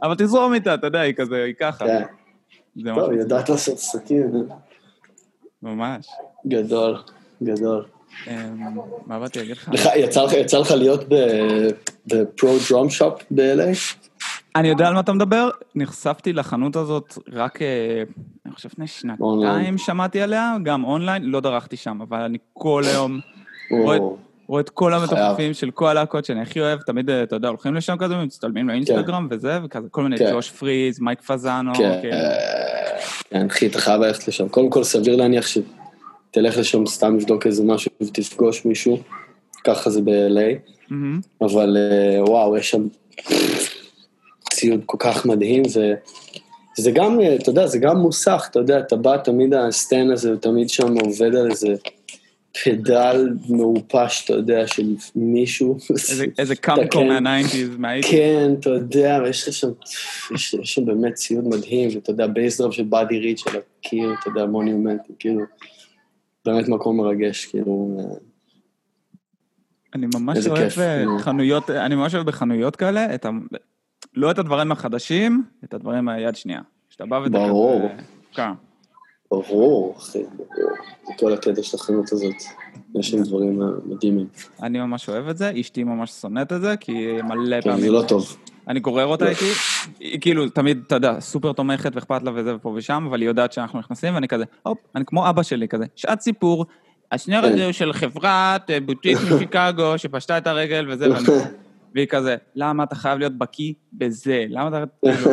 אבל 0.03 0.15
תזרום 0.15 0.55
איתה, 0.55 0.75
אתה 0.75 0.87
יודע, 0.87 1.01
היא 1.01 1.15
כזה, 1.15 1.45
היא 1.45 1.55
ככה. 1.61 1.85
כן. 1.87 2.05
טוב, 2.95 3.13
יודעת 3.13 3.49
לעשות 3.49 3.79
סכין. 3.79 4.49
ממש. 5.63 6.07
גדול, 6.47 6.97
גדול. 7.43 7.85
אמ, 8.27 8.35
מה 9.07 9.19
באתי 9.19 9.39
להגיד 9.39 9.57
לך? 9.57 9.71
יצא 10.35 10.59
לך 10.59 10.71
להיות 10.71 11.05
בפרו 12.07 12.57
דרום 12.71 12.91
שופ 12.91 13.23
ב-LA? 13.31 13.97
אני 14.57 14.69
יודע 14.69 14.89
על 14.89 14.95
מה 14.95 15.01
אתה 15.01 15.13
מדבר, 15.13 15.49
נחשפתי 15.75 16.33
לחנות 16.33 16.77
הזאת 16.77 17.19
רק, 17.33 17.63
אה, 17.63 18.03
אני 18.47 18.55
חושב 18.55 18.69
לפני 18.73 18.87
שנתיים 18.87 19.79
שמעתי 19.79 20.21
עליה, 20.21 20.57
גם 20.63 20.85
אונליין, 20.85 21.23
לא 21.25 21.41
דרכתי 21.41 21.77
שם, 21.77 21.99
אבל 22.03 22.21
אני 22.21 22.39
כל 22.53 22.83
היום 22.87 23.21
רואה 24.47 24.61
את 24.61 24.71
כל 24.71 24.95
המתופפים 24.95 25.55
של 25.55 25.71
כל 25.71 25.89
הלהקות 25.89 26.25
שאני 26.25 26.43
הכי 26.43 26.61
אוהב, 26.61 26.81
תמיד, 26.81 27.11
אה, 27.11 27.23
אתה 27.23 27.37
יודע, 27.37 27.49
הולכים 27.49 27.75
לשם 27.75 27.97
כזה, 27.99 28.17
מצטלמים 28.17 28.69
לאינסטגרם 28.69 29.29
כן. 29.29 29.37
וזה, 29.37 29.59
וכזה, 29.65 29.89
כל 29.91 30.03
מיני 30.03 30.19
כן. 30.19 30.31
ג'וש 30.33 30.51
פריז, 30.51 31.01
מייק 31.01 31.21
פזאנו, 31.21 31.75
כן, 31.75 31.99
כאילו. 32.01 32.17
כן, 33.31 33.47
אחי, 33.47 33.67
אתה 33.67 33.81
חייב 33.81 34.01
ללכת 34.01 34.29
לשם. 34.29 34.49
קודם 34.49 34.71
כל, 34.71 34.85
סביר 34.85 35.17
להניח. 35.17 35.47
תלך 36.33 36.59
לשם 36.59 36.87
סתם 36.87 37.17
לבדוק 37.17 37.47
איזה 37.47 37.65
משהו 37.65 37.91
ותפגוש 38.01 38.65
מישהו, 38.65 38.99
ככה 39.65 39.91
זה 39.91 40.01
ב-LA, 40.01 40.71
mm-hmm. 40.91 40.95
אבל 41.41 41.77
אה, 41.77 42.25
וואו, 42.25 42.57
יש 42.57 42.71
שם 42.71 42.87
ציוד 44.53 44.81
כל 44.87 44.97
כך 45.01 45.27
מדהים, 45.27 45.63
וזה 45.63 46.91
גם, 46.91 47.21
אה, 47.21 47.35
אתה 47.35 47.51
יודע, 47.51 47.67
זה 47.67 47.79
גם 47.79 47.97
מוסך, 47.97 48.47
אתה 48.51 48.59
יודע, 48.59 48.79
אתה 48.79 48.97
בא, 48.97 49.17
תמיד 49.17 49.55
הסטן 49.55 50.11
הזה, 50.11 50.29
הוא 50.29 50.37
תמיד 50.37 50.69
שם 50.69 50.99
עובד 50.99 51.35
על 51.35 51.51
איזה 51.51 51.75
פדל 52.65 53.29
מעופש, 53.49 54.25
אתה 54.25 54.33
יודע, 54.33 54.67
של 54.67 54.95
מישהו. 55.15 55.77
איזה 56.39 56.57
Camco 56.57 57.05
מה 57.05 57.16
nineties, 57.16 57.69
מה 57.79 57.85
eighties. 57.85 58.11
כן, 58.11 58.51
אתה 58.61 58.71
יודע, 58.71 59.21
ויש 59.25 59.49
שם, 59.49 59.71
יש 60.35 60.57
שם 60.63 60.85
באמת 60.85 61.15
ציוד 61.15 61.49
מדהים, 61.49 61.91
ואתה 61.95 62.11
יודע, 62.11 62.27
בייסדרוב 62.27 62.73
של 62.73 62.83
באדי 62.83 63.19
ריד 63.19 63.39
של 63.39 63.51
הקיר, 63.51 64.15
אתה 64.21 64.31
יודע, 64.31 64.47
מונימנטים, 64.47 65.15
כאילו. 65.19 65.41
באמת 66.45 66.69
מקום 66.69 66.97
מרגש, 66.97 67.47
כאילו... 67.47 67.97
אה, 67.99 68.05
אני 69.95 70.07
ממש 70.15 70.47
אוהב 70.47 70.59
כיף, 70.59 70.79
אה, 70.79 70.97
כאילו. 70.97 71.19
חנויות, 71.19 71.71
אני 71.71 71.95
ממש 71.95 72.15
אוהב 72.15 72.27
בחנויות 72.27 72.77
כאלה, 72.77 73.15
את 73.15 73.25
ה... 73.25 73.31
לא 74.15 74.31
את 74.31 74.39
הדברים 74.39 74.73
החדשים, 74.73 75.45
את 75.65 75.75
הדברים 75.75 76.05
מהיד 76.05 76.37
שנייה. 76.37 76.61
שאתה 76.89 77.07
בא 77.07 77.17
ואתה. 77.17 77.39
ברור. 77.39 77.89
כן. 78.33 78.51
ברור, 79.31 79.95
אחי, 79.99 80.23
ברור. 80.37 80.71
זה 81.07 81.13
כל 81.19 81.33
הקטע 81.33 81.63
של 81.63 81.77
החנות 81.77 82.13
הזאת. 82.13 82.35
יש 82.95 83.11
שם 83.11 83.23
דברים 83.23 83.61
מדהימים. 83.85 84.27
אני 84.63 84.81
ממש 84.81 85.09
אוהב 85.09 85.29
את 85.29 85.37
זה, 85.37 85.53
אשתי 85.61 85.85
ממש 85.85 86.11
שונאת 86.11 86.53
את 86.53 86.61
זה, 86.61 86.77
כי 86.77 87.23
מלא 87.23 87.61
פעמים... 87.61 87.77
כן, 87.77 87.83
זה 87.83 87.91
לא 87.91 88.05
טוב. 88.09 88.37
אני 88.69 88.81
גורר 88.81 89.07
אותה. 89.07 89.29
איתי, 89.29 89.51
היא 90.01 90.21
כאילו 90.21 90.49
תמיד, 90.49 90.83
אתה 90.87 90.95
יודע, 90.95 91.21
סופר 91.21 91.53
תומכת 91.53 91.91
ואכפת 91.95 92.23
לה 92.23 92.31
וזה 92.35 92.55
ופה 92.55 92.69
ושם, 92.77 93.07
אבל 93.09 93.21
היא 93.21 93.29
יודעת 93.29 93.53
שאנחנו 93.53 93.79
נכנסים, 93.79 94.15
ואני 94.15 94.29
כזה, 94.29 94.45
הופ, 94.63 94.79
אני 94.97 95.05
כמו 95.07 95.29
אבא 95.29 95.43
שלי 95.43 95.69
כזה, 95.69 95.85
שעת 95.97 96.21
סיפור, 96.21 96.67
השנר 97.13 97.45
הזה 97.45 97.65
הוא 97.65 97.73
של 97.73 97.93
חברת 97.93 98.71
אה, 98.71 98.81
בוטיק 98.81 99.19
משיקגו, 99.35 99.99
שפשטה 99.99 100.39
את 100.39 100.47
הרגל 100.47 100.87
וזה, 100.91 101.07
והיא 101.95 102.07
כזה, 102.07 102.37
למה 102.55 102.85
אתה 102.85 102.95
חייב 102.95 103.19
להיות 103.19 103.39
בקיא 103.39 103.73
בזה? 103.93 104.45
למה 104.49 104.69
אתה... 104.69 104.85
כאילו, 105.15 105.31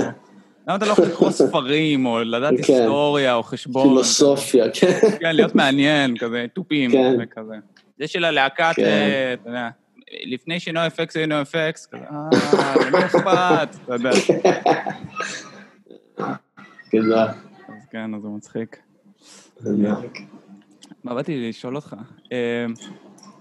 למה 0.67 0.75
אתה 0.75 0.85
לא 0.85 0.91
יכול 0.91 1.05
לקרוא 1.05 1.31
ספרים, 1.31 2.05
או 2.05 2.23
לדעת 2.23 2.53
כן. 2.53 2.73
היסטוריה, 2.73 3.35
או 3.35 3.43
חשבון? 3.43 3.87
פילוסופיה, 3.87 4.65
כן. 4.73 4.99
כן, 5.19 5.35
להיות 5.35 5.55
מעניין, 5.55 6.17
כזה, 6.17 6.45
תופים, 6.53 6.91
וכזה. 7.19 7.55
זה 7.99 8.07
של 8.07 8.25
הלהקת, 8.25 8.71
כן. 8.75 8.83
אה, 8.83 9.33
אתה 9.33 9.49
יודע, 9.49 9.69
לפני 10.11 10.59
ש 10.59 10.87
NOFX 10.87 11.17
היו 11.17 11.27
NOFX, 11.27 11.85
כזה, 11.85 12.03
אה, 12.03 12.89
לא 12.91 12.99
אכפת, 12.99 13.75
אתה 13.83 13.93
יודע. 13.93 14.09
כן, 16.91 16.99
אז 17.67 17.85
כן, 17.91 18.13
אז 18.15 18.21
זה 18.21 18.27
מצחיק. 18.27 18.79
מה 21.03 21.13
באתי 21.13 21.49
לשאול 21.49 21.75
אותך? 21.75 21.95
אה, 22.31 22.65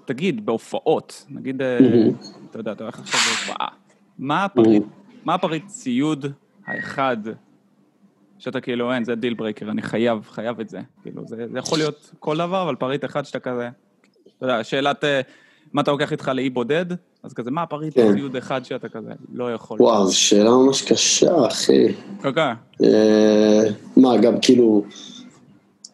תגיד, 0.05 0.47
בהופעות, 0.47 1.27
נגיד, 1.29 1.63
אה, 1.63 1.79
אתה 2.51 2.59
יודע, 2.59 2.73
אתה 2.73 2.85
הולך 2.85 2.99
עכשיו 2.99 3.21
בהופעה, 3.21 3.69
מה 5.25 5.35
הפריט 5.35 5.67
ציוד 5.67 6.27
האחד 6.67 7.17
שאתה 8.39 8.61
כאילו, 8.61 8.93
אין, 8.93 9.05
זה 9.05 9.15
deal 9.15 9.35
breaker, 9.35 9.71
אני 9.71 9.83
חייב, 9.83 10.29
חייב 10.31 10.61
את 10.61 10.69
זה. 10.69 10.81
כאילו, 11.03 11.27
זה, 11.27 11.47
זה 11.53 11.59
יכול 11.59 11.79
להיות 11.79 12.13
כל 12.19 12.37
דבר, 12.37 12.63
אבל 12.63 12.77
פריט 12.77 13.05
אחד 13.05 13.25
שאתה 13.25 13.41
כזה, 13.41 13.69
אתה 14.37 14.47
יודע, 14.47 14.65
שאלת 14.65 15.05
מה 15.73 15.83
אתה 15.83 15.91
לוקח 15.91 16.13
איתך 16.13 16.31
לאי 16.35 16.51
בודד, 16.51 16.87
אז 17.23 17.33
כזה, 17.33 17.51
מה 17.51 17.63
הפריט 17.63 17.95
כן. 17.95 18.17
ציוד 18.17 18.37
אחד 18.37 18.65
שאתה 18.65 18.89
כזה 18.89 19.11
לא 19.35 19.55
יכול... 19.55 19.83
וואו, 19.83 20.07
זו 20.07 20.19
שאלה 20.19 20.51
ממש 20.51 20.83
קשה, 20.83 21.47
אחי. 21.47 21.87
אוקיי. 22.25 22.53
אה, 22.85 23.63
מה, 23.97 24.17
גם 24.17 24.35
כאילו, 24.43 24.85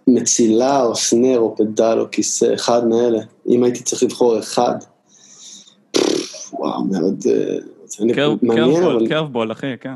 מצילה 0.07 0.83
או 0.83 0.95
סנר 0.95 1.39
או 1.39 1.57
פדל 1.57 1.97
או 2.01 2.07
כיסא, 2.13 2.55
אחד 2.55 2.89
מאלה. 2.89 3.19
אם 3.49 3.65
הייתי 3.65 3.83
צריך 3.83 4.03
לבחור 4.03 4.39
אחד, 4.39 4.75
וואו, 6.53 6.85
מאוד... 6.85 7.25
אה, 7.31 8.15
קרבבול, 8.15 9.09
קרבבול, 9.09 9.53
אחי, 9.53 9.67
כן. 9.81 9.95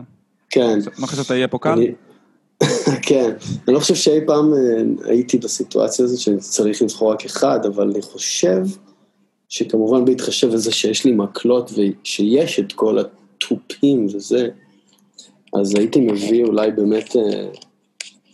כן. 0.50 0.78
מה 0.98 1.06
חשבת, 1.06 1.30
יהיה 1.30 1.48
פה 1.48 1.58
קל? 1.58 1.80
כן, 3.08 3.30
אני 3.68 3.74
לא 3.74 3.80
חושב 3.80 3.94
שאי 3.94 4.20
פעם 4.26 4.54
אה, 4.54 5.10
הייתי 5.10 5.38
בסיטואציה 5.38 6.04
הזאת 6.04 6.18
שאני 6.18 6.38
צריך 6.38 6.82
לבחור 6.82 7.12
רק 7.12 7.24
אחד, 7.24 7.66
אבל 7.66 7.90
אני 7.90 8.02
חושב 8.02 8.62
שכמובן 9.48 10.04
בהתחשב 10.04 10.52
בזה 10.52 10.72
שיש 10.72 11.04
לי 11.04 11.12
מקלות 11.12 11.70
ושיש 11.70 12.60
את 12.60 12.72
כל 12.72 12.98
התופים 12.98 14.06
וזה, 14.14 14.48
אז 15.54 15.74
הייתי 15.74 16.00
מביא 16.00 16.44
אולי 16.44 16.70
באמת, 16.70 17.16
אה, 17.16 17.48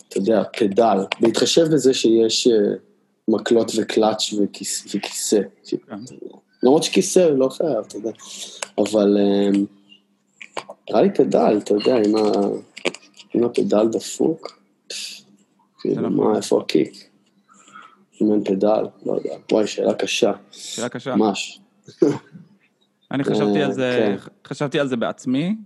אתה 0.08 0.18
יודע, 0.18 0.42
פדל, 0.58 0.98
בהתחשב 1.20 1.66
בזה 1.72 1.94
שיש 1.94 2.46
אה, 2.46 2.74
מקלות 3.28 3.72
וקלאץ' 3.76 4.34
וכיסא. 4.94 5.40
כן. 5.66 5.96
למרות 6.62 6.82
שכיסא 6.82 7.18
לא 7.18 7.48
חייב, 7.48 7.84
אתה 7.88 7.96
יודע, 7.96 8.10
אבל 8.78 9.16
נראה 10.90 11.02
לי 11.02 11.14
פדל, 11.14 11.58
אתה 11.58 11.74
יודע, 11.74 11.96
עם 11.96 12.16
ה... 12.16 12.20
אם 13.36 13.44
הפדל 13.44 13.88
דפוק, 13.92 14.58
כאילו 15.80 16.10
מה, 16.10 16.36
איפה 16.36 16.60
הקיק? 16.60 17.08
אין 18.32 18.44
פדל, 18.44 18.84
לא 19.06 19.12
יודע. 19.12 19.30
וואי, 19.52 19.66
שאלה 19.66 19.94
קשה. 19.94 20.32
שאלה 20.50 20.88
קשה. 20.88 21.16
ממש. 21.16 21.60
אני 23.10 23.24
חשבתי 23.24 23.62
על 23.62 23.72
זה, 23.72 24.16
כן. 24.24 24.30
חשבתי 24.48 24.80
על 24.80 24.88
זה 24.88 24.96
בעצמי, 24.96 25.56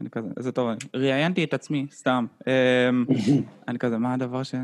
אני 0.00 0.10
כזה, 0.10 0.28
איזה 0.36 0.52
טוב, 0.52 0.68
ראיינתי 0.94 1.44
את 1.44 1.54
עצמי, 1.54 1.86
סתם. 1.90 2.26
אמ, 2.46 3.04
אני 3.68 3.78
כזה, 3.78 3.98
מה 3.98 4.14
הדבר 4.14 4.42
ש... 4.42 4.54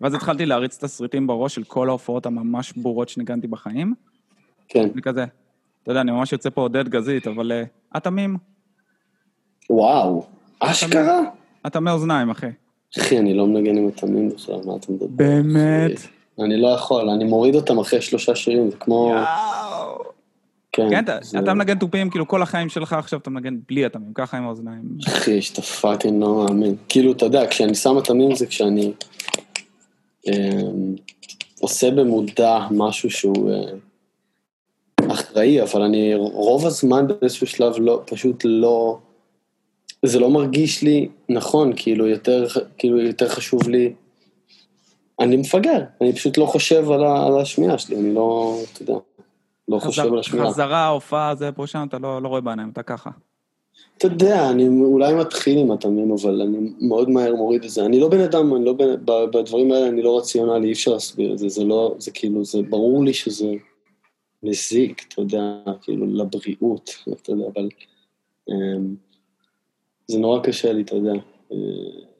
ואז 0.00 0.14
התחלתי 0.14 0.46
להריץ 0.46 0.84
תסריטים 0.84 1.26
בראש 1.26 1.54
של 1.54 1.64
כל 1.64 1.88
ההופעות 1.88 2.26
הממש 2.26 2.72
ברורות 2.72 3.08
שניגנתי 3.08 3.46
בחיים. 3.46 3.94
כן. 4.68 4.88
אני 4.94 5.02
כזה, 5.02 5.24
אתה 5.82 5.90
יודע, 5.90 6.00
אני 6.00 6.10
ממש 6.10 6.32
יוצא 6.32 6.50
פה 6.50 6.60
עודד 6.60 6.88
גזית, 6.88 7.26
אבל 7.26 7.52
אטמים, 7.96 8.34
אה, 8.34 9.76
וואו, 9.76 10.26
אשכרה? 10.60 11.20
אתה 11.66 11.80
מאוזניים, 11.80 12.30
אחי. 12.30 12.46
אחי, 12.98 13.18
אני 13.18 13.34
לא 13.34 13.46
מנגן 13.46 13.76
עם 13.76 13.88
התמים 13.88 14.28
בכלל, 14.28 14.56
מה 14.64 14.76
אתה 14.76 14.92
מדבר? 14.92 15.06
באמת? 15.06 16.00
אני 16.40 16.56
לא 16.56 16.68
יכול, 16.68 17.10
אני 17.10 17.24
מוריד 17.24 17.54
אותם 17.54 17.78
אחרי 17.78 18.02
שלושה 18.02 18.34
שירים, 18.34 18.70
זה 18.70 18.76
כמו... 18.76 19.14
כן, 20.72 20.90
כן 20.90 21.04
אתה 21.38 21.54
מנגן 21.54 21.78
תופים, 21.78 22.10
כאילו 22.10 22.28
כל 22.28 22.42
החיים 22.42 22.68
שלך 22.68 22.92
עכשיו 22.92 23.18
אתה 23.18 23.30
מנגן 23.30 23.56
בלי 23.68 23.84
התמים, 23.84 24.12
ככה 24.14 24.36
עם 24.36 24.44
האוזניים. 24.44 24.82
אחי, 25.08 25.40
פאקינג 25.80 26.22
לא 26.22 26.34
מאמין. 26.34 26.76
כאילו, 26.88 27.12
אתה 27.12 27.24
יודע, 27.24 27.46
כשאני 27.46 27.74
שם 27.74 27.98
התמים 27.98 28.34
זה 28.34 28.46
כשאני 28.46 28.92
אמ, 30.26 30.94
עושה 31.60 31.90
במודע 31.90 32.58
משהו 32.70 33.10
שהוא 33.10 33.50
אה, 33.50 33.72
אחראי, 35.12 35.62
אבל 35.62 35.82
אני 35.82 36.14
רוב 36.14 36.66
הזמן 36.66 37.06
באיזשהו 37.06 37.46
שלב 37.46 37.74
לא, 37.78 38.02
פשוט 38.06 38.42
לא... 38.44 38.98
זה 40.04 40.18
לא 40.18 40.30
מרגיש 40.30 40.82
לי 40.82 41.08
נכון, 41.28 41.72
כאילו 41.76 42.06
יותר, 42.06 42.46
כאילו 42.78 43.00
יותר 43.00 43.28
חשוב 43.28 43.68
לי... 43.68 43.92
אני 45.20 45.36
מפגר, 45.36 45.84
אני 46.00 46.12
פשוט 46.12 46.38
לא 46.38 46.46
חושב 46.46 46.90
על, 46.90 47.04
ה, 47.04 47.26
על 47.26 47.40
השמיעה 47.40 47.78
שלי, 47.78 47.96
אני 47.96 48.14
לא, 48.14 48.58
אתה 48.72 48.82
יודע, 48.82 48.94
לא 49.68 49.78
חזר, 49.78 49.88
חושב 49.88 50.12
על 50.12 50.18
השמיעה. 50.18 50.50
חזרה, 50.50 50.88
הופעה, 50.88 51.34
זה 51.34 51.52
פה 51.52 51.66
שם, 51.66 51.86
אתה 51.88 51.98
לא, 51.98 52.22
לא 52.22 52.28
רואה 52.28 52.40
בעיניים, 52.40 52.70
אתה 52.70 52.82
ככה. 52.82 53.10
אתה 53.98 54.06
יודע, 54.06 54.50
אני 54.50 54.68
אולי 54.68 55.14
מתחיל 55.14 55.58
עם 55.58 55.70
התמים, 55.70 56.12
אבל 56.12 56.42
אני 56.42 56.58
מאוד 56.80 57.10
מהר 57.10 57.34
מוריד 57.34 57.64
את 57.64 57.70
זה. 57.70 57.84
אני 57.84 58.00
לא 58.00 58.08
בן 58.08 58.20
אדם, 58.20 58.54
אני 58.56 58.64
לא 58.64 58.72
בן, 58.72 59.04
בדברים 59.04 59.72
האלה 59.72 59.88
אני 59.88 60.02
לא 60.02 60.18
רציונלי, 60.18 60.66
אי 60.66 60.72
אפשר 60.72 60.92
להסביר 60.92 61.32
את 61.32 61.38
זה, 61.38 61.48
זה 61.48 61.64
לא, 61.64 61.94
זה 61.98 62.10
כאילו, 62.10 62.44
זה 62.44 62.62
ברור 62.62 63.04
לי 63.04 63.14
שזה 63.14 63.52
מזיק, 64.42 65.04
אתה 65.08 65.20
יודע, 65.20 65.54
כאילו, 65.82 66.06
לבריאות, 66.06 66.90
אתה 67.22 67.32
יודע, 67.32 67.44
אבל... 67.54 67.68
אמ, 68.50 69.09
זה 70.10 70.18
נורא 70.18 70.40
קשה 70.42 70.72
לי, 70.72 70.82
אתה 70.82 70.96
יודע. 70.96 71.12
אה, 71.52 71.56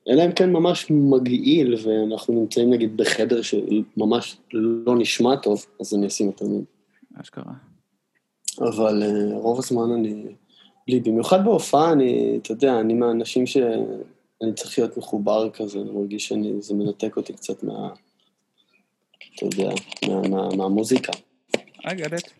אלא 0.08 0.26
אם 0.26 0.32
כן 0.32 0.52
ממש 0.52 0.86
מגעיל, 0.90 1.74
ואנחנו 1.82 2.34
נמצאים 2.34 2.70
נגיד 2.70 2.96
בחדר 2.96 3.42
שממש 3.42 4.36
לא 4.52 4.98
נשמע 4.98 5.36
טוב, 5.36 5.66
אז 5.80 5.94
אני 5.94 6.06
אשים 6.06 6.30
את 6.30 6.42
המילים. 6.42 6.64
אשכרה. 7.20 7.52
אבל 8.58 9.02
uh, 9.02 9.34
רוב 9.34 9.58
הזמן 9.58 9.92
אני... 9.92 10.24
בלי, 10.86 11.00
במיוחד 11.00 11.44
בהופעה, 11.44 11.92
אני, 11.92 12.38
אתה 12.42 12.52
יודע, 12.52 12.80
אני 12.80 12.94
מהאנשים 12.94 13.46
שאני 13.46 14.52
צריך 14.54 14.78
להיות 14.78 14.96
מחובר 14.96 15.50
כזה, 15.50 15.80
אני 15.80 15.90
מרגיש 15.90 16.28
שזה 16.28 16.74
מנתק 16.74 17.16
אותי 17.16 17.32
קצת 17.32 17.62
מה... 17.62 17.88
אתה 19.34 19.44
יודע, 19.44 19.70
מה, 20.08 20.28
מה, 20.28 20.48
מהמוזיקה. 20.56 21.12
I 21.56 21.90
get 21.90 22.12
it. 22.12 22.39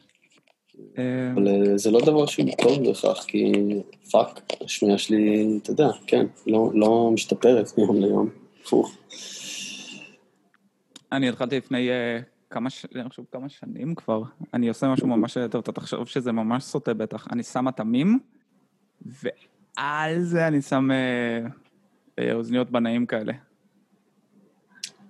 אבל 0.94 1.48
אה, 1.48 1.78
זה 1.78 1.90
לא 1.90 2.00
דבר 2.00 2.26
שהוא 2.26 2.46
טוב 2.62 2.86
בהכרח, 2.86 3.24
כי 3.24 3.52
fuck, 4.10 4.40
השמיעה 4.64 4.98
שלי, 4.98 5.58
אתה 5.62 5.70
יודע, 5.70 5.88
כן, 6.06 6.26
לא, 6.46 6.70
לא 6.74 7.10
משתפרת 7.14 7.78
מיום 7.78 8.00
ליום, 8.00 8.28
הפוך. 8.62 8.96
אני 11.12 11.28
התחלתי 11.28 11.56
לפני 11.56 11.88
uh, 11.88 12.22
כמה, 12.50 12.70
ש... 12.70 12.86
אני 12.94 13.08
חושב 13.08 13.22
כמה 13.32 13.48
שנים 13.48 13.94
כבר, 13.94 14.22
אני 14.54 14.68
עושה 14.68 14.88
משהו 14.88 15.06
ממש 15.06 15.36
טוב, 15.50 15.62
אתה 15.62 15.72
תחשוב 15.72 16.08
שזה 16.08 16.32
ממש 16.32 16.64
סוטה 16.64 16.94
בטח, 16.94 17.28
אני 17.32 17.42
שם 17.42 17.68
אטמים, 17.68 18.18
ועל 19.06 20.22
זה 20.22 20.46
אני 20.46 20.62
שם 20.62 20.88
uh, 20.90 22.22
אוזניות 22.34 22.70
בנאים 22.70 23.06
כאלה. 23.06 23.32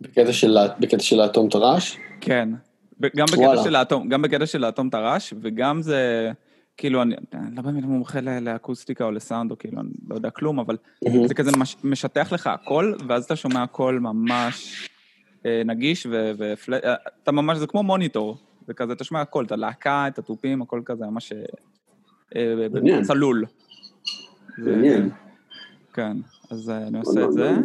בקטע 0.01 0.33
של, 0.33 0.57
בקטע 0.81 1.03
של 1.03 1.17
לאטום 1.17 1.49
את 1.49 1.55
הרעש? 1.55 1.97
כן. 2.21 2.49
גם 3.17 3.27
בקטע 3.33 3.63
של 3.65 3.77
האטום, 3.77 4.09
גם 4.09 4.23
בקטע 4.23 4.47
של 4.47 4.65
האטום 4.65 4.91
טרש, 4.91 5.35
וגם 5.41 5.83
זה, 5.83 6.31
כאילו, 6.77 7.03
אני, 7.03 7.15
אני 7.35 7.57
לא 7.57 7.63
באמת 7.63 7.85
מומחה 7.85 8.21
לאקוסטיקה 8.21 9.05
או 9.05 9.11
לסאונד, 9.11 9.51
או 9.51 9.59
כאילו, 9.59 9.81
אני 9.81 9.89
לא 10.09 10.15
יודע 10.15 10.31
כלום, 10.31 10.59
אבל 10.59 10.77
mm-hmm. 11.05 11.29
זה 11.29 11.35
כזה 11.35 11.51
מש, 11.59 11.77
משטח 11.85 12.33
לך 12.33 12.47
הכל, 12.47 12.93
ואז 13.09 13.25
אתה 13.25 13.37
שומע 13.37 13.63
הכל 13.63 13.99
ממש 14.01 14.89
אה, 15.47 15.63
נגיש, 15.65 16.07
ואתה 16.39 17.33
ממש, 17.33 17.59
זה 17.59 17.67
כמו 17.67 17.83
מוניטור, 17.83 18.37
זה 18.67 18.75
כזה, 18.75 18.93
אתה 18.93 19.05
שומע 19.05 19.21
הכל, 19.21 19.45
את 19.45 19.53
הלהקה, 19.53 20.09
את 20.09 20.19
התופים, 20.19 20.63
הכל 20.63 20.83
כזה, 20.85 21.07
ממש 21.07 21.33
אה, 21.33 21.39
אה 22.37 23.03
צלול. 23.03 23.45
מעניין. 24.59 25.11
כן, 25.93 26.17
אז 26.51 26.71
אה, 26.71 26.87
אני 26.87 26.99
עושה 26.99 27.25
את 27.25 27.33
זה. 27.33 27.57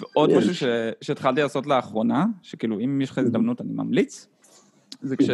ועוד 0.00 0.30
משהו 0.36 0.68
שהתחלתי 1.00 1.42
לעשות 1.42 1.66
לאחרונה, 1.66 2.26
שכאילו, 2.42 2.80
אם 2.80 3.00
יש 3.00 3.10
לך 3.10 3.18
הזדמנות, 3.18 3.60
אני 3.60 3.72
ממליץ, 3.72 4.26
זה 5.02 5.16
כש, 5.16 5.30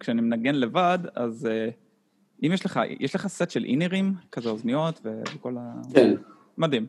כשאני 0.00 0.20
מנגן 0.20 0.54
לבד, 0.54 0.98
אז 1.14 1.48
uh, 1.50 1.72
אם 2.46 2.52
יש 2.52 2.66
לך, 2.66 2.80
יש 3.00 3.14
לך 3.14 3.26
סט 3.26 3.50
של 3.50 3.64
אינרים, 3.64 4.14
כזה 4.32 4.48
אוזניות 4.48 5.00
וכל 5.04 5.56
ה... 5.58 5.72
כן. 5.94 6.14
מדהים. 6.58 6.86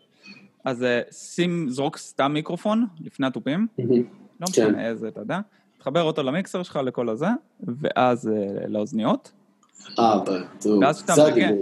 אז 0.66 0.82
uh, 0.82 1.14
שים, 1.14 1.70
זרוק 1.70 1.98
סתם 1.98 2.32
מיקרופון 2.34 2.86
לפני 3.02 3.28
התופים, 3.28 3.68
לא 3.80 4.48
משנה 4.50 4.66
כן. 4.66 4.80
איזה, 4.80 5.08
אתה 5.08 5.22
יודע, 5.22 5.40
תחבר 5.80 6.02
אותו 6.02 6.24
למיקסר 6.24 6.64
שלך, 6.64 6.80
לכל 6.86 7.10
הזה, 7.10 7.28
ואז 7.60 8.28
uh, 8.28 8.68
לאוזניות. 8.68 9.32
אה. 10.00 10.20
ואז 10.82 11.04
כשאתה 11.04 11.14
מנגן, 11.30 11.54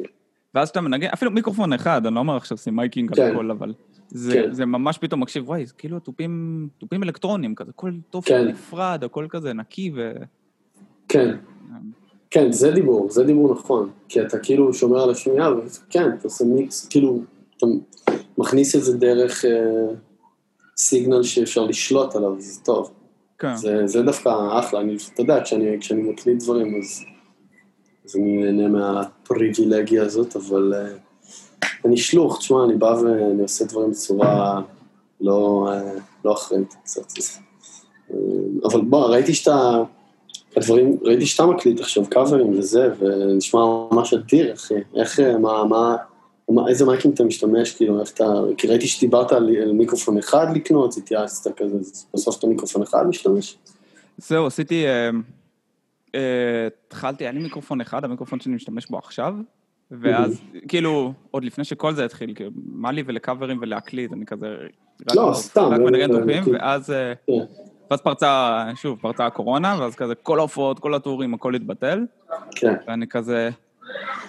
ואז 0.53 0.68
כשאתה 0.68 0.82
מנגן, 0.82 1.07
אפילו 1.14 1.32
מיקרופון 1.32 1.74
אחד, 1.74 2.05
אני 2.05 2.16
לא 2.16 2.20
אומר 2.20 2.38
עכשיו 2.38 2.57
שים 2.57 2.76
miking 2.76 3.16
כן. 3.16 3.22
על 3.22 3.32
הכל, 3.32 3.51
אבל 3.51 3.74
זה, 4.07 4.34
כן. 4.34 4.53
זה 4.53 4.66
ממש 4.66 4.97
פתאום 4.97 5.22
מקשיב, 5.22 5.49
וואי, 5.49 5.66
זה 5.66 5.74
כאילו 5.74 5.99
תופים, 5.99 6.68
תופים 6.78 7.03
אלקטרונים, 7.03 7.55
כזה, 7.55 7.72
כל 7.76 7.91
תוף 8.10 8.30
כן. 8.30 8.47
נפרד, 8.47 9.03
הכל 9.03 9.26
כזה 9.30 9.53
נקי 9.53 9.91
ו... 9.95 10.11
כן. 11.14 11.36
כן, 12.30 12.51
זה 12.51 12.72
דיבור, 12.72 13.09
זה 13.11 13.24
דיבור 13.24 13.53
נכון. 13.53 13.89
כי 14.09 14.22
אתה 14.22 14.39
כאילו 14.39 14.74
שומר 14.74 15.03
על 15.03 15.09
השמיעה, 15.09 15.51
וכן, 15.57 16.09
אתה 16.09 16.24
עושה 16.24 16.45
מיקס, 16.45 16.88
כאילו, 16.88 17.20
אתה 17.57 17.66
מכניס 18.38 18.76
את 18.76 18.84
זה 18.84 18.97
דרך 18.97 19.45
אה, 19.45 19.95
סיגנל 20.78 21.24
שאפשר 21.24 21.66
לשלוט 21.66 22.16
עליו, 22.16 22.36
זה 22.38 22.61
טוב. 22.61 22.91
כן. 23.39 23.55
זה, 23.55 23.88
זה 23.88 24.01
דווקא 24.01 24.30
אחלה, 24.59 24.82
אני, 24.82 24.97
אתה 25.14 25.22
יודע, 25.22 25.43
כשאני, 25.43 25.80
כשאני 25.80 26.01
מקליט 26.01 26.43
דברים, 26.43 26.80
אז, 26.82 27.03
אז 28.05 28.16
אני 28.16 28.38
נהנה 28.38 28.68
מהפריבילגיה 28.68 30.03
הזאת, 30.03 30.36
אבל 30.36 30.74
uh, 30.74 31.68
אני 31.86 31.97
שלוח, 31.97 32.38
תשמע, 32.38 32.64
אני 32.66 32.76
בא 32.76 32.86
ואני 32.86 33.41
עושה 33.41 33.66
דברים 33.66 33.91
בצורה 33.91 34.61
לא, 35.22 35.68
uh, 35.70 35.99
לא 36.26 36.34
אחראית 36.34 36.74
קצת. 36.84 37.01
Uh, 37.11 38.14
אבל 38.66 38.82
בוא, 38.82 39.07
ראיתי 39.07 39.34
שאתה, 39.34 39.84
הדברים, 40.58 40.97
ראיתי 41.01 41.26
שאתה 41.26 41.45
מקליט 41.45 41.80
עכשיו 41.80 42.10
קאברים 42.10 42.60
וזה, 42.60 42.89
ונשמע 42.99 43.62
ממש 43.91 44.14
אדיר, 44.14 44.54
אחי. 44.54 44.74
איך, 44.95 45.20
מה, 45.20 45.64
מה, 45.64 45.95
מה, 46.49 46.68
איזה 46.68 46.86
מייקים 46.86 47.12
אתה 47.12 47.24
משתמש, 47.24 47.72
כאילו, 47.72 48.01
איך 48.01 48.12
אתה, 48.12 48.24
כי 48.58 48.68
ראיתי 48.68 48.88
שדיברת 48.88 49.32
על, 49.32 49.56
על 49.62 49.72
מיקרופון 49.72 50.18
אחד 50.18 50.47
לקנות, 50.56 50.97
התייעצת 50.97 51.58
כזה, 51.58 51.78
בסוף 52.14 52.39
אתה 52.39 52.47
מיקרופון 52.47 52.82
אחד 52.82 53.08
משתמש? 53.08 53.58
זהו, 54.18 54.45
עשיתי, 54.45 54.86
אה, 54.86 55.10
אה, 56.16 56.68
התחלתי, 56.88 57.24
היה 57.24 57.32
לי 57.32 57.39
מיקרופון 57.39 57.82
אחד, 57.82 58.04
המיקרופון 58.04 58.39
שאני 58.39 58.56
משתמש 58.56 58.88
בו 58.89 58.97
עכשיו, 58.97 59.34
ואז, 59.91 60.41
כאילו, 60.68 61.14
עוד 61.32 61.43
לפני 61.43 61.64
שכל 61.64 61.93
זה 61.93 62.06
התחיל, 62.06 62.34
כאילו, 62.36 62.51
מה 62.56 62.91
לי 62.91 63.04
ולקאברים 63.06 63.58
ולהקליט, 63.62 64.14
אני 64.14 64.26
כזה... 64.26 64.47
לא, 65.16 65.32
סתם. 65.34 65.70
רק 65.72 65.80
מנגן 65.80 66.12
דופים, 66.12 66.43
ואז... 66.54 66.93
כן. 67.94 67.98
ואז 67.98 68.02
פרצה, 68.02 68.66
שוב, 68.76 69.00
פרצה 69.02 69.26
הקורונה, 69.26 69.76
ואז 69.80 69.96
כזה 69.96 70.16
כל 70.16 70.39
ההופעות, 70.39 70.80
כל 70.80 70.94
הטורים, 70.94 71.34
הכל 71.34 71.56
התבטל. 71.56 72.06
כן. 72.56 72.74
ואני 72.88 73.08
כזה, 73.08 73.50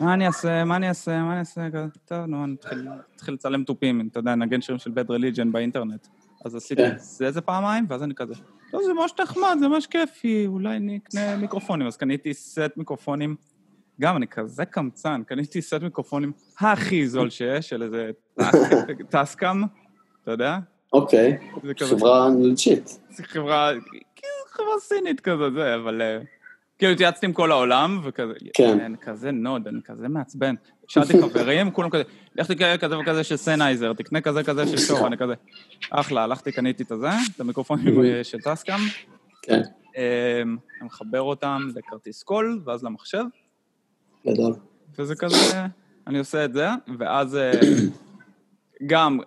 מה 0.00 0.14
אני 0.14 0.26
אעשה, 0.26 0.64
מה 0.64 0.76
אני 0.76 0.88
אעשה, 0.88 1.22
מה 1.22 1.32
אני 1.32 1.40
אעשה, 1.40 1.70
כזה, 1.70 1.86
טוב, 2.04 2.18
נו, 2.18 2.44
אני 2.44 2.54
אתחיל 3.16 3.34
לצלם 3.34 3.64
תופים, 3.64 4.08
אתה 4.10 4.18
יודע, 4.18 4.34
נגן 4.34 4.60
שירים 4.60 4.78
של 4.78 4.90
בד 4.90 5.10
רליג'ן 5.10 5.52
באינטרנט. 5.52 6.06
אז 6.44 6.54
עשיתי 6.54 6.82
כן. 6.82 6.90
את 6.90 7.00
זה 7.00 7.26
איזה 7.26 7.40
פעמיים, 7.40 7.86
ואז 7.88 8.02
אני 8.02 8.14
כזה, 8.14 8.34
לא, 8.74 8.80
זה 8.86 8.92
ממש 8.92 9.12
נחמד, 9.22 9.56
זה 9.60 9.68
ממש 9.68 9.86
כיפי, 9.86 10.46
אולי 10.46 10.76
אני 10.76 10.96
אקנה 10.96 11.36
מיקרופונים. 11.36 11.86
אז 11.86 11.96
קניתי 11.96 12.34
סט 12.34 12.76
מיקרופונים, 12.76 13.36
גם 14.00 14.16
אני 14.16 14.26
כזה 14.26 14.64
קמצן, 14.64 15.22
קניתי 15.26 15.62
סט 15.62 15.82
מיקרופונים 15.82 16.32
הכי 16.58 17.06
זול 17.06 17.30
שיש, 17.30 17.68
של 17.68 17.82
איזה 17.82 18.10
טסקאם, 19.10 19.62
אתה 20.22 20.30
יודע? 20.30 20.58
אוקיי, 20.92 21.38
חברה. 21.80 22.28
זה 23.10 23.22
חברה, 23.22 23.72
כאילו 23.90 24.32
חברה 24.48 24.80
סינית 24.80 25.20
כזה, 25.20 25.50
זה, 25.54 25.74
אבל... 25.74 26.02
אה, 26.02 26.18
כאילו 26.78 26.92
התייעצתי 26.92 27.26
עם 27.26 27.32
כל 27.32 27.52
העולם, 27.52 28.00
וכזה, 28.04 28.32
כן. 28.54 28.80
אני 28.80 28.96
כזה 28.98 29.30
נודג', 29.30 29.68
אני 29.68 29.80
כזה 29.84 30.08
מעצבן. 30.08 30.54
שאלתי 30.88 31.22
חברים, 31.22 31.70
כולם 31.70 31.90
כזה, 31.90 32.02
לך 32.36 32.52
תקנה 32.52 32.78
כזה 32.78 32.98
וכזה 32.98 33.24
של 33.24 33.36
Sennheiser, 33.36 33.92
תקנה 33.92 34.20
כזה 34.20 34.44
כזה 34.44 34.66
של 34.66 34.76
Shure, 34.76 35.06
אני 35.06 35.16
כזה, 35.16 35.34
אחלה, 35.90 36.24
הלכתי, 36.24 36.52
קניתי 36.52 36.82
את 36.82 36.90
הזה, 36.90 37.08
את 37.34 37.40
המיקרופונים 37.40 37.94
של 38.22 38.40
Tascam. 38.40 38.80
כן. 39.42 39.60
אמ, 39.96 40.56
אני 40.80 40.86
מחבר 40.86 41.20
אותם 41.20 41.68
לכרטיס 41.74 42.22
קול, 42.22 42.60
ואז 42.64 42.84
למחשב. 42.84 43.24
גדול. 44.26 44.54
וזה 44.98 45.14
כזה, 45.14 45.66
אני 46.06 46.18
עושה 46.18 46.44
את 46.44 46.52
זה, 46.52 46.66
ואז 46.98 47.36
אה, 47.36 47.52
גם, 48.86 49.18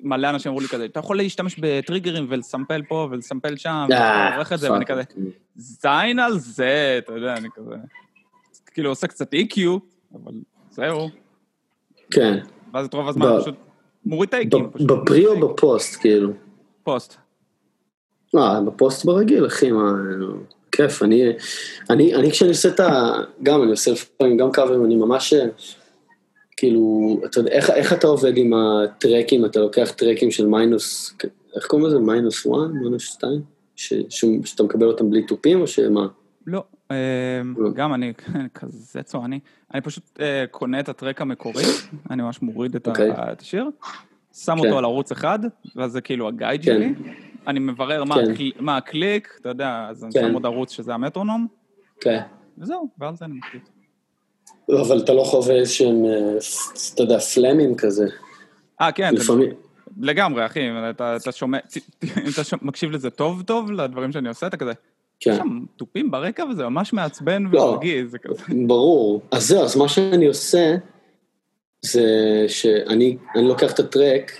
מלא 0.00 0.30
אנשים 0.30 0.50
אמרו 0.50 0.60
לי 0.60 0.68
כזה, 0.68 0.84
אתה 0.84 1.00
יכול 1.00 1.16
להשתמש 1.16 1.56
בטריגרים 1.58 2.26
ולסמפל 2.28 2.82
פה 2.88 3.08
ולסמפל 3.10 3.56
שם, 3.56 3.86
ועורך 3.90 4.52
את 4.52 4.58
זה, 4.58 4.72
ואני 4.72 4.86
כזה, 4.86 5.02
זין 5.56 6.18
על 6.18 6.38
זה, 6.38 6.94
אתה 6.98 7.12
יודע, 7.12 7.34
אני 7.36 7.48
כזה, 7.54 7.74
כאילו 8.66 8.88
עושה 8.88 9.06
קצת 9.06 9.34
EQ, 9.34 9.60
אבל 10.14 10.32
זהו. 10.70 11.08
כן. 12.10 12.38
ואז 12.72 12.86
את 12.86 12.94
רוב 12.94 13.08
הזמן 13.08 13.26
פשוט 13.40 13.54
מוריד 14.06 14.28
את 14.28 14.34
האיקים. 14.34 14.70
ב 14.86 14.96
pre 14.96 15.26
או 15.26 15.40
בפוסט, 15.40 16.00
כאילו? 16.00 16.32
פוסט. 16.82 17.16
אה, 18.36 18.60
בפוסט 18.60 19.04
ברגיל, 19.04 19.46
אחי, 19.46 19.72
מה... 19.72 19.92
כיף, 20.72 21.02
אני, 21.02 21.22
אני, 21.90 22.14
אני 22.14 22.30
כשאני 22.30 22.50
עושה 22.50 22.68
את 22.68 22.80
ה... 22.80 23.12
גם, 23.42 23.62
אני 23.62 23.70
עושה 23.70 23.90
לפעמים 23.90 24.36
גם 24.36 24.52
קאברים, 24.52 24.84
אני 24.84 24.96
ממש... 24.96 25.34
כאילו, 26.56 27.20
אתה 27.24 27.40
יודע, 27.40 27.50
איך, 27.50 27.70
איך 27.70 27.92
אתה 27.92 28.06
עובד 28.06 28.36
עם 28.36 28.52
הטרקים? 28.54 29.44
אתה 29.44 29.60
לוקח 29.60 29.90
טרקים 29.90 30.30
של 30.30 30.46
מיינוס, 30.46 31.16
איך 31.56 31.66
קוראים 31.66 31.86
לזה? 31.86 31.98
מיינוס 31.98 32.46
1? 32.46 32.50
מיינוס 32.82 33.02
2? 33.02 33.42
שאתה 33.76 34.62
מקבל 34.62 34.86
אותם 34.86 35.10
בלי 35.10 35.22
תופים 35.22 35.60
או 35.60 35.66
שמה? 35.66 36.06
לא, 36.46 36.64
אה, 36.90 36.96
לא. 37.56 37.70
גם 37.74 37.94
אני 37.94 38.12
כזה 38.54 39.02
צועני. 39.02 39.40
אני 39.74 39.80
פשוט 39.80 40.20
אה, 40.20 40.44
קונה 40.50 40.80
את 40.80 40.88
ה 40.88 40.93
track 40.93 41.20
המקורי, 41.20 41.64
אני 42.10 42.22
ממש 42.22 42.42
מוריד 42.42 42.76
את 42.76 42.88
אוקיי. 42.88 43.10
השיר, 43.16 43.70
שם 44.32 44.58
אותו 44.58 44.70
כן. 44.70 44.76
על 44.76 44.84
ערוץ 44.84 45.12
אחד, 45.12 45.38
ואז 45.76 45.92
זה 45.92 46.00
כאילו 46.00 46.28
ה 46.28 46.34
guide 46.34 46.64
כן. 46.64 46.66
שלי. 46.66 46.94
אני 47.46 47.60
מברר 47.60 48.04
מה 48.60 48.76
הקליק, 48.76 49.38
אתה 49.40 49.48
יודע, 49.48 49.86
אז 49.90 50.04
אני 50.04 50.12
שם 50.12 50.34
עוד 50.34 50.46
ערוץ 50.46 50.72
שזה 50.72 50.94
המטרונום. 50.94 51.46
כן. 52.00 52.20
וזהו, 52.58 52.88
זה 53.14 53.24
אני 53.24 53.34
מקליט. 53.34 53.68
אבל 54.70 54.98
אתה 54.98 55.12
לא 55.12 55.22
חווה 55.24 55.54
איזשהם, 55.54 56.04
אה, 56.04 56.36
אתה 56.94 57.02
יודע, 57.02 57.18
פלמים 57.18 57.74
כזה. 57.74 58.06
אה, 58.80 58.92
כן. 58.92 59.14
לפעמים. 59.14 59.50
לגמרי, 60.00 60.46
אחי, 60.46 60.60
אתה, 60.90 61.16
אתה 61.16 61.32
שומע, 61.32 61.58
אתה 62.32 62.56
מקשיב 62.62 62.90
לזה 62.90 63.10
טוב 63.10 63.42
טוב, 63.42 63.72
לדברים 63.72 64.12
שאני 64.12 64.28
עושה, 64.28 64.46
אתה 64.46 64.56
כזה, 64.56 64.72
כן. 65.20 65.30
יש 65.30 65.36
שם 65.36 65.60
תופים 65.76 66.10
ברקע 66.10 66.44
וזה 66.44 66.64
ממש 66.64 66.92
מעצבן 66.92 67.44
לא, 67.52 67.60
ומרגיז, 67.60 68.10
זה 68.10 68.18
כזה. 68.18 68.42
ברור. 68.66 69.22
אז 69.30 69.48
זהו, 69.48 69.62
אז 69.62 69.76
מה 69.76 69.88
שאני 69.88 70.26
עושה, 70.26 70.74
זה 71.82 72.04
שאני 72.48 73.16
לוקח 73.34 73.72
את 73.72 73.78
הטרק 73.78 74.32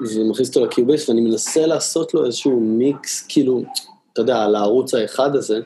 ומכניס 0.00 0.48
אותו 0.48 0.66
לקיובייס 0.66 1.08
ואני 1.08 1.20
מנסה 1.20 1.66
לעשות 1.66 2.14
לו 2.14 2.26
איזשהו 2.26 2.60
מיקס, 2.60 3.26
כאילו, 3.28 3.62
אתה 4.12 4.20
יודע, 4.20 4.42
על 4.42 4.54
הערוץ 4.54 4.94
האחד 4.94 5.36
הזה, 5.36 5.60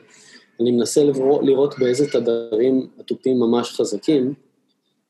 אני 0.61 0.71
מנסה 0.71 1.03
לראות, 1.03 1.41
לראות 1.43 1.79
באיזה 1.79 2.11
תדרים 2.11 2.87
התופים 2.99 3.39
ממש 3.39 3.71
חזקים, 3.71 4.33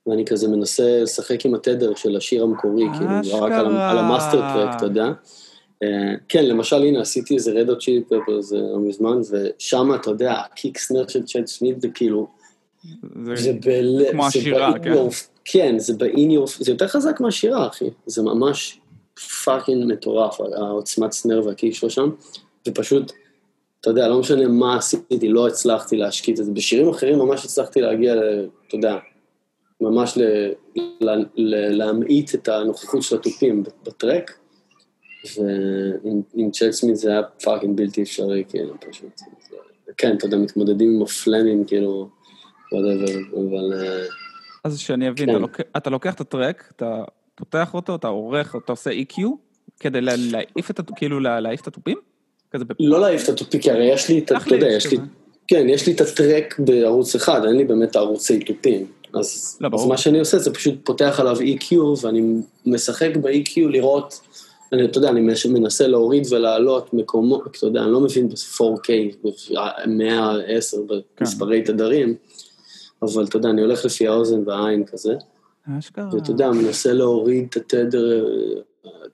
ואני 0.08 0.26
כזה 0.26 0.48
מנסה 0.48 1.02
לשחק 1.02 1.46
עם 1.46 1.56
התדר 1.56 1.96
של 1.96 2.16
השיר 2.16 2.44
המקורי, 2.44 2.86
כאילו, 2.98 3.42
רק 3.44 3.52
על, 3.52 3.66
על 3.78 3.98
ה 3.98 4.04
master 4.04 4.42
track, 4.54 4.76
אתה 4.78 4.86
יודע. 4.86 5.12
Uh, 5.84 5.88
כן, 6.30 6.46
למשל, 6.46 6.76
הנה, 6.76 7.02
עשיתי 7.02 7.36
איזה 7.36 7.52
Red 7.52 7.78
Hot 7.80 8.04
Chili 8.08 8.42
Peppers 8.42 8.58
לא 8.58 8.80
מזמן, 8.80 9.20
ושם, 9.32 9.92
אתה 9.96 10.10
יודע, 10.10 10.34
ה 10.34 10.42
kick 10.42 10.78
snare 10.78 11.08
של 11.08 11.24
צ'אד 11.24 11.48
סמית 11.48 11.82
זה 11.82 11.88
כאילו... 11.94 12.28
זה, 13.26 13.36
זה 13.36 13.54
בל... 13.66 14.12
כמו 14.12 14.26
השירה, 14.26 14.74
כן. 14.84 14.94
Your, 14.94 15.14
כן, 15.46 15.80
זה 15.80 15.94
ב-in 15.94 16.32
your... 16.32 16.64
זה 16.64 16.72
יותר 16.72 16.88
חזק 16.88 17.20
מהשירה, 17.20 17.68
אחי. 17.68 17.90
זה 18.06 18.24
ממש 18.24 18.80
פאקינג 19.44 19.94
מטורף, 19.94 20.42
העוצמת 20.42 21.12
snare 21.12 21.42
וה 21.46 21.55
kick 21.55 21.74
שלו 21.74 21.90
שם, 21.90 22.10
ופשוט... 22.68 23.12
אתה 23.86 23.92
יודע, 23.92 24.08
לא 24.08 24.20
משנה 24.20 24.48
מה 24.48 24.78
עשיתי, 24.78 25.30
לא 25.30 25.48
הצלחתי 25.48 25.98
להשקיט 25.98 26.40
את 26.40 26.46
זה. 26.46 26.52
בשירים 26.52 26.90
אחרים 26.90 27.20
ממש 27.20 27.46
הצלחתי 27.46 27.82
להגיע, 27.82 28.14
אתה 28.68 28.76
יודע, 28.76 28.98
ממש 29.82 30.18
ל, 30.18 30.22
ל, 31.02 31.10
ל, 31.36 31.78
להמעיט 31.78 32.36
את 32.36 32.48
הנוכחות 32.48 33.04
של 33.04 33.16
התופים 33.16 33.64
ב 33.84 33.91
track, 33.91 34.38
ועם 35.36 36.52
צ'אד 36.52 36.72
סמית 36.72 36.96
זה 36.96 37.12
היה 37.12 37.24
fucking 37.44 37.78
בלתי 37.78 38.02
אפשרי, 38.02 38.44
כאילו, 38.50 38.74
פשוט. 38.90 39.22
כן, 39.98 40.16
אתה 40.18 40.26
יודע, 40.26 40.38
מתמודדים 40.38 40.96
עם 40.96 41.02
הפלמים, 41.02 41.66
כאילו, 41.66 42.10
whatever, 42.72 43.20
אבל... 43.34 43.74
אה, 43.74 44.06
אז 44.64 44.80
שאני 44.80 45.10
אבין, 45.10 45.26
כן. 45.26 45.32
אתה, 45.32 45.40
לוק... 45.40 45.62
אתה 45.78 45.90
לוקח 45.90 46.14
את 46.14 46.22
ה 46.22 46.29
track, 46.29 46.72
אתה 46.76 47.04
פותח 47.36 47.74
אותו, 47.74 47.96
אתה 47.96 48.08
עורך, 48.08 48.56
אתה 48.56 48.72
עושה 48.72 48.92
EQ, 48.92 49.22
כדי 49.80 50.02
להעיף 50.02 50.72
את, 50.72 50.80
כאילו, 50.96 51.20
להעיף 51.20 51.62
את 51.62 51.68
התופים? 51.68 52.15
כזה... 52.52 52.66
לא 52.80 53.02
להעיף 53.02 53.24
את 53.24 53.30
התופים, 53.30 53.60
כי 53.60 53.72
הרי 53.72 53.86
יש 53.86 54.10
לי 54.10 54.20
את, 54.20 54.32
אתה 54.32 54.56
יודע, 54.56 54.68
יש 54.68 54.92
לי, 54.92 54.98
כן, 55.48 55.70
יש 55.70 55.88
לי 55.88 55.94
את 55.94 56.02
ה 56.02 56.11
track 56.11 56.60
בערוץ 56.60 57.16
אחד, 57.16 57.46
אין 57.46 57.56
לי 57.56 57.64
באמת 57.64 57.96
ערוצי 57.96 58.40
תופים. 58.40 58.86
אז, 59.14 59.58
לא, 59.62 59.70
אז 59.74 59.86
מה 59.86 59.98
שאני 59.98 60.20
עושה 60.20 60.40
זה 60.40 60.54
פשוט 60.54 60.74
פותח 60.84 61.20
עליו 61.20 61.38
EQ, 61.38 61.76
ואני 62.02 62.42
משחק 62.66 63.18
ב-EQ 63.22 63.58
לראות, 63.58 64.22
אני, 64.74 64.86
אתה 64.86 64.98
יודע, 64.98 65.10
אני 65.10 65.22
מנסה 65.46 65.88
להוריד 65.88 66.28
ולהעלות 66.32 66.94
מקומות, 66.94 67.58
אתה 67.58 67.66
יודע, 67.66 67.84
אני 67.84 67.92
לא 67.92 68.00
מבין 68.00 68.30
ב-4K, 68.30 68.90
ב-110 69.24 70.94
במספרי 71.20 71.64
כן. 71.66 71.74
תדרים, 71.74 72.16
אבל 73.02 73.24
אתה 73.24 73.38
יודע, 73.38 73.50
אני 73.50 73.62
הולך 73.62 73.86
לפי 73.86 74.08
האוזן 74.08 74.44
והעין 74.46 74.86
כזה. 74.86 75.14
אשכרה. 75.80 76.10
ואתה 76.14 76.32
יודע, 76.32 76.52
מנסה 76.52 76.94
להוריד 76.94 77.48
את 77.50 77.56
התדר 77.56 78.26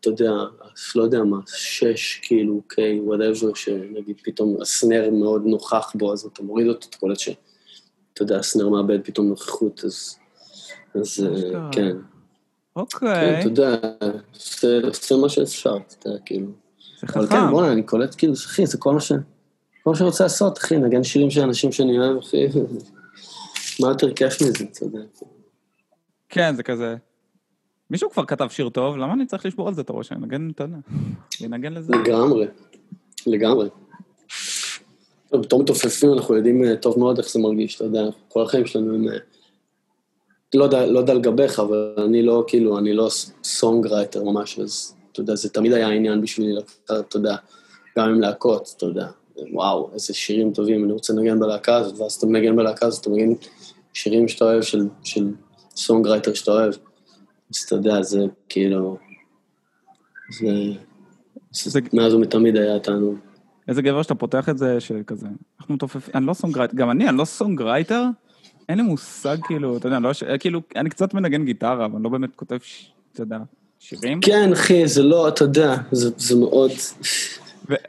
אתה 0.01 0.09
יודע, 0.09 0.31
לא 0.95 1.03
יודע 1.03 1.23
מה, 1.23 1.37
שש, 1.47 2.19
כאילו, 2.23 2.61
K, 2.67 2.99
whatever, 2.99 3.53
שנגיד 3.53 4.15
פתאום 4.23 4.61
ה 4.61 4.69
snare 4.69 5.09
מאוד 5.11 5.45
נוכח 5.45 5.91
בו, 5.95 6.13
אז 6.13 6.25
אתה 6.33 6.43
מוריד 6.43 6.67
אותו, 6.67 6.87
אתה 6.89 6.97
קולט 6.97 7.19
ש... 7.19 7.29
אתה 8.13 8.23
יודע, 8.23 8.39
הסנר 8.39 8.69
מאבד 8.69 8.99
פתאום 9.03 9.27
נוכחות, 9.27 9.83
אז... 9.85 10.15
אז 10.95 11.27
אה, 11.27 11.69
כן. 11.71 11.97
אוקיי. 12.75 13.09
כן, 13.09 13.39
אתה 13.39 13.47
יודע, 13.47 13.75
עושה 14.87 15.15
מה 15.15 15.29
שאפשר, 15.29 15.77
אתה 15.87 16.09
יודע, 16.09 16.19
כאילו. 16.25 16.47
זה 17.01 17.07
חכם. 17.07 17.19
אבל 17.19 17.29
כן, 17.29 17.51
בוא'נה, 17.51 17.71
אני 17.71 17.83
קולט, 17.83 18.15
כאילו, 18.17 18.33
אחי, 18.33 18.65
זה 18.65 18.77
כל 18.77 18.93
מה 18.93 19.01
ש... 19.01 19.11
כל 19.83 19.89
מה 19.89 19.95
שאני 19.95 20.09
רוצה 20.09 20.23
לעשות, 20.23 20.57
אחי, 20.57 20.77
נגן 20.77 21.03
שירים 21.03 21.29
של 21.29 21.41
אנשים 21.41 21.71
שאני 21.71 21.99
אוהב, 21.99 22.17
אחי. 22.17 22.47
מה 23.81 23.87
יותר 23.87 24.13
כיף 24.13 24.41
מזה, 24.41 24.63
אתה 24.71 24.85
יודע. 24.85 24.99
כן, 26.29 26.55
זה 26.55 26.63
כזה. 26.63 26.95
מישהו 27.91 28.09
כבר 28.09 28.25
כתב 28.25 28.47
שיר 28.49 28.69
טוב, 28.69 28.97
למה 28.97 29.13
אני 29.13 29.25
צריך 29.25 29.45
לשבור 29.45 29.67
על 29.67 29.73
זה 29.73 29.81
את 29.81 29.89
הראש? 29.89 30.11
אני 30.11 30.23
אנגן, 30.23 30.49
אתה 30.55 30.63
יודע, 30.63 30.77
אני 31.41 31.47
אנגן 31.47 31.73
לזה. 31.73 31.93
לגמרי, 31.93 32.45
לגמרי. 33.27 33.69
בתור 35.31 35.63
מתופפים 35.63 36.13
אנחנו 36.13 36.35
יודעים 36.35 36.63
אה, 36.63 36.75
טוב 36.75 36.99
מאוד 36.99 37.17
איך 37.17 37.29
זה 37.29 37.39
מרגיש, 37.39 37.75
אתה 37.75 37.83
יודע, 37.83 38.03
כל 38.29 38.43
החיים 38.43 38.65
שלנו 38.65 38.95
הם... 38.95 39.07
אה, 39.07 39.17
לא 40.53 40.63
יודע, 40.63 40.85
לא 40.85 40.99
יודע 40.99 41.13
לגביך, 41.13 41.59
אבל 41.59 41.95
אני 41.97 42.23
לא, 42.23 42.43
כאילו, 42.47 42.77
אני 42.77 42.93
לא 42.93 43.09
songwriter 43.43 44.23
ממש, 44.23 44.59
אז 44.59 44.95
אתה 45.11 45.19
יודע, 45.19 45.35
זה 45.35 45.49
תמיד 45.49 45.73
היה 45.73 45.87
עניין 45.87 46.21
בשבילי, 46.21 46.59
אתה 46.85 47.17
יודע, 47.17 47.35
גם 47.97 48.09
עם 48.09 48.21
להקות, 48.21 48.73
אתה 48.77 48.85
יודע, 48.85 49.07
וואו, 49.51 49.89
איזה 49.93 50.13
שירים 50.13 50.53
טובים, 50.53 50.83
אני 50.83 50.93
רוצה 50.93 51.13
לנגן 51.13 51.39
בלהקה 51.39 51.75
הזאת, 51.75 51.99
ואז 51.99 52.13
אתה 52.13 52.25
מנגן 52.25 52.55
בלהקה 52.55 52.85
הזאת, 52.85 53.01
אתה 53.01 53.09
מנגן 53.09 53.33
שירים 53.93 54.27
שאתה 54.27 54.45
אוהב, 54.45 54.61
של, 54.61 54.87
של 55.03 55.27
songwriter 55.75 56.33
שאתה 56.33 56.51
אוהב. 56.51 56.73
אז 57.51 57.63
אתה 57.65 57.75
יודע, 57.75 58.01
זה 58.01 58.25
כאילו... 58.49 58.97
זה... 60.39 60.47
זה... 61.51 61.79
מאז 61.93 62.13
ומתמיד 62.13 62.55
היה 62.55 62.79
תענוג. 62.79 63.15
איזה 63.67 63.81
גבר 63.81 64.01
שאתה 64.01 64.15
פותח 64.15 64.49
את 64.49 64.57
זה, 64.57 64.79
שכזה, 64.79 65.27
אנחנו 65.59 65.75
מתופפים, 65.75 66.13
אני 66.15 66.25
לא 66.25 66.33
songwriter, 66.33 66.75
גם 66.75 66.91
אני, 66.91 67.09
אני 67.09 67.17
לא 67.17 67.25
songwriter, 67.25 68.03
אין 68.69 68.77
לי 68.77 68.83
מושג, 68.83 69.37
כאילו, 69.43 69.77
אתה 69.77 69.87
יודע, 69.87 69.99
לא, 69.99 70.11
כאילו, 70.39 70.61
אני 70.75 70.89
קצת 70.89 71.13
מנגן 71.13 71.45
גיטרה, 71.45 71.85
אבל 71.85 71.95
אני 71.95 72.03
לא 72.03 72.09
באמת 72.09 72.35
כותב, 72.35 72.57
אתה 73.13 73.21
יודע, 73.21 73.37
שירים. 73.79 74.21
כן, 74.21 74.53
אחי, 74.53 74.87
זה 74.87 75.03
לא, 75.03 75.27
אתה 75.27 75.43
יודע, 75.43 75.75
זה, 75.91 76.09
זה 76.17 76.35
מאוד... 76.35 76.71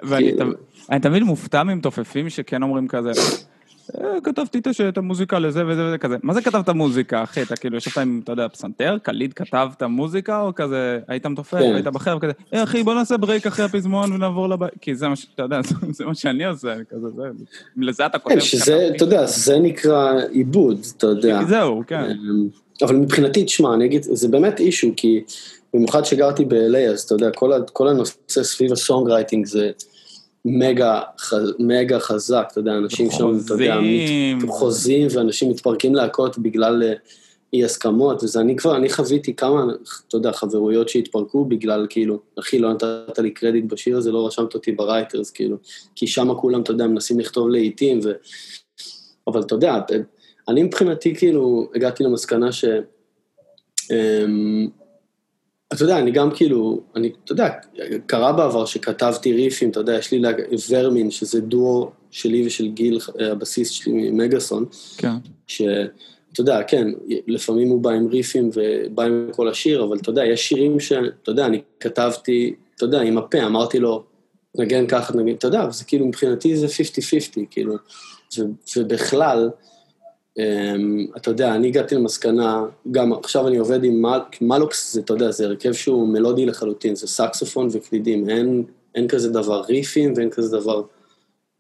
ואני 0.03 0.33
כאילו- 0.37 0.53
תמיד 1.03 1.23
מופתע 1.23 1.63
ממתופפים 1.63 2.31
שכן 2.31 2.63
אומרים 2.63 2.89
כזה, 2.89 3.11
אה, 3.11 3.15
כתבתי 4.25 4.61
את 4.89 4.99
המוזיקה 4.99 5.39
לזה 5.39 5.67
וזה 5.67 5.87
וזה 5.87 5.99
כזה. 5.99 6.17
מה 6.23 6.35
זה 6.35 6.43
כתבת 6.43 6.69
מוזיקה, 6.69 7.23
אחי? 7.23 7.43
אתה 7.43 7.57
כאילו 7.57 7.77
ישבת 7.77 7.99
עם, 7.99 8.21
אתה 8.25 8.33
יודע, 8.33 8.49
פסנתר, 8.49 8.97
קלידים 9.03 9.33
כתבת 9.33 9.83
מוזיקה, 9.83 10.41
או 10.41 10.55
כזה, 10.55 10.99
היית 11.09 11.27
מתופף, 11.27 11.59
כן. 11.59 11.75
היית 11.75 11.87
בחדר, 11.87 12.17
וכזה, 12.17 12.33
אה, 12.55 12.63
אחי, 12.63 12.83
בוא 12.83 12.95
נעשה 12.95 13.17
break 13.17 13.47
אחרי 13.47 13.65
הפזמון 13.65 14.13
ונעבור 14.13 14.49
לבית, 14.49 14.71
כי 14.81 14.95
זה 14.95 15.09
מה 15.09 15.17
ש... 15.17 15.27
אתה 15.35 15.43
יודע, 15.43 15.61
זה 15.91 16.05
מה 16.05 16.15
שאני 16.15 16.47
עושה, 16.47 16.75
כזה, 16.91 17.09
זה, 17.17 17.23
לזה 17.77 18.07
אתה 18.07 18.19
כותב. 18.19 18.35
כן, 18.35 18.41
שזה, 18.41 18.89
אתה 18.97 19.05
יודע, 19.05 19.27
זה 19.27 19.59
נקרא 19.59 20.13
עיבוד, 20.31 20.87
אתה 20.97 21.07
יודע. 21.07 21.45
זהו, 21.49 21.83
כן. 21.87 22.11
אמ, 22.11 22.49
אבל 22.83 22.97
מבחינתי, 22.97 23.45
תשמע, 23.45 23.75
אני 23.75 23.85
אגיד, 23.85 24.03
זה 24.03 24.29
באמת 24.29 24.61
issue, 24.61 24.89
כי 24.97 25.23
במיוחד 25.75 26.05
שגרתי 26.05 26.45
ב-LA, 26.45 26.91
אז 26.93 27.01
אתה 27.01 27.15
יודע, 27.15 27.31
כל 27.73 27.89
הנושא 27.89 28.43
סביב 28.43 28.73
ה 28.73 29.11
songwriting 29.11 29.47
זה... 29.47 29.71
מגה, 30.45 31.01
מגה 31.59 31.99
חזק, 31.99 32.49
אתה 32.53 32.61
יודע, 32.61 32.73
אנשים 32.73 33.11
שם, 33.11 33.39
אתה 33.45 33.55
יודע, 33.55 33.81
מת, 33.81 34.49
חוזים, 34.49 35.09
ואנשים 35.11 35.51
מתפרקים 35.51 35.95
להקות 35.95 36.39
בגלל 36.39 36.83
אה, 36.83 36.93
אי 37.53 37.65
הסכמות, 37.65 38.25
וזה 38.25 38.41
אני 38.41 38.57
כבר, 38.57 38.77
אני 38.77 38.91
חוויתי 38.91 39.37
כמה, 39.37 39.65
אתה 40.09 40.17
יודע, 40.17 40.33
חברויות 40.33 40.89
שהתפרקו 40.89 41.45
בגלל, 41.45 41.87
כאילו, 41.91 42.19
אחי, 42.41 42.59
לא 42.59 42.73
נתת 42.73 43.19
לי 43.19 43.31
קרדיט 43.31 43.65
בשיר 43.65 43.97
הזה, 43.97 44.13
לא 44.13 44.27
רשמת 44.27 44.55
אותי 44.55 44.73
ב 44.73 44.79
writers, 44.79 45.31
כאילו, 45.31 45.57
כי 45.97 46.07
שם 46.07 46.35
כולם, 46.35 46.63
אתה 46.63 46.71
יודע, 46.71 46.87
מנסים 46.87 47.21
לכתוב 47.21 47.49
לעיתים, 47.49 48.01
ו... 48.05 48.13
אבל 49.27 49.41
אתה 49.41 49.55
יודע, 49.55 49.79
אני 50.49 50.63
מבחינתי, 50.63 51.15
כאילו, 51.15 51.71
הגעתי 51.75 52.05
למסקנה 52.05 52.53
ש... 52.53 52.65
אמ, 53.91 54.69
אתה 55.73 55.83
יודע, 55.83 55.99
אני 55.99 56.11
גם 56.11 56.31
כאילו, 56.35 56.81
אני, 56.97 57.13
אתה 57.25 57.33
יודע, 57.33 57.49
קרה 58.07 58.33
בעבר 58.33 58.65
שכתבתי 58.65 59.33
ריפים, 59.33 59.71
אתה 59.71 59.81
יודע, 59.81 59.95
יש 59.95 60.13
לי 60.13 60.23
ורמין, 60.71 61.11
שזה 61.11 61.41
דואו 61.41 61.91
שלי 62.11 62.47
ושל 62.47 62.69
גיל, 62.69 62.99
הבסיס 63.31 63.71
שלי 63.71 63.93
ממגאסון. 63.93 64.65
כן. 64.97 65.13
שאתה 65.47 65.93
יודע, 66.39 66.63
כן, 66.63 66.89
לפעמים 67.27 67.69
הוא 67.69 67.81
בא 67.81 67.91
עם 67.91 68.07
ריפים 68.07 68.51
ובא 68.55 69.03
עם 69.03 69.29
כל 69.33 69.49
השיר, 69.49 69.85
אבל 69.85 69.97
אתה 69.97 70.11
יודע, 70.11 70.25
יש 70.25 70.49
שירים 70.49 70.81
שאתה 70.81 71.31
יודע, 71.31 71.47
אני 71.47 71.61
כתבתי, 71.81 72.55
אתה 72.77 72.85
יודע, 72.85 73.01
עם 73.01 73.19
הפה, 73.19 73.43
אמרתי 73.43 73.79
לו, 73.79 74.05
נגן 74.59 74.87
ככה, 74.87 75.17
נגן, 75.17 75.35
אתה 75.35 75.47
יודע, 75.47 75.71
זה 75.71 75.85
כאילו, 75.85 76.07
מבחינתי 76.07 76.57
זה 76.57 76.67
50-50, 76.67 76.71
כאילו, 77.51 77.75
ובכלל, 78.77 79.51
Um, 79.51 79.72
אתה 81.17 81.31
יודע, 81.31 81.55
אני 81.55 81.69
הגעתי 81.69 81.95
למסקנה, 81.95 82.65
גם 82.91 83.13
עכשיו 83.13 83.49
אני 83.49 83.57
עובד 83.57 83.85
עם 83.85 84.03
מל, 84.03 84.19
מלוקס, 84.41 84.93
זה, 84.93 85.01
אתה 85.01 85.13
יודע, 85.13 85.31
זה 85.31 85.45
הרכב 85.45 85.73
שהוא 85.73 86.09
מלודי 86.09 86.47
לחלוטין, 86.47 86.95
זה 86.95 87.07
סקסופון 87.07 87.69
וקלידים, 87.73 88.31
אין, 88.31 88.65
אין 88.95 89.09
כזה 89.09 89.31
דבר 89.31 89.61
riffים 89.61 90.13
ואין 90.17 90.31
כזה 90.31 90.57
דבר, 90.59 90.83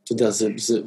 אתה 0.05 0.12
יודע, 0.12 0.31
זה, 0.31 0.49
זה 0.57 0.81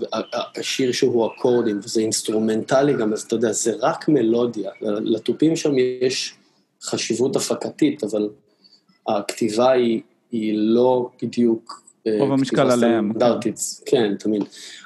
השיר 0.55 0.91
שהוא 0.91 1.27
אקורדים 1.27 1.79
וזה 1.83 2.01
אינסטרומנטלי 2.01 2.93
גם, 2.93 3.13
אז 3.13 3.21
אתה 3.21 3.35
יודע, 3.35 3.51
זה 3.51 3.73
רק 3.79 4.09
מלודיה, 4.09 4.71
לתופים 4.81 5.55
שם 5.55 5.73
יש 6.01 6.35
חשיבות 6.83 7.35
הפקתית, 7.35 8.03
אבל 8.03 8.29
הכתיבה 9.07 9.71
היא, 9.71 10.01
היא 10.31 10.53
לא 10.57 11.09
בדיוק 11.21 11.81
אה, 12.07 12.17
רוב 12.19 12.31
המשקל 12.31 12.71
עליהם. 12.71 13.13
כן, 13.85 14.15
תמיד. 14.19 14.43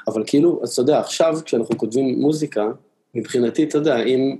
אבל 0.07 0.23
כאילו, 0.27 0.59
אז 0.63 0.71
אתה 0.71 0.81
יודע, 0.81 0.99
עכשיו 0.99 1.37
כשאנחנו 1.45 1.77
כותבים 1.77 2.19
מוזיקה, 2.19 2.67
מבחינתי, 3.15 3.63
אתה 3.63 3.77
יודע, 3.77 4.03
אם, 4.03 4.37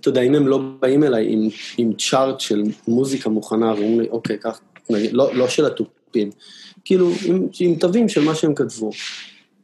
אתה 0.00 0.08
יודע, 0.08 0.20
אם 0.20 0.34
הם 0.34 0.48
לא 0.48 0.60
באים 0.80 1.04
אליי 1.04 1.32
עם, 1.32 1.48
עם 1.78 1.92
צ'ארט 1.98 2.40
של 2.40 2.62
מוזיקה 2.88 3.30
מוכנה, 3.30 3.66
ואומרים 3.66 4.00
לי, 4.00 4.08
אוקיי, 4.08 4.38
קח, 4.38 4.60
לא, 4.90 5.34
לא 5.34 5.48
של 5.48 5.66
התופים, 5.66 6.30
כאילו, 6.84 7.10
עם, 7.24 7.48
עם 7.60 7.74
תווים 7.74 8.08
של 8.08 8.24
מה 8.24 8.34
שהם 8.34 8.54
כתבו. 8.54 8.90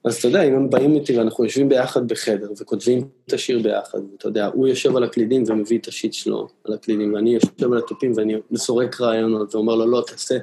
אז 0.05 0.16
אתה 0.16 0.29
יודע, 0.29 0.43
אם 0.43 0.55
הם 0.55 0.71
באים 0.71 0.95
איתי 0.95 1.18
ואנחנו 1.18 1.45
יושבים 1.45 1.68
ביחד 1.68 2.09
בחדר 2.09 2.51
וכותבים 2.61 3.09
את 3.27 3.33
השיר 3.33 3.62
ביחד, 3.62 3.99
אתה 4.18 4.29
יודע, 4.29 4.47
הוא 4.47 4.68
יושב 4.68 4.97
על 4.97 5.05
הקלידים 5.05 5.45
ומביא 5.47 5.79
את 5.79 5.89
השיט 5.89 6.12
שלו 6.12 6.49
על 6.64 6.75
הקלידים, 6.75 7.14
ואני 7.14 7.35
יושב 7.35 7.73
על 7.73 7.79
התופים 7.79 8.12
ואני 8.16 8.35
מסורק 8.51 9.01
רעיונות 9.01 9.55
ואומר 9.55 9.75
לו, 9.75 9.87
לא, 9.87 10.05
תעשה, 10.07 10.39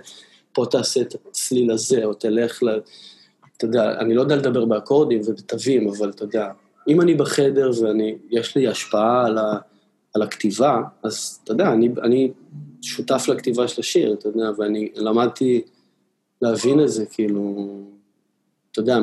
פה 0.53 0.65
תעשה 0.71 1.01
את 1.01 1.15
הצליל 1.29 1.71
הזה, 1.71 2.05
או 2.05 2.13
תלך 2.13 2.63
ל... 2.63 2.79
אתה 3.57 3.65
יודע, 3.65 3.99
אני 3.99 4.13
לא 4.13 4.21
יודע 4.21 4.35
לדבר 4.35 4.65
באקורדים 4.65 5.21
ובתווים, 5.25 5.87
אבל 5.87 6.09
אתה 6.09 6.23
יודע, 6.23 6.47
אם 6.87 7.01
אני 7.01 7.13
בחדר 7.13 7.71
ויש 7.71 8.57
לי 8.57 8.67
השפעה 8.67 9.25
על, 9.25 9.37
ה, 9.37 9.57
על 10.13 10.21
הכתיבה, 10.21 10.81
אז 11.03 11.39
אתה 11.43 11.51
יודע, 11.51 11.73
אני, 11.73 11.89
אני 12.03 12.31
שותף 12.81 13.25
לכתיבה 13.27 13.67
של 13.67 13.81
השיר, 13.81 14.13
אתה 14.13 14.27
יודע, 14.27 14.49
ואני 14.57 14.89
למדתי 14.95 15.61
להבין 16.41 16.79
את 16.79 16.89
זה, 16.89 17.05
כאילו, 17.05 17.67
אתה 18.71 18.79
יודע, 18.79 18.97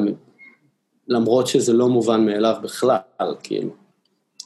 למרות 1.08 1.46
שזה 1.46 1.72
לא 1.72 1.88
מובן 1.88 2.26
מאליו 2.26 2.56
בכלל, 2.62 2.96
כאילו, 3.42 3.70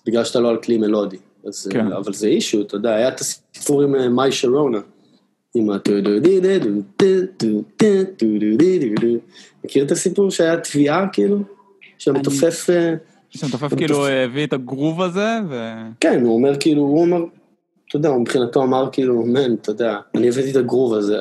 בגלל 0.07 0.25
שאתה 0.25 0.41
לא 0.41 0.49
על 0.49 0.57
כלי 0.57 0.79
מלודי. 0.79 1.17
אז, 1.47 1.69
כן. 1.73 1.93
אבל 1.93 2.13
זה 2.13 2.27
אישו, 2.27 2.61
אתה 2.61 2.77
יודע, 2.77 2.95
היה 2.95 3.09
את 3.09 3.21
הסיפור 3.21 3.83
עם 3.83 3.95
אה, 3.95 4.09
מאי 4.09 4.33
שרונה, 4.33 4.79
עם 5.55 5.71
ה... 5.71 5.77
מכיר 9.65 9.85
את 9.85 9.91
הסיפור 9.91 10.31
שהיה 10.31 10.61
תביעה, 10.61 11.07
כאילו? 11.13 11.39
שהמתופף... 11.99 12.71
שמתופף 13.31 13.75
כאילו 13.75 14.07
הביא 14.07 14.47
את 14.47 14.53
הגרוב 14.53 15.03
הזה, 15.03 15.39
ו... 15.49 15.73
כן, 16.01 16.25
הוא 16.25 16.35
אומר 16.35 16.61
כאילו, 16.61 16.83
הוא 16.83 17.01
אומר, 17.01 17.25
אתה 17.89 17.97
יודע, 17.97 18.09
הוא 18.09 18.21
מבחינתו 18.21 18.63
אמר 18.63 18.89
כאילו, 18.93 19.23
מן, 19.23 19.55
אתה 19.55 19.71
יודע, 19.71 19.99
אני 20.15 20.29
הבאתי 20.29 20.51
את 20.51 20.57
הגרוב 20.57 20.95
הזה, 20.95 21.19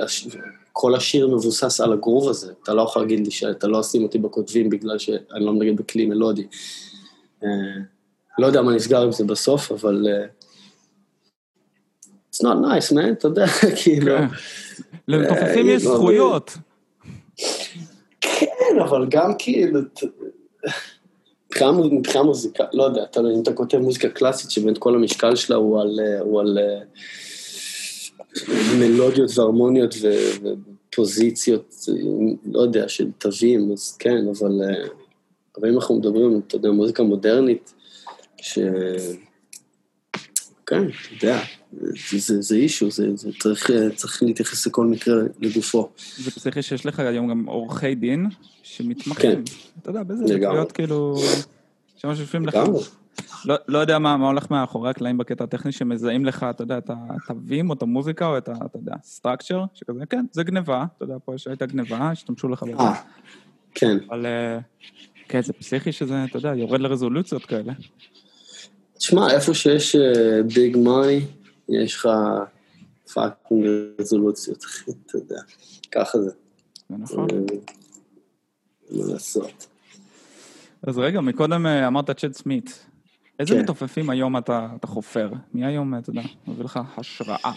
כל 0.71 0.95
השיר 0.95 1.27
מבוסס 1.27 1.81
על 1.81 1.93
הגרוב 1.93 2.29
הזה, 2.29 2.53
אתה 2.63 2.73
לא 2.73 2.81
יכול 2.81 3.01
להגיד 3.01 3.25
לי 3.25 3.31
שאתה 3.31 3.67
לא 3.67 3.79
עושים 3.79 4.03
אותי 4.03 4.17
בכותבים 4.17 4.69
בגלל 4.69 4.97
שאני 4.97 5.45
לא 5.45 5.53
מנגן 5.53 5.75
בכלי 5.75 6.05
מלודי. 6.05 6.47
אה, 7.43 7.49
לא 8.39 8.47
יודע 8.47 8.61
מה 8.61 8.75
נסגר 8.75 9.01
עם 9.01 9.11
זה 9.11 9.23
בסוף, 9.23 9.71
אבל... 9.71 10.07
אה, 10.09 10.25
it's 12.31 12.43
not 12.43 12.57
nice, 12.61 12.91
man, 12.91 13.11
אתה 13.11 13.27
יודע, 13.27 13.45
כאילו... 13.83 14.17
כן. 14.17 14.27
למתופפים 15.07 15.69
יש 15.69 15.81
זכויות. 15.81 16.57
כן, 18.21 18.79
אבל 18.81 19.07
גם 19.09 19.31
כאילו... 19.39 19.79
מבחינה 21.91 22.23
מוזיקה, 22.23 22.63
לא 22.73 22.83
יודע, 22.83 23.03
אתה, 23.03 23.19
אם 23.19 23.41
אתה 23.41 23.53
כותב 23.53 23.77
מוזיקה 23.77 24.09
קלאסית 24.09 24.51
שבאמת 24.51 24.77
כל 24.77 24.95
המשקל 24.95 25.35
שלה 25.35 25.55
הוא 25.55 25.81
על, 25.81 25.99
אה, 25.99 26.19
הוא 26.19 26.39
על 26.39 26.57
אה, 26.57 26.79
מלודיות 28.79 29.31
והרמוניות 29.35 29.95
ופוזיציות, 30.91 31.75
לא 32.45 32.61
יודע, 32.61 32.89
של 32.89 33.11
תווים, 33.17 33.71
אז 33.71 33.95
כן, 33.99 34.17
אבל, 34.27 34.61
אה, 34.63 34.87
אבל 35.59 35.69
אם 35.69 35.75
אנחנו 35.75 35.97
מדברים, 35.97 36.41
אתה 36.47 36.55
יודע, 36.55 36.71
מוזיקה 36.71 37.03
מודרנית, 37.03 37.73
ש... 38.41 38.59
כן, 40.67 40.83
אתה 41.17 41.25
יודע, 41.25 41.39
זה, 41.71 42.17
זה, 42.17 42.41
זה 42.41 42.55
אישו, 42.55 42.91
זה, 42.91 43.15
זה 43.15 43.29
צריך, 43.39 43.69
צריך 43.95 44.23
להתייחס 44.23 44.67
לכל 44.67 44.85
מקרה 44.85 45.15
לגופו. 45.39 45.89
זה 46.17 46.31
פסיכי 46.31 46.61
שיש 46.61 46.85
לך 46.85 46.99
היום 46.99 47.27
גם 47.27 47.45
עורכי 47.45 47.95
דין 47.95 48.27
שמתמחים. 48.63 49.31
כן. 49.31 49.41
אתה 49.81 49.89
יודע, 49.89 50.03
באיזה 50.03 50.23
דקויות 50.23 50.71
כאילו, 50.71 51.15
שממש 51.97 52.19
יושבים 52.19 52.45
לך. 52.45 52.57
לא, 53.45 53.55
לא 53.67 53.77
יודע 53.77 53.99
מה, 53.99 54.17
מה 54.17 54.27
הולך 54.27 54.51
מאחורי 54.51 54.89
הקלעים 54.89 55.17
בקטע 55.17 55.43
הטכני 55.43 55.71
שמזהים 55.71 56.25
לך, 56.25 56.45
אתה 56.49 56.63
יודע, 56.63 56.77
את 56.77 56.89
התווים 56.89 57.69
או 57.69 57.75
את 57.75 57.81
המוזיקה 57.81 58.27
או 58.27 58.37
את 58.37 58.49
ה... 58.49 58.53
אתה 58.65 58.77
יודע, 58.77 58.93
סטרקצ'ר, 59.03 59.63
שכזה, 59.73 60.05
כן, 60.09 60.25
זה 60.31 60.43
גניבה, 60.43 60.85
אתה 60.97 61.03
יודע, 61.03 61.15
פה 61.25 61.33
הייתה 61.45 61.65
גניבה, 61.65 61.97
השתמשו 61.97 62.47
לך 62.47 62.63
בזה. 62.63 62.79
אה, 62.79 62.93
כן. 63.73 63.97
אבל 64.09 64.25
אה, 64.25 64.59
כן, 65.27 65.41
זה 65.41 65.53
פסיכי 65.53 65.91
שזה, 65.91 66.23
אתה 66.23 66.37
יודע, 66.37 66.55
יורד 66.55 66.81
לרזולוציות 66.81 67.45
כאלה. 67.45 67.73
תשמע, 68.97 69.31
איפה 69.31 69.53
שיש 69.53 69.95
big 70.55 70.75
uh, 70.75 70.79
money, 70.79 71.21
יש 71.69 71.95
לך 71.95 72.09
fucking 73.13 73.65
רזולוציות, 73.99 74.65
אתה 75.05 75.17
יודע, 75.17 75.39
ככה 75.91 76.17
זה. 76.19 76.31
זה 76.89 76.95
נכון. 76.97 77.27
מה 78.91 79.13
לעשות. 79.13 79.67
אז 80.83 80.97
רגע, 80.97 81.21
מקודם 81.21 81.65
אה, 81.65 81.87
אמרת 81.87 82.11
צ'אד 82.11 82.33
סמית. 82.33 82.85
איזה 83.39 83.53
כן. 83.53 83.61
מתופפים 83.61 84.09
היום 84.09 84.37
אתה, 84.37 84.67
אתה 84.79 84.87
חופר? 84.87 85.29
מי 85.53 85.65
היום, 85.65 85.97
אתה 85.97 86.09
יודע, 86.09 86.21
מביא 86.47 86.63
לך 86.63 86.79
השראה? 86.97 87.51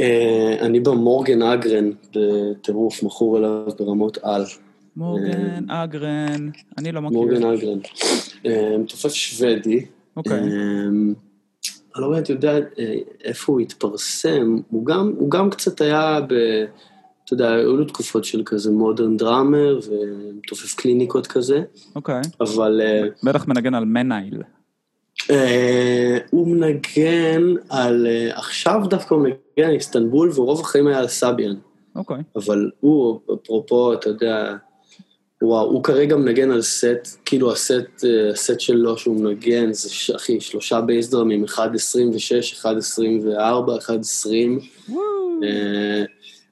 אה, 0.00 0.56
אני 0.60 0.80
במורגן 0.80 1.42
אגרן, 1.42 1.90
בטירוף, 2.14 3.02
מכור 3.02 3.38
אליו 3.38 3.66
ברמות 3.78 4.18
על. 4.22 4.44
מורגן 4.96 5.70
אגרן, 5.70 6.50
אני 6.78 6.92
לא 6.92 7.02
מכיר. 7.02 7.18
מורגן 7.18 7.42
אגרן. 7.42 7.78
מתופף 8.78 9.12
שוודי. 9.12 9.86
אוקיי. 10.18 10.40
אני 10.40 12.02
לא 12.02 12.10
באמת 12.10 12.28
יודע 12.28 12.58
איפה 13.24 13.52
הוא 13.52 13.60
התפרסם, 13.60 14.56
הוא 14.70 14.86
גם, 14.86 15.12
הוא 15.18 15.30
גם 15.30 15.50
קצת 15.50 15.80
היה 15.80 16.20
ב... 16.20 16.34
אתה 17.24 17.34
יודע, 17.34 17.52
היו 17.52 17.76
לו 17.76 17.84
תקופות 17.84 18.24
של 18.24 18.42
כזה 18.46 18.70
Modern 18.70 19.16
Drummer 19.16 19.80
ומתופף 19.88 20.74
clinicות 20.74 21.26
כזה. 21.26 21.62
אוקיי. 21.96 22.20
אבל... 22.40 22.80
אה, 22.84 23.08
בטח 23.22 23.48
מנגן 23.48 23.74
על 23.74 23.84
מיינל. 23.84 24.42
אה, 25.30 26.18
הוא 26.30 26.48
מנגן 26.48 27.42
על... 27.68 28.06
אה, 28.06 28.38
עכשיו 28.38 28.80
דווקא 28.90 29.14
הוא 29.14 29.22
מנגן 29.22 29.68
על 29.68 29.74
איסטנבול, 29.74 30.30
ורוב 30.34 30.60
החיים 30.60 30.86
היה 30.86 30.98
על 30.98 31.08
סביאן. 31.08 31.54
אוקיי. 31.96 32.22
אבל 32.36 32.70
הוא, 32.80 33.20
אפרופו, 33.34 33.92
אתה 33.92 34.08
יודע, 34.08 34.56
וואו, 35.42 35.70
הוא 35.70 35.84
כרגע 35.84 36.16
מנגן 36.16 36.50
על 36.50 36.62
סט, 36.62 37.16
כאילו 37.24 37.52
הסט, 37.52 38.04
הסט 38.32 38.60
שלו 38.60 38.98
שהוא 38.98 39.20
מנגן, 39.20 39.72
זה 39.72 40.14
אחי, 40.16 40.40
שלושה 40.40 40.80
bass 40.80 41.10
drumים, 41.10 41.44
1.26, 41.44 41.50
1.24, 42.62 42.66
1.20. 44.88 44.94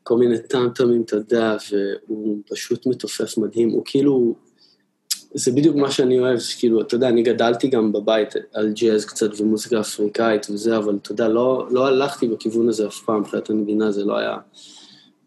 כל 0.03 0.19
מיני 0.19 0.39
טמטמים, 0.39 1.03
אתה 1.03 1.17
יודע, 1.17 1.57
והוא 2.09 2.39
פשוט 2.51 2.87
מתופף 2.87 3.39
מדהים, 3.39 3.71
הוא 3.71 3.83
כאילו, 3.85 4.35
זה 5.35 5.53
בדיוק 5.53 5.77
מה 5.77 5.91
שאני 5.91 6.19
אוהב, 6.19 6.39
כאילו, 6.59 6.81
אתה 6.81 6.95
יודע, 6.95 7.09
אני 7.09 7.23
גדלתי 7.23 7.69
גם 7.69 7.93
בבית 7.93 8.35
על 8.53 8.73
ג'אז 8.73 9.05
קצת 9.05 9.41
ומוזיקה 9.41 9.81
אפריקאית 9.81 10.47
וזה, 10.51 10.77
אבל 10.77 10.97
אתה 11.03 11.13
יודע, 11.13 11.29
לא, 11.29 11.67
לא 11.71 11.87
הלכתי 11.87 12.29
בכיוון 12.29 12.69
הזה 12.69 12.87
אף 12.87 13.01
פעם, 13.07 13.21
מבחינת 13.21 13.51
המדינה 13.51 13.91
זה 13.91 14.05
לא 14.05 14.17
היה, 14.17 14.37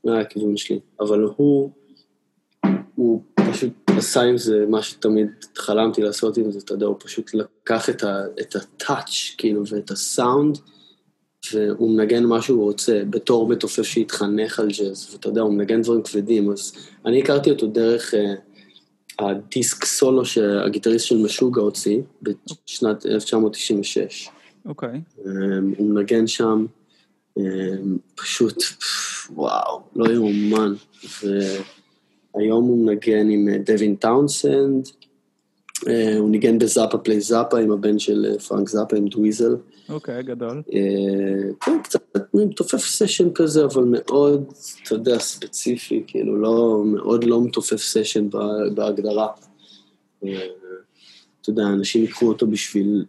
לא 0.04 0.12
היה 0.12 0.22
הכיוון 0.22 0.58
שלי, 0.58 0.80
אבל 1.00 1.28
הוא, 1.36 1.72
הוא 2.96 3.22
פשוט 3.54 3.74
עשה 3.88 4.22
עם 4.22 4.38
זה 4.38 4.66
מה 4.70 4.82
שתמיד 4.82 5.28
חלמתי 5.56 6.02
לעשות 6.02 6.38
עם 6.38 6.52
זה, 6.52 6.60
אתה 6.60 6.74
יודע, 6.74 6.86
הוא 6.86 6.96
פשוט 7.00 7.32
לקח 7.34 7.90
את, 7.90 8.04
ה, 8.04 8.24
את 8.42 8.56
הטאץ', 8.56 9.36
כאילו, 9.38 9.64
ואת 9.68 9.92
הסאונד, 9.92 10.58
והוא 11.54 11.98
מנגן 11.98 12.24
מה 12.24 12.42
שהוא 12.42 12.64
רוצה, 12.64 13.02
בתור 13.10 13.50
מתופף 13.50 13.84
שהתחנך 13.84 14.60
על 14.60 14.68
ג'אז, 14.68 15.10
ואתה 15.14 15.30
יודע, 15.30 15.42
הוא 15.42 15.54
מנגן 15.54 15.82
דברים 15.82 16.02
כבדים, 16.02 16.52
אז 16.52 16.74
אני 17.06 17.22
הכרתי 17.22 17.52
אותו 17.52 17.68
דרך 17.68 18.14
uh, 18.14 18.18
הדיסק 19.26 19.86
סולו 19.86 20.26
שהגיטריסט 20.26 21.06
של 21.06 21.18
משוגע 21.18 21.62
הוציא, 21.62 22.00
בשנת 22.22 23.06
1996. 23.06 24.30
אוקיי. 24.66 24.90
Okay. 24.90 25.26
Um, 25.26 25.30
הוא 25.78 25.90
מנגן 25.90 26.28
שם, 26.28 26.66
um, 27.40 27.42
פשוט, 28.16 28.64
וואו, 29.30 29.82
לא 29.96 30.14
יאומן. 30.14 30.74
והיום 32.40 32.66
הוא 32.66 32.86
מנגן 32.86 33.30
עם 33.30 33.48
דווין 33.66 33.96
טאונסנד, 33.96 34.88
uh, 34.88 35.90
הוא 36.18 36.30
ניגן 36.30 36.60
ב 36.60 36.66
Zappa 36.66 36.98
Plays 36.98 37.22
Zappa 37.22 37.60
עם 37.60 37.72
הבן 37.72 38.00
של 38.00 38.40
פרנק 38.48 38.70
זאפה, 38.70 38.98
עם 38.98 39.08
דוויזיל. 39.08 39.56
אוקיי, 39.90 40.24
גדול. 40.24 40.62
אה, 40.74 41.52
כן, 41.62 41.82
קצת 41.84 42.02
מתופף 42.34 42.78
session 42.78 43.30
כזה, 43.36 43.66
אבל 43.66 43.84
מאוד, 43.84 44.54
אתה 44.84 44.96
יודע, 44.96 45.20
ספציפי, 45.20 46.04
כאילו, 46.08 46.42
לא, 46.42 46.84
מאוד 46.86 47.24
לא 47.24 47.42
מתופף 47.42 47.78
session 47.78 48.30
בהגדרה. 48.74 49.28
אה, 50.26 50.48
אתה 51.42 51.50
יודע, 51.50 51.64
אנשים 51.64 52.04
יקחו 52.04 52.28
אותו 52.28 52.48
בשביל 52.48 53.06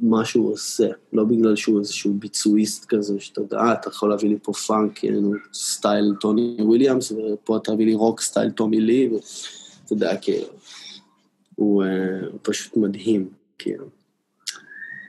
מה 0.00 0.24
שהוא 0.24 0.52
עושה, 0.52 0.88
לא 1.12 1.24
בגלל 1.24 1.56
שהוא 1.56 1.78
איזשהו 1.78 2.14
ביצועיסט 2.14 2.84
כזה, 2.88 3.20
שאתה 3.20 3.40
יודע, 3.40 3.58
אה, 3.58 3.72
אתה 3.72 3.88
יכול 3.88 4.10
להביא 4.10 4.28
לי 4.28 4.36
פה 4.42 4.52
פאנק, 4.52 4.98
כאילו, 4.98 5.32
style 5.54 6.14
טוני 6.20 6.56
וויליאמס, 6.60 7.12
ופה 7.12 7.56
אתה 7.56 7.74
מביא 7.74 7.86
לי 7.86 7.94
רוק 7.94 8.20
style 8.20 8.50
טומי 8.50 8.80
לי, 8.80 9.10
ואתה 9.12 9.92
יודע, 9.92 10.16
כאילו, 10.16 10.46
הוא, 11.54 11.84
אה, 11.84 12.26
הוא 12.30 12.38
פשוט 12.42 12.76
מדהים, 12.76 13.28
כאילו. 13.58 13.86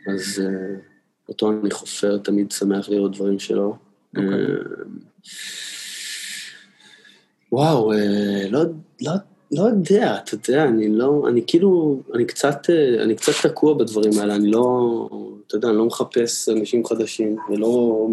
אז 0.07 0.41
uh, 0.43 0.82
אותו 1.30 1.51
אני 1.51 1.72
חופר, 1.72 2.18
תמיד 2.18 2.51
שמח 2.51 2.89
לראות 2.89 3.16
דברים 3.16 3.39
שלו. 3.39 3.76
Okay. 3.76 4.20
אוקיי. 4.20 4.45
Uh, 4.45 5.30
וואו, 7.51 7.93
uh, 7.93 7.95
לא, 8.49 8.64
לא, 9.01 9.12
לא 9.51 9.63
יודע, 9.63 10.17
אתה 10.23 10.35
יודע, 10.35 10.63
אני 10.63 10.87
לא, 10.89 11.23
אני 11.29 11.41
כאילו, 11.47 11.99
אני 12.15 12.25
קצת, 12.25 12.65
uh, 12.65 13.03
אני 13.03 13.15
קצת 13.15 13.31
תקוע 13.43 13.73
בדברים 13.73 14.11
האלה, 14.19 14.35
אני 14.35 14.51
לא, 14.51 15.07
אתה 15.47 15.55
יודע, 15.55 15.69
אני 15.69 15.77
לא 15.77 15.85
מחפש 15.85 16.49
אנשים 16.49 16.85
חדשים, 16.85 17.37
ולא, 17.49 18.07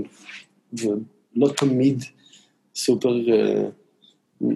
ולא 0.72 1.48
תמיד 1.56 2.02
סופר, 2.74 3.08
uh, 3.10 4.42
uh, 4.44 4.46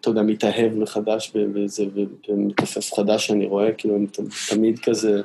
אתה 0.00 0.10
יודע, 0.10 0.22
מתאהב 0.22 0.74
מחדש 0.74 1.32
בזה, 1.34 1.84
ומתופף 2.28 2.94
חדש 2.94 3.26
שאני 3.26 3.46
רואה, 3.46 3.72
כאילו, 3.72 3.96
אני 3.96 4.06
תמיד 4.50 4.78
כזה... 4.78 5.20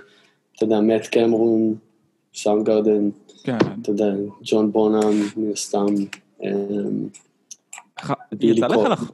אתה 0.56 0.66
יודע, 0.66 0.82
מאט 0.82 1.08
קמרון, 1.08 1.76
סאונד 2.36 2.66
גרדן. 2.66 3.10
אתה 3.82 3.92
יודע, 3.92 4.14
ג'ון 4.44 4.72
בונהאם, 4.72 5.24
מן 5.38 5.52
הסתם. 5.52 5.86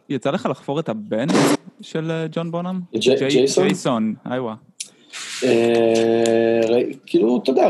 יצא 0.09 0.31
לך 0.31 0.45
לחפור 0.45 0.79
את 0.79 0.89
הבן 0.89 1.27
של 1.81 2.11
אה, 2.11 2.25
ג'ון 2.31 2.51
בונהאם? 2.51 2.79
ג'ייסון? 2.93 3.63
ג'ייסון, 3.67 4.13
איווה. 4.31 4.55
אה, 5.43 6.81
כאילו, 7.05 7.39
אתה 7.43 7.51
יודע, 7.51 7.67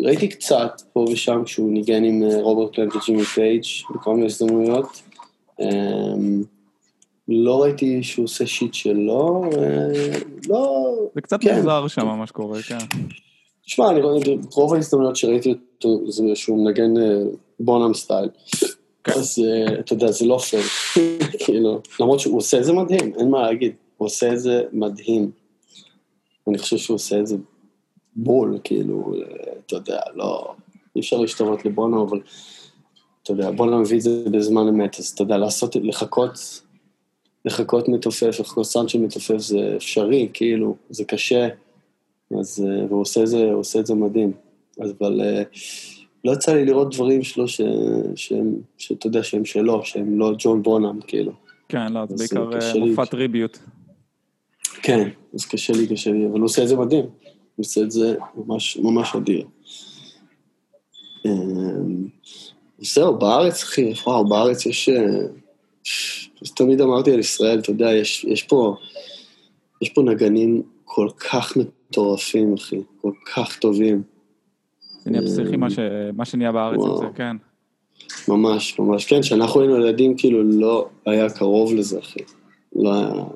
ראיתי 0.00 0.28
קצת 0.28 0.82
פה 0.92 1.04
ושם 1.12 1.42
כשהוא 1.44 1.72
ניגן 1.72 2.04
עם 2.04 2.22
אה, 2.22 2.42
רוברט 2.42 2.74
פלנט 2.74 2.96
וג'ימי 2.96 3.24
פייג' 3.24 3.62
בכל 3.94 4.14
מיני 4.14 4.26
הזדמנויות. 4.26 5.02
אמ, 5.60 6.42
לא 7.28 7.62
ראיתי 7.62 8.02
שהוא 8.02 8.24
עושה 8.24 8.46
shit 8.46 8.74
שלו, 8.74 9.50
לא... 10.48 10.94
זה 11.14 11.20
קצת 11.20 11.40
כן. 11.40 11.56
מוזר 11.56 11.88
שם 11.88 12.06
מה 12.06 12.26
שקורה, 12.26 12.62
כן. 12.62 12.78
תשמע, 13.64 13.90
אני 13.90 14.00
רואה, 14.00 14.18
רוב 14.52 14.74
ההזדמנויות 14.74 15.16
שראיתי 15.16 15.52
אותו 15.52 16.10
זה 16.10 16.24
שהוא 16.34 16.64
מנגן 16.64 16.90
בונאם 17.60 17.94
סטייל. 17.94 18.28
כן. 19.04 19.12
אז 19.12 19.38
אה, 19.44 19.80
אתה 19.80 19.92
יודע, 19.92 20.10
זה 20.10 20.26
לא 20.26 20.38
פייר, 20.38 20.62
כאילו, 21.44 21.80
למרות 22.00 22.20
שהוא 22.20 22.38
עושה 22.38 22.58
את 22.58 22.64
זה 22.64 22.72
מדהים, 22.72 23.14
אין 23.18 23.30
מה 23.30 23.42
להגיד, 23.42 23.72
הוא 23.96 24.06
עושה 24.06 24.32
את 24.32 24.40
זה 24.40 24.62
מדהים. 24.72 25.30
אני 26.48 26.58
חושב 26.58 26.76
שהוא 26.76 26.94
עושה 26.94 27.20
את 27.20 27.26
זה 27.26 27.36
בול, 28.16 28.58
כאילו, 28.64 29.14
אתה 29.66 29.76
יודע, 29.76 30.00
לא, 30.14 30.54
אי 30.96 31.00
אפשר 31.00 31.16
להשתמש 31.16 31.66
לבונאם, 31.66 31.98
אבל 31.98 32.20
אתה 33.22 33.32
יודע, 33.32 33.50
בונאם 33.50 33.80
מביא 33.80 33.96
את 33.96 34.02
זה 34.02 34.24
בזמן 34.30 34.68
אמת, 34.68 34.98
אז 34.98 35.06
אתה 35.06 35.22
יודע, 35.22 35.36
לעשות, 35.36 35.76
לחכות 35.76 36.62
לחכות 37.44 37.88
מתופף, 37.88 38.40
לחכות 38.40 38.66
של 38.86 39.00
מתופף 39.00 39.38
זה 39.38 39.72
אפשרי, 39.76 40.28
כאילו, 40.32 40.76
זה 40.90 41.04
קשה, 41.04 41.48
אז, 42.40 42.66
אה, 42.66 42.86
והוא 42.88 43.00
עושה, 43.00 43.26
זה, 43.26 43.52
עושה 43.52 43.80
את 43.80 43.86
זה 43.86 43.94
מדהים. 43.94 44.32
אז 44.80 44.92
אבל 44.98 45.20
אה, 45.20 45.42
לא 46.24 46.32
יצא 46.32 46.54
לי 46.54 46.64
לראות 46.64 46.94
דברים 46.94 47.22
שלו 47.22 47.48
ש, 47.48 47.60
שהם, 48.16 48.54
שאתה 48.78 49.06
יודע 49.06 49.22
שהם 49.22 49.44
שלו, 49.44 49.84
שהם 49.84 50.18
לא 50.18 50.32
ג'ון 50.38 50.62
בונאם, 50.62 51.00
כאילו. 51.00 51.32
כן, 51.68 51.92
לא, 51.92 52.06
זה 52.08 52.14
בעיקר 52.18 52.50
אה, 52.52 52.86
מופע 52.86 53.04
טריביות. 53.04 53.58
כן, 54.82 55.08
אז 55.34 55.46
קשה 55.46 55.72
לי, 55.72 55.86
קשה 55.86 56.10
לי, 56.10 56.26
אבל 56.26 56.38
הוא 56.38 56.44
עושה 56.44 56.62
את 56.62 56.68
זה 56.68 56.76
מדהים. 56.76 57.04
הוא 57.04 57.64
עושה 57.64 57.80
את 57.80 57.90
זה 57.90 58.16
ממש, 58.34 58.76
ממש 58.76 59.16
אדיר. 59.16 59.46
זהו, 62.78 63.18
בארץ, 63.18 63.62
אחי, 63.62 63.92
וואו, 64.06 64.28
בארץ 64.28 64.66
יש... 64.66 64.88
תמיד 66.56 66.80
אמרתי 66.80 67.12
על 67.12 67.18
ישראל, 67.18 67.58
אתה 67.58 67.70
יודע, 67.70 67.92
יש, 67.92 68.24
יש, 68.24 68.42
פה, 68.42 68.76
יש 69.82 69.88
פה 69.88 70.02
נגנים 70.02 70.62
כל 70.84 71.08
כך 71.30 71.56
מטורפים, 71.56 72.54
אחי, 72.54 72.80
כל 73.00 73.12
כך 73.34 73.58
טובים. 73.58 74.02
זה 75.04 75.10
נהיה 75.10 75.22
פסיכי 75.22 75.56
מה, 75.56 75.70
ש... 75.70 75.78
מה 76.16 76.24
שנהיה 76.24 76.52
בארץ 76.52 76.80
עם 76.84 76.96
זה, 76.96 77.06
כן. 77.14 77.36
ממש, 78.28 78.78
ממש, 78.78 79.06
כן, 79.06 79.20
כשאנחנו 79.22 79.60
היינו 79.60 79.76
ילדים, 79.76 80.16
כאילו 80.16 80.42
לא 80.42 80.88
היה 81.06 81.30
קרוב 81.30 81.74
לזה, 81.74 81.98
אחי. 81.98 82.20
לא 82.76 82.94
היה... 82.94 83.08
לא, 83.08 83.28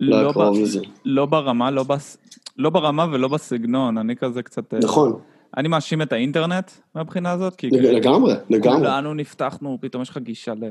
לא 0.00 0.16
היה 0.16 0.32
קרוב 0.32 0.58
ב... 0.58 0.62
לזה. 0.62 0.80
לא 1.04 1.26
ברמה, 1.26 1.70
לא, 1.70 1.82
בס... 1.82 2.16
לא 2.56 2.70
ברמה 2.70 3.06
ולא 3.12 3.28
בסגנון, 3.28 3.98
אני 3.98 4.16
כזה 4.16 4.42
קצת... 4.42 4.74
אה, 4.74 4.78
נכון. 4.78 5.18
אני 5.56 5.68
מאשים 5.68 6.02
את 6.02 6.12
האינטרנט 6.12 6.70
מהבחינה 6.94 7.30
הזאת, 7.30 7.56
כי... 7.56 7.70
לגמרי, 7.70 8.34
לגמרי. 8.50 8.78
כולנו 8.78 9.14
נפתחנו, 9.14 9.78
פתאום 9.80 10.02
יש 10.02 10.08
לך 10.10 10.18
גישה 10.18 10.54
ל... 10.54 10.64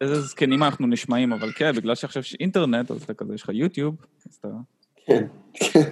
איזה 0.00 0.20
זקנים 0.20 0.62
אנחנו 0.62 0.86
נשמעים, 0.86 1.32
אבל 1.32 1.52
כן, 1.52 1.72
בגלל 1.72 1.94
שעכשיו 1.94 2.20
יש 2.20 2.36
אינטרנט, 2.40 2.90
אז 2.90 3.02
אתה 3.02 3.14
כזה, 3.14 3.34
יש 3.34 3.42
לך 3.42 3.50
יוטיוב, 3.54 3.96
אז 4.28 4.34
אתה... 4.40 4.48
כן, 5.06 5.26
כן. 5.54 5.90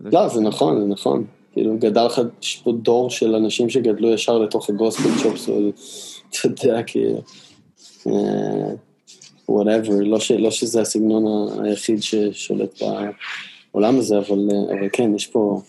לא, 0.00 0.28
זה 0.28 0.40
נכון, 0.40 0.80
זה 0.80 0.86
נכון. 0.86 1.24
כאילו, 1.52 1.78
גדל 1.78 2.04
לך, 2.04 2.20
יש 2.42 2.62
פה 2.64 2.72
דור 2.72 3.10
של 3.10 3.34
אנשים 3.34 3.70
שגדלו 3.70 4.12
ישר 4.12 4.38
לתוך 4.38 4.70
ה 4.70 4.75
gospel 4.75 5.08
chops, 5.22 5.48
אתה 6.28 6.48
יודע, 6.48 6.82
כאילו... 6.82 7.22
whatever, 9.48 9.94
לא, 10.00 10.18
לא 10.38 10.50
שזה 10.50 10.80
הסגנון 10.80 11.24
היחיד 11.64 12.02
ששולט 12.02 12.82
בעולם 13.72 13.98
הזה, 13.98 14.18
אבל, 14.18 14.48
אבל 14.70 14.88
כן, 14.92 15.14
יש 15.14 15.26
פה 15.26 15.60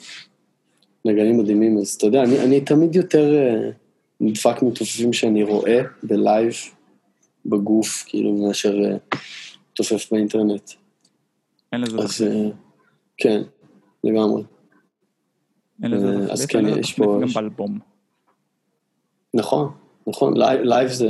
נגנים 1.06 1.38
מדהימים, 1.38 1.78
אז 1.78 1.94
אתה 1.94 2.06
יודע, 2.06 2.24
אני, 2.24 2.40
אני 2.40 2.62
תמיד 2.62 2.96
יותר 2.96 3.36
אה, 3.36 3.70
נדפק 4.22 4.62
מתופפים 4.62 5.14
שאני 5.14 5.44
רואה 5.44 5.82
ב 6.04 6.12
live, 6.12 6.54
בגוף, 7.46 8.04
כאילו, 8.08 8.34
מאשר 8.34 8.76
אה, 8.86 9.18
מתופף 9.74 10.12
באינטרנט. 10.12 10.72
אין 11.74 11.82
לזה 11.82 11.98
אז 11.98 12.26
כן, 13.18 13.42
לגמרי. 14.04 14.44
לזה 15.80 16.32
אז 16.32 16.46
כן, 16.46 16.66
יש 16.80 16.94
פה... 16.94 17.20
גם 17.22 17.28
באלבום. 17.28 17.80
נכון, 19.34 19.72
נכון, 20.08 20.34
live 20.40 20.90
זה, 20.90 21.10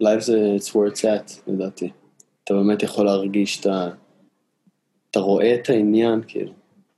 live 0.00 0.20
זה 0.20 0.56
it's 0.58 0.68
where 0.68 0.92
it's 0.92 1.00
at, 1.00 1.32
לדעתי. 1.46 1.90
אתה 2.44 2.54
באמת 2.54 2.82
יכול 2.82 3.04
להרגיש, 3.04 3.60
אתה, 3.60 3.88
אתה 5.10 5.20
רואה 5.20 5.54
את 5.54 5.70
העניין, 5.70 6.20
כאילו, 6.26 6.52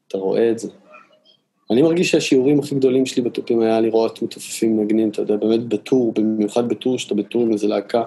אתה 0.08 0.18
רואה 0.18 0.50
את 0.50 0.58
זה. 0.58 0.68
אני 1.70 1.82
מרגיש 1.82 2.10
שהשיעורים 2.10 2.58
הכי 2.58 2.74
גדולים 2.74 3.06
שלי 3.06 3.22
בתופים 3.22 3.60
היה 3.60 3.80
לראות 3.80 4.22
מתופפים 4.22 4.76
מנגנים, 4.76 5.08
אתה 5.08 5.22
יודע, 5.22 5.36
באמת 5.36 5.68
בטור, 5.68 6.12
במיוחד 6.12 6.68
בטור, 6.68 6.98
שאתה 6.98 7.14
בטור 7.14 7.42
עם 7.42 7.52
איזה 7.52 7.66
להקה 7.66 8.02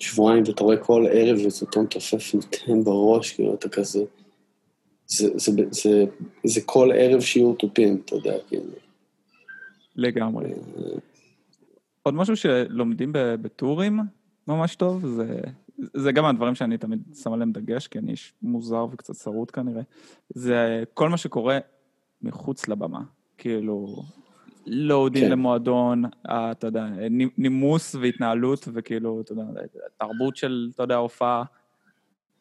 שבועיים, 0.00 0.42
ואתה 0.46 0.64
רואה 0.64 0.76
כל 0.76 1.06
ערב 1.12 1.38
איזה 1.38 1.66
טון 1.66 1.86
תופף 1.86 2.34
נותן 2.34 2.84
בראש, 2.84 3.32
כאילו, 3.32 3.54
אתה 3.54 3.68
כזה... 3.68 4.04
זה, 5.16 5.28
זה, 5.34 5.52
זה, 5.52 5.62
זה, 5.70 6.04
זה 6.44 6.60
כל 6.66 6.90
ערב 6.94 7.20
שיעור 7.20 7.56
תופים, 7.58 8.02
אתה 8.04 8.14
יודע, 8.14 8.34
כאילו. 8.48 8.62
לגמרי. 9.96 10.52
אה, 10.52 10.82
עוד 12.02 12.14
משהו 12.14 12.36
שלומדים 12.36 13.10
בטורים 13.12 14.00
ממש 14.48 14.74
טוב, 14.76 15.06
זה, 15.06 15.40
זה 15.78 16.12
גם 16.12 16.24
הדברים 16.24 16.54
שאני 16.54 16.78
תמיד 16.78 17.02
שם 17.22 17.32
עליהם 17.32 17.52
דגש, 17.52 17.86
כי 17.86 17.98
אני 17.98 18.10
איש 18.10 18.34
מוזר 18.42 18.86
וקצת 18.92 19.14
שרוט 19.14 19.50
כנראה, 19.52 19.82
זה 20.34 20.84
כל 20.94 21.08
מה 21.08 21.16
שקורה 21.16 21.58
מחוץ 22.22 22.68
לבמה. 22.68 23.00
כאילו, 23.38 24.02
לואודין 24.66 25.24
כן. 25.24 25.30
למועדון, 25.30 26.04
אתה 26.26 26.66
יודע, 26.66 26.86
נימוס 27.38 27.94
והתנהלות, 27.94 28.68
וכאילו, 28.72 29.20
אתה 29.20 29.32
יודע, 29.32 29.42
תרבות 29.98 30.36
של, 30.36 30.70
אתה 30.74 30.82
יודע, 30.82 30.96
הופעה. 30.96 31.44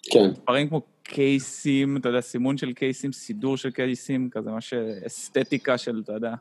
כן. 0.04 0.32
דברים 0.43 0.70
כמו 0.70 0.82
קייסים, 1.04 1.97
אתה 1.97 2.10
יודע, 2.10 2.22
סימון 2.22 2.58
של 2.58 2.74
קייסים, 2.74 3.12
סידור 3.12 3.58
של 3.58 3.72
קייסים, 3.72 4.30
כזה, 4.32 4.52
מה 4.52 4.62
שאסתטיקה 4.62 5.78
של, 5.78 6.02
אתה 6.04 6.14
יודע. 6.14 6.34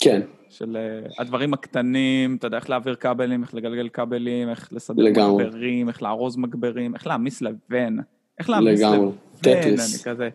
כן. 0.00 0.20
של 0.50 0.76
uh, 0.76 1.14
הדברים 1.18 1.54
הקטנים, 1.54 2.36
אתה 2.36 2.46
יודע, 2.46 2.56
איך 2.56 2.70
להעביר 2.70 2.94
כבלים, 2.94 3.42
איך 3.42 3.54
לגלגל 3.54 3.88
כבלים, 3.88 4.48
איך 4.48 4.72
לסדר 4.72 5.02
לגמרי. 5.02 5.44
מגברים, 5.44 5.88
איך 5.88 6.02
לארוז 6.02 6.36
מגברים, 6.36 6.94
איך 6.94 7.06
להעמיס 7.06 7.42
לבן. 7.42 7.96
איך 8.38 8.50
להעמיס 8.50 8.80
לבן, 8.80 9.10
טטריס. 9.40 10.06
אני 10.06 10.14
כזה... 10.14 10.28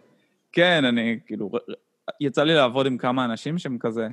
כן, 0.51 0.85
אני 0.85 1.19
כאילו, 1.25 1.51
יצא 2.21 2.43
לי 2.43 2.53
לעבוד 2.53 2.85
עם 2.85 2.97
כמה 2.97 3.25
אנשים 3.25 3.57
שהם 3.57 3.77
כזה, 3.79 4.07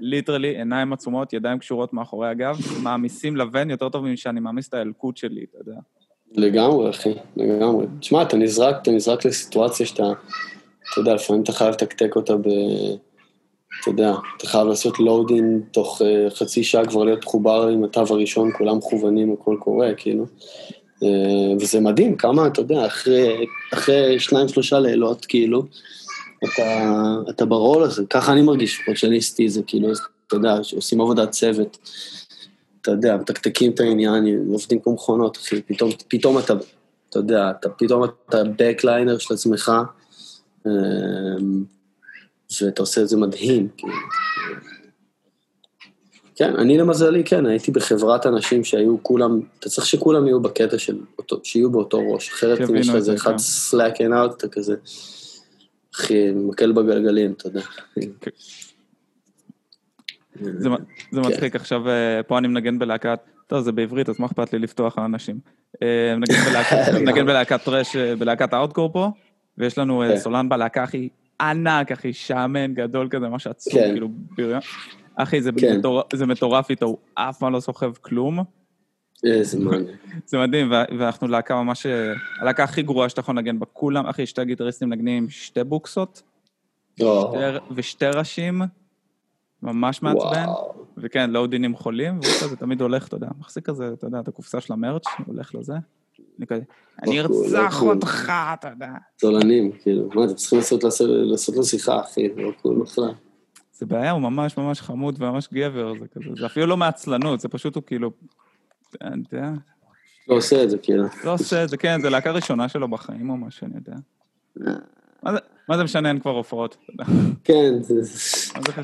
literally, 0.00 0.56
עיניים 0.56 0.92
עצומות, 0.92 1.32
ידיים 1.32 1.58
קשורות 1.58 1.92
מאחורי 1.92 2.28
הגב, 2.28 2.58
מעמיסים 2.82 3.36
לבן 3.36 3.70
יותר 3.70 3.88
טוב 3.88 4.04
משאני 4.04 4.40
מעמיס 4.40 4.68
את 4.68 4.74
האלקוט 4.74 5.16
שלי, 5.16 5.44
אתה 5.50 5.58
יודע. 5.58 5.80
לגמרי, 6.34 6.90
אחי, 6.90 7.12
לגמרי. 7.36 7.86
תשמע, 8.00 8.22
אתה 8.22 8.36
נזרק, 8.36 8.76
אתה 8.82 8.90
נזרק 8.90 9.24
לסיטואציה 9.24 9.86
שאתה, 9.86 10.12
אתה 10.92 11.00
יודע, 11.00 11.14
לפעמים 11.14 11.42
אתה 11.42 11.52
חייב 11.52 11.70
לתקתק 11.70 12.16
אותה 12.16 12.36
ב... 12.36 12.48
אתה 13.80 13.90
יודע, 13.90 14.14
אתה 14.36 14.46
חייב 14.46 14.66
לעשות 14.66 14.98
load 15.00 15.41
in 15.41 15.62
תוך 15.70 16.02
uh, 16.02 16.34
חצי 16.34 16.64
שעה 16.64 16.86
כבר 16.86 17.04
להיות 17.04 17.24
מחובר 17.24 17.68
עם 17.68 17.84
התו 17.84 18.04
הראשון, 18.10 18.50
כולם 18.58 18.76
מכוונים, 18.76 19.32
הכל 19.32 19.56
קורה, 19.60 19.94
כאילו. 19.96 20.24
Uh, 21.00 21.06
וזה 21.60 21.80
מדהים, 21.80 22.16
כמה, 22.16 22.46
אתה 22.46 22.60
יודע, 22.60 22.86
אחרי, 22.86 23.46
אחרי 23.72 24.20
שניים, 24.20 24.48
שלושה 24.48 24.78
לילות, 24.78 25.24
כאילו, 25.24 25.62
אתה, 26.44 26.90
אתה 27.30 27.44
ברול 27.44 27.82
הזה, 27.82 28.02
ככה 28.10 28.32
אני 28.32 28.42
מרגיש, 28.42 28.80
אסטי, 29.18 29.48
זה 29.48 29.62
כאילו, 29.66 29.88
אתה 30.26 30.36
יודע, 30.36 30.58
עושים 30.76 31.00
עבודת 31.00 31.30
צוות, 31.30 31.78
אתה 32.82 32.90
יודע, 32.90 33.16
מתקתקים 33.16 33.72
את 33.72 33.80
העניין, 33.80 34.24
עובדים 34.48 34.80
כמו 34.80 34.94
מכונות, 34.94 35.36
אחי, 35.36 35.62
פתאום, 35.62 35.90
פתאום 36.08 36.38
אתה, 36.38 36.54
אתה 37.10 37.18
יודע, 37.18 37.50
אתה, 37.50 37.68
פתאום 37.68 38.04
אתה 38.04 38.42
בקליינר 38.58 39.18
של 39.18 39.34
עצמך, 39.34 39.72
אמ, 40.66 41.64
ואתה 42.62 42.82
עושה 42.82 43.02
את 43.02 43.08
זה 43.08 43.16
מדהים, 43.16 43.68
כאילו. 43.76 43.92
כן, 46.36 46.56
אני 46.56 46.78
למזלי, 46.78 47.24
כן, 47.24 47.46
הייתי 47.46 47.70
בחברת 47.70 48.26
אנשים 48.26 48.64
שהיו 48.64 49.02
כולם, 49.02 49.40
אתה 49.58 49.68
צריך 49.68 49.86
שכולם 49.86 50.26
יהיו 50.26 50.40
בקטע 50.40 50.78
של, 50.78 51.00
אותו, 51.18 51.40
שיהיו 51.44 51.70
באותו 51.70 52.12
ראש, 52.12 52.28
אחרת 52.28 52.70
אם 52.70 52.76
יש 52.76 52.88
לך 52.88 52.94
איזה 52.94 53.14
אחד 53.14 53.38
סלאק 53.38 54.00
אין 54.00 54.12
אאוט, 54.12 54.36
אתה 54.36 54.48
כזה, 54.48 54.74
אחי, 55.94 56.30
מקל 56.30 56.72
בגלגלים, 56.72 57.32
אתה 57.32 57.46
יודע. 57.46 57.62
זה, 60.40 60.52
זה 60.58 60.68
כן. 61.22 61.28
מצחיק, 61.28 61.56
עכשיו 61.56 61.88
אה, 61.88 62.22
פה 62.22 62.38
אני 62.38 62.48
מנגן 62.48 62.78
בלהקת, 62.78 63.18
טוב, 63.46 63.60
זה 63.60 63.72
בעברית, 63.72 64.08
אז 64.08 64.20
מה 64.20 64.26
אכפת 64.26 64.52
לי 64.52 64.58
לפתוח 64.58 64.98
על 64.98 65.04
אנשים. 65.04 65.38
אה, 65.82 66.14
מנגן 67.00 67.26
בלהקת 67.26 67.64
טרש, 67.64 67.96
אה, 67.96 68.16
בלהקת 68.16 68.52
הארדקור 68.52 68.92
פה, 68.92 69.10
ויש 69.58 69.78
לנו 69.78 70.02
כן. 70.08 70.16
סולן 70.16 70.48
בלהקה 70.48 70.82
הכי 70.82 71.08
ענק, 71.40 71.92
אחי, 71.92 72.12
שמן, 72.12 72.74
גדול 72.74 73.08
כזה, 73.10 73.28
ממש 73.28 73.46
עצוב, 73.46 73.74
כן. 73.74 73.90
כאילו, 73.92 74.08
בריון. 74.36 74.60
אחי, 75.14 75.42
זה, 75.42 75.50
כן. 75.60 75.78
מטור... 75.78 76.02
זה 76.12 76.26
מטורף 76.26 76.70
איתו, 76.70 76.86
הוא 76.86 76.98
אף 77.14 77.38
פעם 77.38 77.52
לא 77.52 77.60
סוחב 77.60 77.92
כלום. 78.00 78.44
איזה 79.24 79.58
מעניין. 79.58 79.96
זה 80.26 80.38
מדהים, 80.38 80.72
ואנחנו 80.98 81.28
להקה 81.28 81.62
ממש, 81.62 81.86
הלהקה 82.40 82.64
הכי 82.64 82.82
גרועה 82.82 83.08
שאתה 83.08 83.20
יכול 83.20 83.34
לנגן 83.34 83.58
בה, 83.58 83.66
כולם, 83.66 84.06
אחי, 84.06 84.26
שתי 84.26 84.44
גיטריסטים 84.44 84.88
מנגנים 84.88 85.22
עם 85.22 85.30
שתי 85.30 85.64
בוקסות, 85.64 86.22
ושתי 87.74 88.06
ראשים, 88.06 88.62
ממש 89.62 90.02
מעצבן, 90.02 90.46
וכן, 90.96 91.30
לא 91.30 91.46
דינים 91.46 91.76
חולים, 91.76 92.20
והוא 92.22 92.34
כזה 92.42 92.56
תמיד 92.56 92.80
הולך, 92.80 93.08
אתה 93.08 93.16
יודע, 93.16 93.28
מחזיק 93.38 93.66
כזה, 93.66 93.90
אתה 93.92 94.06
יודע, 94.06 94.20
את 94.20 94.28
הקופסה 94.28 94.60
של 94.60 94.72
המרץ', 94.72 95.04
הולך 95.26 95.54
לזה. 95.54 95.74
אני 96.38 96.46
כזה, 96.46 96.62
אני 97.02 97.20
ארצח 97.20 97.82
אותך, 97.82 98.32
אתה 98.52 98.68
יודע. 98.68 98.92
צולנים, 99.16 99.72
כאילו, 99.72 100.08
מה, 100.14 100.24
אתם 100.24 100.34
צריכים 100.34 100.58
לעשות 101.02 101.56
לו 101.56 101.64
שיחה, 101.64 102.00
אחי, 102.00 102.28
לא 102.36 102.50
קול 102.62 102.82
בכלל. 102.82 103.12
זה 103.72 103.86
בעיה, 103.86 104.10
הוא 104.10 104.20
ממש 104.20 104.56
ממש 104.56 104.80
חמוד 104.80 105.22
וממש 105.22 105.48
גבר, 105.52 105.92
זה 106.00 106.06
כזה, 106.08 106.30
זה 106.40 106.46
אפילו 106.46 106.66
לא 106.66 106.76
מעצלנות, 106.76 107.40
זה 107.40 107.48
פשוט 107.48 107.74
הוא 107.74 107.82
כאילו, 107.86 108.10
אני 109.02 109.22
יודע. 109.32 109.50
לא 110.28 110.34
עושה 110.34 110.64
את 110.64 110.70
זה, 110.70 110.78
כאילו. 110.78 111.04
לא 111.24 111.32
עושה 111.32 111.64
את 111.64 111.68
זה, 111.68 111.76
כן, 111.76 112.02
זה 112.02 112.10
להקה 112.10 112.30
ראשונה 112.30 112.68
שלו 112.68 112.88
בחיים 112.88 113.30
או 113.30 113.36
מה 113.36 113.50
שאני 113.50 113.74
יודע. 113.74 113.96
מה 115.68 115.76
זה 115.76 115.84
משנה, 115.84 116.08
אין 116.08 116.18
כבר 116.18 116.30
הופעות. 116.30 116.76
כן, 117.44 117.74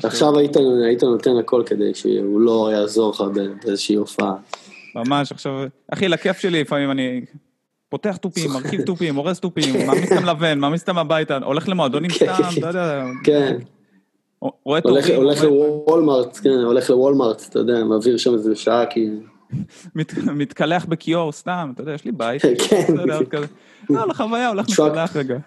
עכשיו 0.03 0.37
היית 0.37 1.03
נותן 1.03 1.37
הכל 1.39 1.63
כדי 1.65 1.93
שהוא 1.93 2.41
לא 2.41 2.69
יעזור 2.73 3.11
לך 3.11 3.23
באיזושהי 3.63 3.95
הופעה. 3.95 4.33
ממש, 4.95 5.31
עכשיו, 5.31 5.53
אחי, 5.93 6.07
לכיף 6.07 6.39
שלי 6.39 6.61
לפעמים 6.61 6.91
אני 6.91 7.21
פותח 7.89 8.15
תופים, 8.15 8.51
מרכיב 8.51 8.81
תופים, 8.81 9.15
הורס 9.15 9.39
תופים, 9.39 9.87
מעמיס 9.87 10.11
אותם 10.11 10.25
לבן, 10.25 10.59
מעמיס 10.59 10.81
אותם 10.81 10.97
הביתה, 10.97 11.37
הולך 11.37 11.69
למועדונים 11.69 12.11
כן, 12.11 12.33
סתם, 12.33 12.59
אתה 12.59 12.67
יודע. 12.67 13.05
כן. 13.23 13.57
רואה 14.39 14.81
תופים. 14.81 15.15
הולך 15.15 15.43
לוולמארט, 15.43 16.39
כן, 16.43 16.49
הולך 16.49 16.89
לוולמארט, 16.89 17.45
אתה 17.49 17.59
יודע, 17.59 17.83
מעביר 17.83 18.17
שם 18.17 18.33
איזה 18.33 18.55
שעה, 18.55 18.85
כי... 18.85 19.09
מתקלח 20.33 20.85
בכיור 20.85 21.31
סתם, 21.31 21.71
אתה 21.73 21.81
יודע, 21.81 21.93
יש 21.93 22.05
לי 22.05 22.11
בית. 22.11 22.41
כן. 22.69 22.93
לא, 23.89 24.07
לחוויה, 24.07 24.49
הולך 24.49 24.69
מתקלח 24.69 25.15
רגע. 25.15 25.37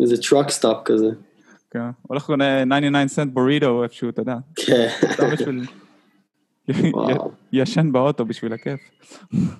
איזה 0.00 0.16
truck 0.22 0.50
stop 0.50 0.76
כזה. 0.84 1.10
כן, 1.70 1.80
הולך 2.02 2.26
קונה 2.26 2.64
99 2.64 3.08
סנט 3.08 3.32
בוריטו 3.32 3.82
איפשהו, 3.82 4.08
אתה 4.08 4.22
יודע. 4.22 4.36
כן. 4.54 4.88
ישן 7.52 7.92
באוטו 7.92 8.24
בשביל 8.24 8.52
הכיף. 8.52 8.80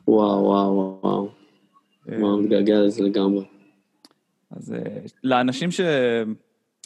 וואו, 0.08 0.42
וואו, 0.42 0.98
וואו. 1.02 1.28
אה, 2.12 2.18
וואו, 2.20 2.42
מתגעגע 2.42 2.80
לזה 2.80 3.02
לגמרי. 3.02 3.44
אז 4.50 4.72
אה, 4.72 4.78
לאנשים 5.24 5.70
ש... 5.70 5.80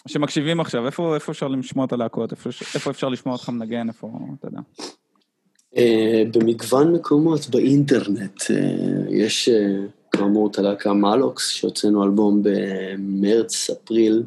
שמקשיבים 0.09 0.61
עכשיו, 0.61 0.87
איפה, 0.87 1.15
איפה 1.15 1.33
אפשר 1.33 1.49
לשמוע 1.49 1.85
את 1.85 1.93
הלהקות? 1.93 2.33
איפה, 2.33 2.51
איפה 2.75 2.91
אפשר 2.91 3.09
לשמוע 3.09 3.35
אותך 3.35 3.49
מנגן? 3.49 3.89
איפה, 3.89 4.11
אתה 4.39 4.49
יודע? 4.49 4.61
Uh, 5.75 5.79
במגוון 6.33 6.93
מקומות 6.93 7.49
באינטרנט. 7.51 8.41
Uh, 8.41 8.53
יש 9.09 9.49
uh, 9.49 9.53
כאמור 10.13 10.51
את 10.51 10.59
הלהקה 10.59 10.93
מלוקס, 10.93 11.49
שהוצאנו 11.49 12.05
אלבום 12.05 12.43
במרץ, 12.43 13.71
אפריל, 13.71 14.23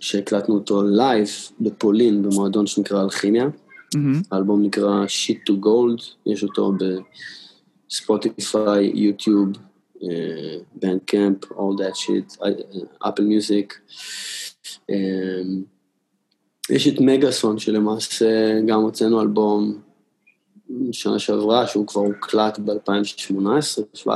שהקלטנו 0.00 0.54
אותו 0.54 0.82
לייב 0.82 1.28
בפולין, 1.60 2.22
במועדון 2.22 2.66
שנקרא 2.66 3.04
אלכימיה. 3.04 3.46
Mm-hmm. 3.46 4.26
האלבום 4.32 4.62
נקרא 4.62 5.04
Shit 5.04 5.50
to 5.50 5.54
Gold, 5.64 6.02
יש 6.26 6.42
אותו 6.42 6.72
בספוטיפיי, 7.88 8.92
יוטיוב, 8.94 9.48
בנד 10.74 11.00
קמפ, 11.06 11.44
all 11.44 11.78
that 11.78 11.96
shit, 11.96 12.46
אפל 13.08 13.22
מיוזיק. 13.22 13.80
יש 16.70 16.88
את 16.88 17.00
מגאסון 17.00 17.58
שלמעשה 17.58 18.60
גם 18.66 18.80
הוצאנו 18.80 19.20
אלבום 19.22 19.80
שנה 20.92 21.18
שעברה, 21.18 21.66
שהוא 21.66 21.86
כבר 21.86 22.00
הוקלט 22.00 22.58
ב-2018-2017, 22.58 24.10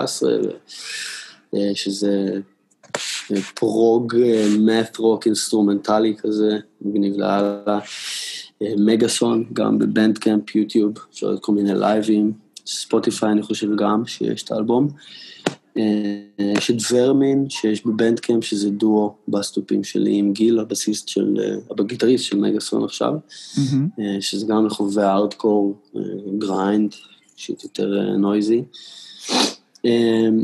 שזה 1.75 2.41
prog 3.55 4.17
math 4.59 4.97
rock 4.97 5.27
אינסטרומנטלי 5.27 6.15
כזה, 6.19 6.59
מגניב 6.83 7.15
לאללה. 7.17 7.79
מגאסון, 8.61 9.45
גם 9.53 9.79
בבנדקאמפ, 9.79 10.55
יוטיוב, 10.55 10.93
אפשר 11.13 11.27
לראות 11.27 11.43
כל 11.45 11.53
מיני 11.53 11.75
לייבים, 11.75 12.33
ספוטיפיי 12.67 13.33
אני 13.33 13.43
חושב 13.43 13.77
גם, 13.77 14.07
שיש 14.07 14.43
את 14.43 14.53
האלבום. 14.53 14.89
יש 16.39 16.71
את 16.71 16.77
ורמין, 16.93 17.47
שיש 17.49 17.87
בבנדקאמפ, 17.87 18.45
שזה 18.45 18.71
דואו 18.71 19.15
בס 19.29 19.45
תופים 19.45 19.85
שלי 19.85 20.17
עם 20.17 20.33
גיל, 20.33 20.59
הבסיסט 20.59 21.09
של, 21.09 21.37
הגיטריסט 21.79 22.25
של 22.25 22.37
מגאסון 22.37 22.85
עכשיו, 22.85 23.13
mm-hmm. 23.55 24.01
שזה 24.21 24.47
גם 24.47 24.67
לחובבי 24.67 25.03
הארדקור, 25.03 25.77
grind, 26.39 26.95
shit 27.37 27.65
יותר 27.65 28.17
נויזי. 28.19 28.63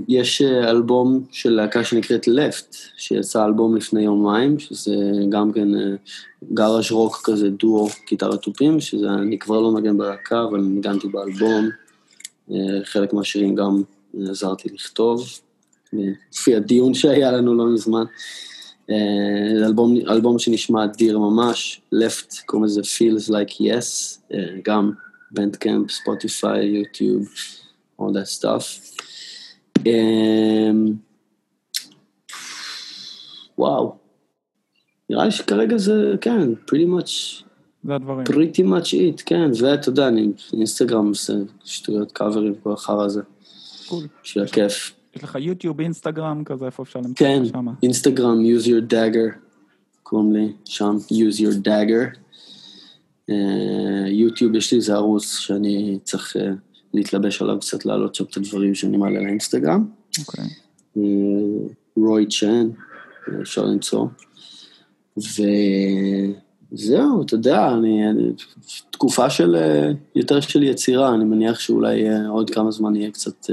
יש 0.08 0.42
אלבום 0.42 1.24
של 1.30 1.50
להקה 1.50 1.84
שנקראת 1.84 2.28
לפט, 2.28 2.76
שיצא 2.96 3.44
אלבום 3.44 3.76
לפני 3.76 4.02
יומיים, 4.02 4.58
שזה 4.58 4.94
גם 5.28 5.52
כן 5.52 5.68
גאראז' 6.54 6.90
רוק 6.90 7.20
כזה, 7.24 7.50
דואו, 7.50 7.88
גיטרה 8.08 8.36
תופים, 8.36 8.80
שזה 8.80 9.08
אני 9.10 9.38
כבר 9.38 9.60
לא 9.60 9.72
מגן 9.72 9.98
בלהקה, 9.98 10.44
אבל 10.44 10.60
ניגנתי 10.60 11.08
באלבום. 11.08 11.68
חלק 12.84 13.12
מהשירים 13.12 13.54
גם 13.54 13.82
עזרתי 14.30 14.68
לכתוב, 14.74 15.28
לפי 16.32 16.56
הדיון 16.56 16.94
שהיה 16.94 17.32
לנו 17.32 17.54
לא 17.54 17.66
מזמן. 17.66 18.04
אלבום, 19.64 19.96
אלבום 20.08 20.38
שנשמע 20.38 20.84
אדיר 20.84 21.18
ממש, 21.18 21.80
left, 21.94 22.42
קוראים 22.46 22.64
לזה 22.64 22.80
feels 22.80 23.30
like 23.30 23.52
yes, 23.52 24.18
גם 24.64 24.92
בנדקאמפ, 25.30 25.90
ספוטיפיי, 25.90 26.66
יוטיוב, 26.66 27.28
all 28.00 28.04
that 28.04 28.40
stuff. 28.40 28.96
וואו, 33.58 33.96
נראה 35.10 35.24
לי 35.24 35.30
שכרגע 35.30 35.78
זה, 35.78 36.14
כן, 36.20 36.52
pretty 36.52 37.00
much, 37.00 37.44
זה 37.84 37.94
הדברים. 37.94 38.26
pretty 38.26 38.62
much 38.62 38.90
it, 38.92 39.22
כן, 39.26 39.50
ואתה 39.60 39.88
יודע, 39.88 40.08
אני 40.08 40.28
אינסטגרם 40.52 41.08
עושה 41.08 41.32
שטויות 41.64 42.12
קאברים 42.12 42.52
וכל 42.52 42.72
החרא 42.72 43.04
הזה. 43.04 43.22
cool. 43.86 44.06
בשביל 44.24 44.44
הכיף. 44.44 44.92
יש 45.16 45.24
לך 45.24 45.38
יוטיוב, 45.40 45.80
אינסטגרם, 45.80 46.44
כזה, 46.44 46.66
איפה 46.66 46.82
אפשר 46.82 46.98
למצוא 46.98 47.26
כן, 47.26 47.44
שם? 47.44 47.66
אינסטגרם, 47.82 48.38
use 48.44 48.64
your 48.64 48.92
dagger, 48.92 49.38
קוראים 50.02 50.32
לי, 50.32 50.52
שם, 50.64 50.96
use 51.10 51.40
your 51.40 51.66
dagger. 51.66 52.18
יוטיוב, 54.08 54.54
יש 54.54 54.72
לי 54.72 54.78
איזה 54.78 54.94
ערוץ 54.94 55.38
שאני 55.38 55.98
צריך 56.04 56.36
להתלבש 56.94 57.42
עליו 57.42 57.60
קצת, 57.60 57.86
להעלות 57.86 58.14
שם 58.14 58.24
את 58.24 58.36
הדברים 58.36 58.74
שאני 58.74 58.96
מעלה 58.96 59.20
לאינסטגרם. 59.20 59.88
אוקיי. 60.18 60.44
רוי 61.96 62.26
צ'ן, 62.26 62.68
אפשר 63.42 63.64
למצוא. 63.64 64.06
וזהו, 66.78 67.22
אתה 67.22 67.34
יודע, 67.34 67.68
אני, 67.68 68.10
אני, 68.10 68.32
תקופה 68.90 69.30
של, 69.30 69.56
יותר 70.14 70.40
של 70.40 70.62
יצירה, 70.62 71.14
אני 71.14 71.24
מניח 71.24 71.60
שאולי 71.60 72.26
עוד 72.28 72.50
כמה 72.50 72.70
זמן 72.70 72.96
יהיה 72.96 73.10
קצת 73.10 73.50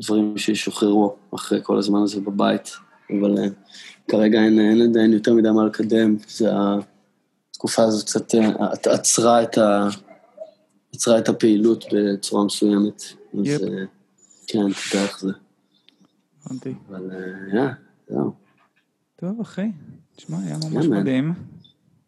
דברים 0.00 0.38
שישוחררו 0.38 1.16
אחרי 1.34 1.60
כל 1.62 1.78
הזמן 1.78 2.02
הזה 2.02 2.20
בבית, 2.20 2.70
אבל 3.10 3.34
כרגע 4.08 4.42
אין, 4.44 4.58
אין 4.58 4.82
עדיין 4.82 5.12
יותר 5.12 5.34
מדי 5.34 5.50
מה 5.50 5.64
לקדם, 5.64 6.16
זה 6.28 6.50
התקופה 7.50 7.82
הזאת 7.82 8.04
קצת 8.04 8.34
עצרה 8.84 9.42
את 9.42 9.58
ה... 9.58 9.88
עצרה 10.94 11.18
את 11.18 11.28
הפעילות 11.28 11.84
בצורה 11.92 12.44
מסוימת. 12.44 13.02
אז 13.38 13.64
כן, 14.46 14.58
תדע 14.58 15.02
איך 15.02 15.20
זה. 15.20 15.32
הבנתי. 16.46 16.74
אבל 16.88 17.10
יא, 17.54 17.62
זהו. 18.08 18.32
טוב, 19.16 19.40
אחי. 19.40 19.70
תשמע, 20.16 20.38
היה 20.38 20.56
ממש 20.70 20.86
מדהים. 20.86 21.34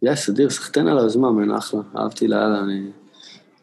יס, 0.02 0.28
אדיר, 0.28 0.50
סחטיין 0.50 0.88
על 0.88 0.98
הזמן, 0.98 1.28
מן 1.28 1.50
אחלה. 1.50 1.80
אהבתי 1.98 2.28
לאללה, 2.28 2.62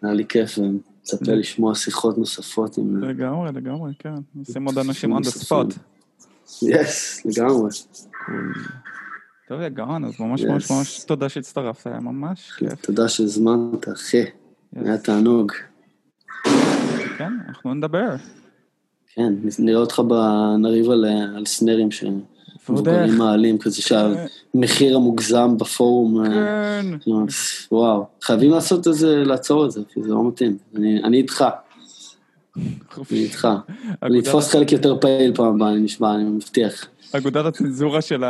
היה 0.01 0.13
לי 0.13 0.25
כיף, 0.25 0.57
ומצפה 0.57 1.31
לשמוע 1.31 1.75
שיחות 1.75 2.17
נוספות 2.17 2.77
עם... 2.77 3.03
לגמרי, 3.03 3.51
לגמרי, 3.51 3.91
כן. 3.99 4.15
נשים 4.35 4.65
עוד 4.65 4.77
אנשים 4.77 5.17
on 5.17 5.21
the 5.21 5.43
spot. 5.43 5.73
יס, 6.61 7.25
לגמרי. 7.25 7.69
טוב, 9.47 9.61
יא 9.61 9.69
גאון, 9.69 10.05
אז 10.05 10.19
ממש 10.19 10.43
ממש 10.43 10.71
ממש 10.71 11.03
תודה 11.03 11.29
שהצטרפת, 11.29 11.88
היה 11.88 11.99
ממש 11.99 12.51
כיף. 12.57 12.85
תודה 12.85 13.09
שהזמנת, 13.09 13.89
אחי. 13.93 14.23
היה 14.75 14.97
תענוג. 14.97 15.51
כן, 17.17 17.33
אנחנו 17.47 17.73
נדבר. 17.73 18.15
כן, 19.07 19.33
נראה 19.59 19.79
אותך 19.79 20.01
נריב 20.59 20.89
על 20.89 21.45
סנרים 21.45 21.91
שמבוגרים 22.68 23.18
מעלים, 23.18 23.57
כזה 23.57 23.82
שהמחיר 23.82 24.95
המוגזם 24.95 25.57
בפורום, 25.57 26.24
כן. 26.26 26.86
וואו, 27.72 28.05
חייבים 28.22 28.51
לעשות 28.51 28.88
את 28.88 28.93
זה, 28.93 29.15
לעצור 29.15 29.65
את 29.65 29.72
זה, 29.72 29.82
כי 29.93 30.03
זה 30.03 30.09
לא 30.09 30.28
מתאים, 30.28 30.57
אני 30.76 31.18
איתך. 31.18 31.45
אני 33.11 33.20
איתך. 33.20 33.47
אני 34.03 34.20
אתפוס 34.20 34.49
חלק 34.51 34.72
יותר 34.72 34.97
פעיל 35.01 35.36
פעם 35.36 35.55
הבאה, 35.55 35.70
אני 35.70 35.80
נשמע, 35.80 36.15
אני 36.15 36.24
מבטיח. 36.24 36.86
אגודת 37.11 37.45
הצנזורה 37.45 38.01
של 38.01 38.24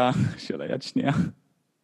היד 0.60 0.82
שנייה. 0.82 1.12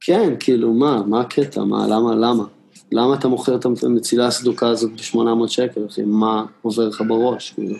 כן, 0.01 0.33
כאילו, 0.39 0.73
מה, 0.73 1.01
מה 1.05 1.21
הקטע, 1.21 1.63
מה, 1.63 1.87
למה, 1.87 2.15
למה? 2.15 2.43
למה 2.91 3.13
אתה 3.15 3.27
מוכר 3.27 3.55
את 3.55 3.65
המצילה 3.83 4.27
הסדוקה 4.27 4.67
הזאת 4.67 4.91
ב-800 4.91 5.47
שקל, 5.47 5.81
אחי? 5.89 6.01
מה 6.05 6.45
עובר 6.61 6.87
לך 6.87 7.03
בראש, 7.07 7.51
כאילו? 7.51 7.75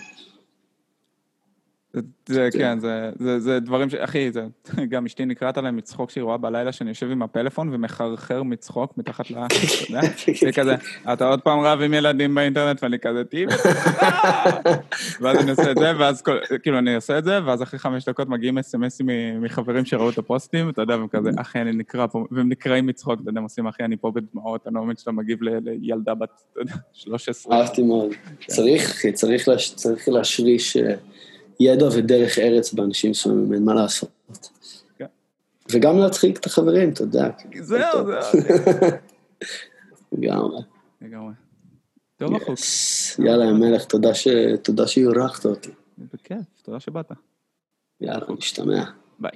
זה, 2.29 2.49
כן, 2.57 2.79
זה, 2.79 3.11
זה, 3.19 3.39
זה 3.39 3.59
דברים 3.59 3.89
ש... 3.89 3.93
אחי, 3.93 4.31
זה, 4.31 4.45
גם 4.91 5.05
אשתי 5.05 5.25
נקראת 5.25 5.57
עליהם 5.57 5.75
מצחוק 5.75 6.09
שהיא 6.09 6.23
רואה 6.23 6.37
בלילה 6.37 6.71
שאני 6.71 6.89
יושב 6.89 7.11
עם 7.11 7.21
הפלאפון 7.21 7.69
ומחרחר 7.73 8.43
מצחוק 8.43 8.97
מתחת 8.97 9.31
ל... 9.31 9.33
אתה 9.33 9.55
יודע? 9.89 10.01
זה 10.45 10.51
כזה, 10.51 10.75
אתה 11.13 11.27
עוד 11.27 11.41
פעם 11.41 11.59
רב 11.59 11.81
עם 11.81 11.93
ילדים 11.93 12.35
באינטרנט 12.35 12.83
ואני 12.83 12.99
כזה 12.99 13.23
טיפ, 13.23 13.49
ואז 15.21 15.37
אני 15.37 15.51
עושה 15.51 15.71
את 15.71 15.77
זה, 15.77 15.91
ואז 15.99 16.23
כאילו 16.63 16.77
אני 16.77 16.95
עושה 16.95 17.17
את 17.17 17.23
זה, 17.23 17.39
ואז 17.45 17.63
אחרי 17.63 17.79
חמש 17.79 18.05
דקות 18.05 18.29
מגיעים 18.29 18.57
אס.אם.אסים 18.57 19.09
מחברים 19.41 19.85
שראו 19.85 20.09
את 20.09 20.17
הפוסטים, 20.17 20.69
אתה 20.69 20.81
יודע, 20.81 20.97
והם 20.97 21.07
כזה, 21.07 21.29
אחי, 21.37 21.61
אני 21.61 21.71
נקרא 21.71 22.07
פה, 22.07 22.25
והם 22.31 22.49
נקראים 22.49 22.85
מצחוק, 22.85 23.19
אתה 23.21 23.29
יודע, 23.29 23.39
הם 23.39 23.43
עושים, 23.43 23.67
אחי, 23.67 23.83
אני 23.83 23.97
פה 23.97 24.11
בדמעות, 24.11 24.67
אני 24.67 24.75
לא 24.75 24.83
מבין 24.83 24.95
שאתה 24.97 25.11
מגיב 25.11 25.39
לילדה 25.41 26.13
בת, 26.13 26.29
אתה 26.51 26.61
יודע, 26.61 26.73
13. 26.93 27.57
אהבתי 27.57 27.83
מאוד. 27.83 28.11
צריך, 28.47 29.05
צריך 29.75 30.09
להשריש... 30.09 30.77
ידע 31.59 31.85
ודרך 31.85 32.39
ארץ 32.39 32.73
באנשים 32.73 33.11
מסוימים, 33.11 33.53
אין 33.53 33.65
מה 33.65 33.73
לעשות. 33.73 34.09
כן. 34.97 35.05
וגם 35.71 35.97
להצחיק 35.97 36.39
את 36.39 36.45
החברים, 36.45 36.89
אתה 36.89 37.03
יודע. 37.03 37.29
זהו, 37.61 38.05
זהו. 38.05 38.41
לגמרי. 40.11 40.61
לגמרי. 41.01 41.33
טוב, 42.17 42.35
החוק. 42.35 42.59
יאללה, 43.25 43.45
המלך, 43.45 43.85
תודה 44.63 44.87
שהיורחת 44.87 45.45
אותי. 45.45 45.71
בכיף, 46.13 46.37
תודה 46.63 46.79
שבאת. 46.79 47.11
יאללה, 48.01 48.25
נשתמע. 48.37 48.83
ביי. 49.19 49.31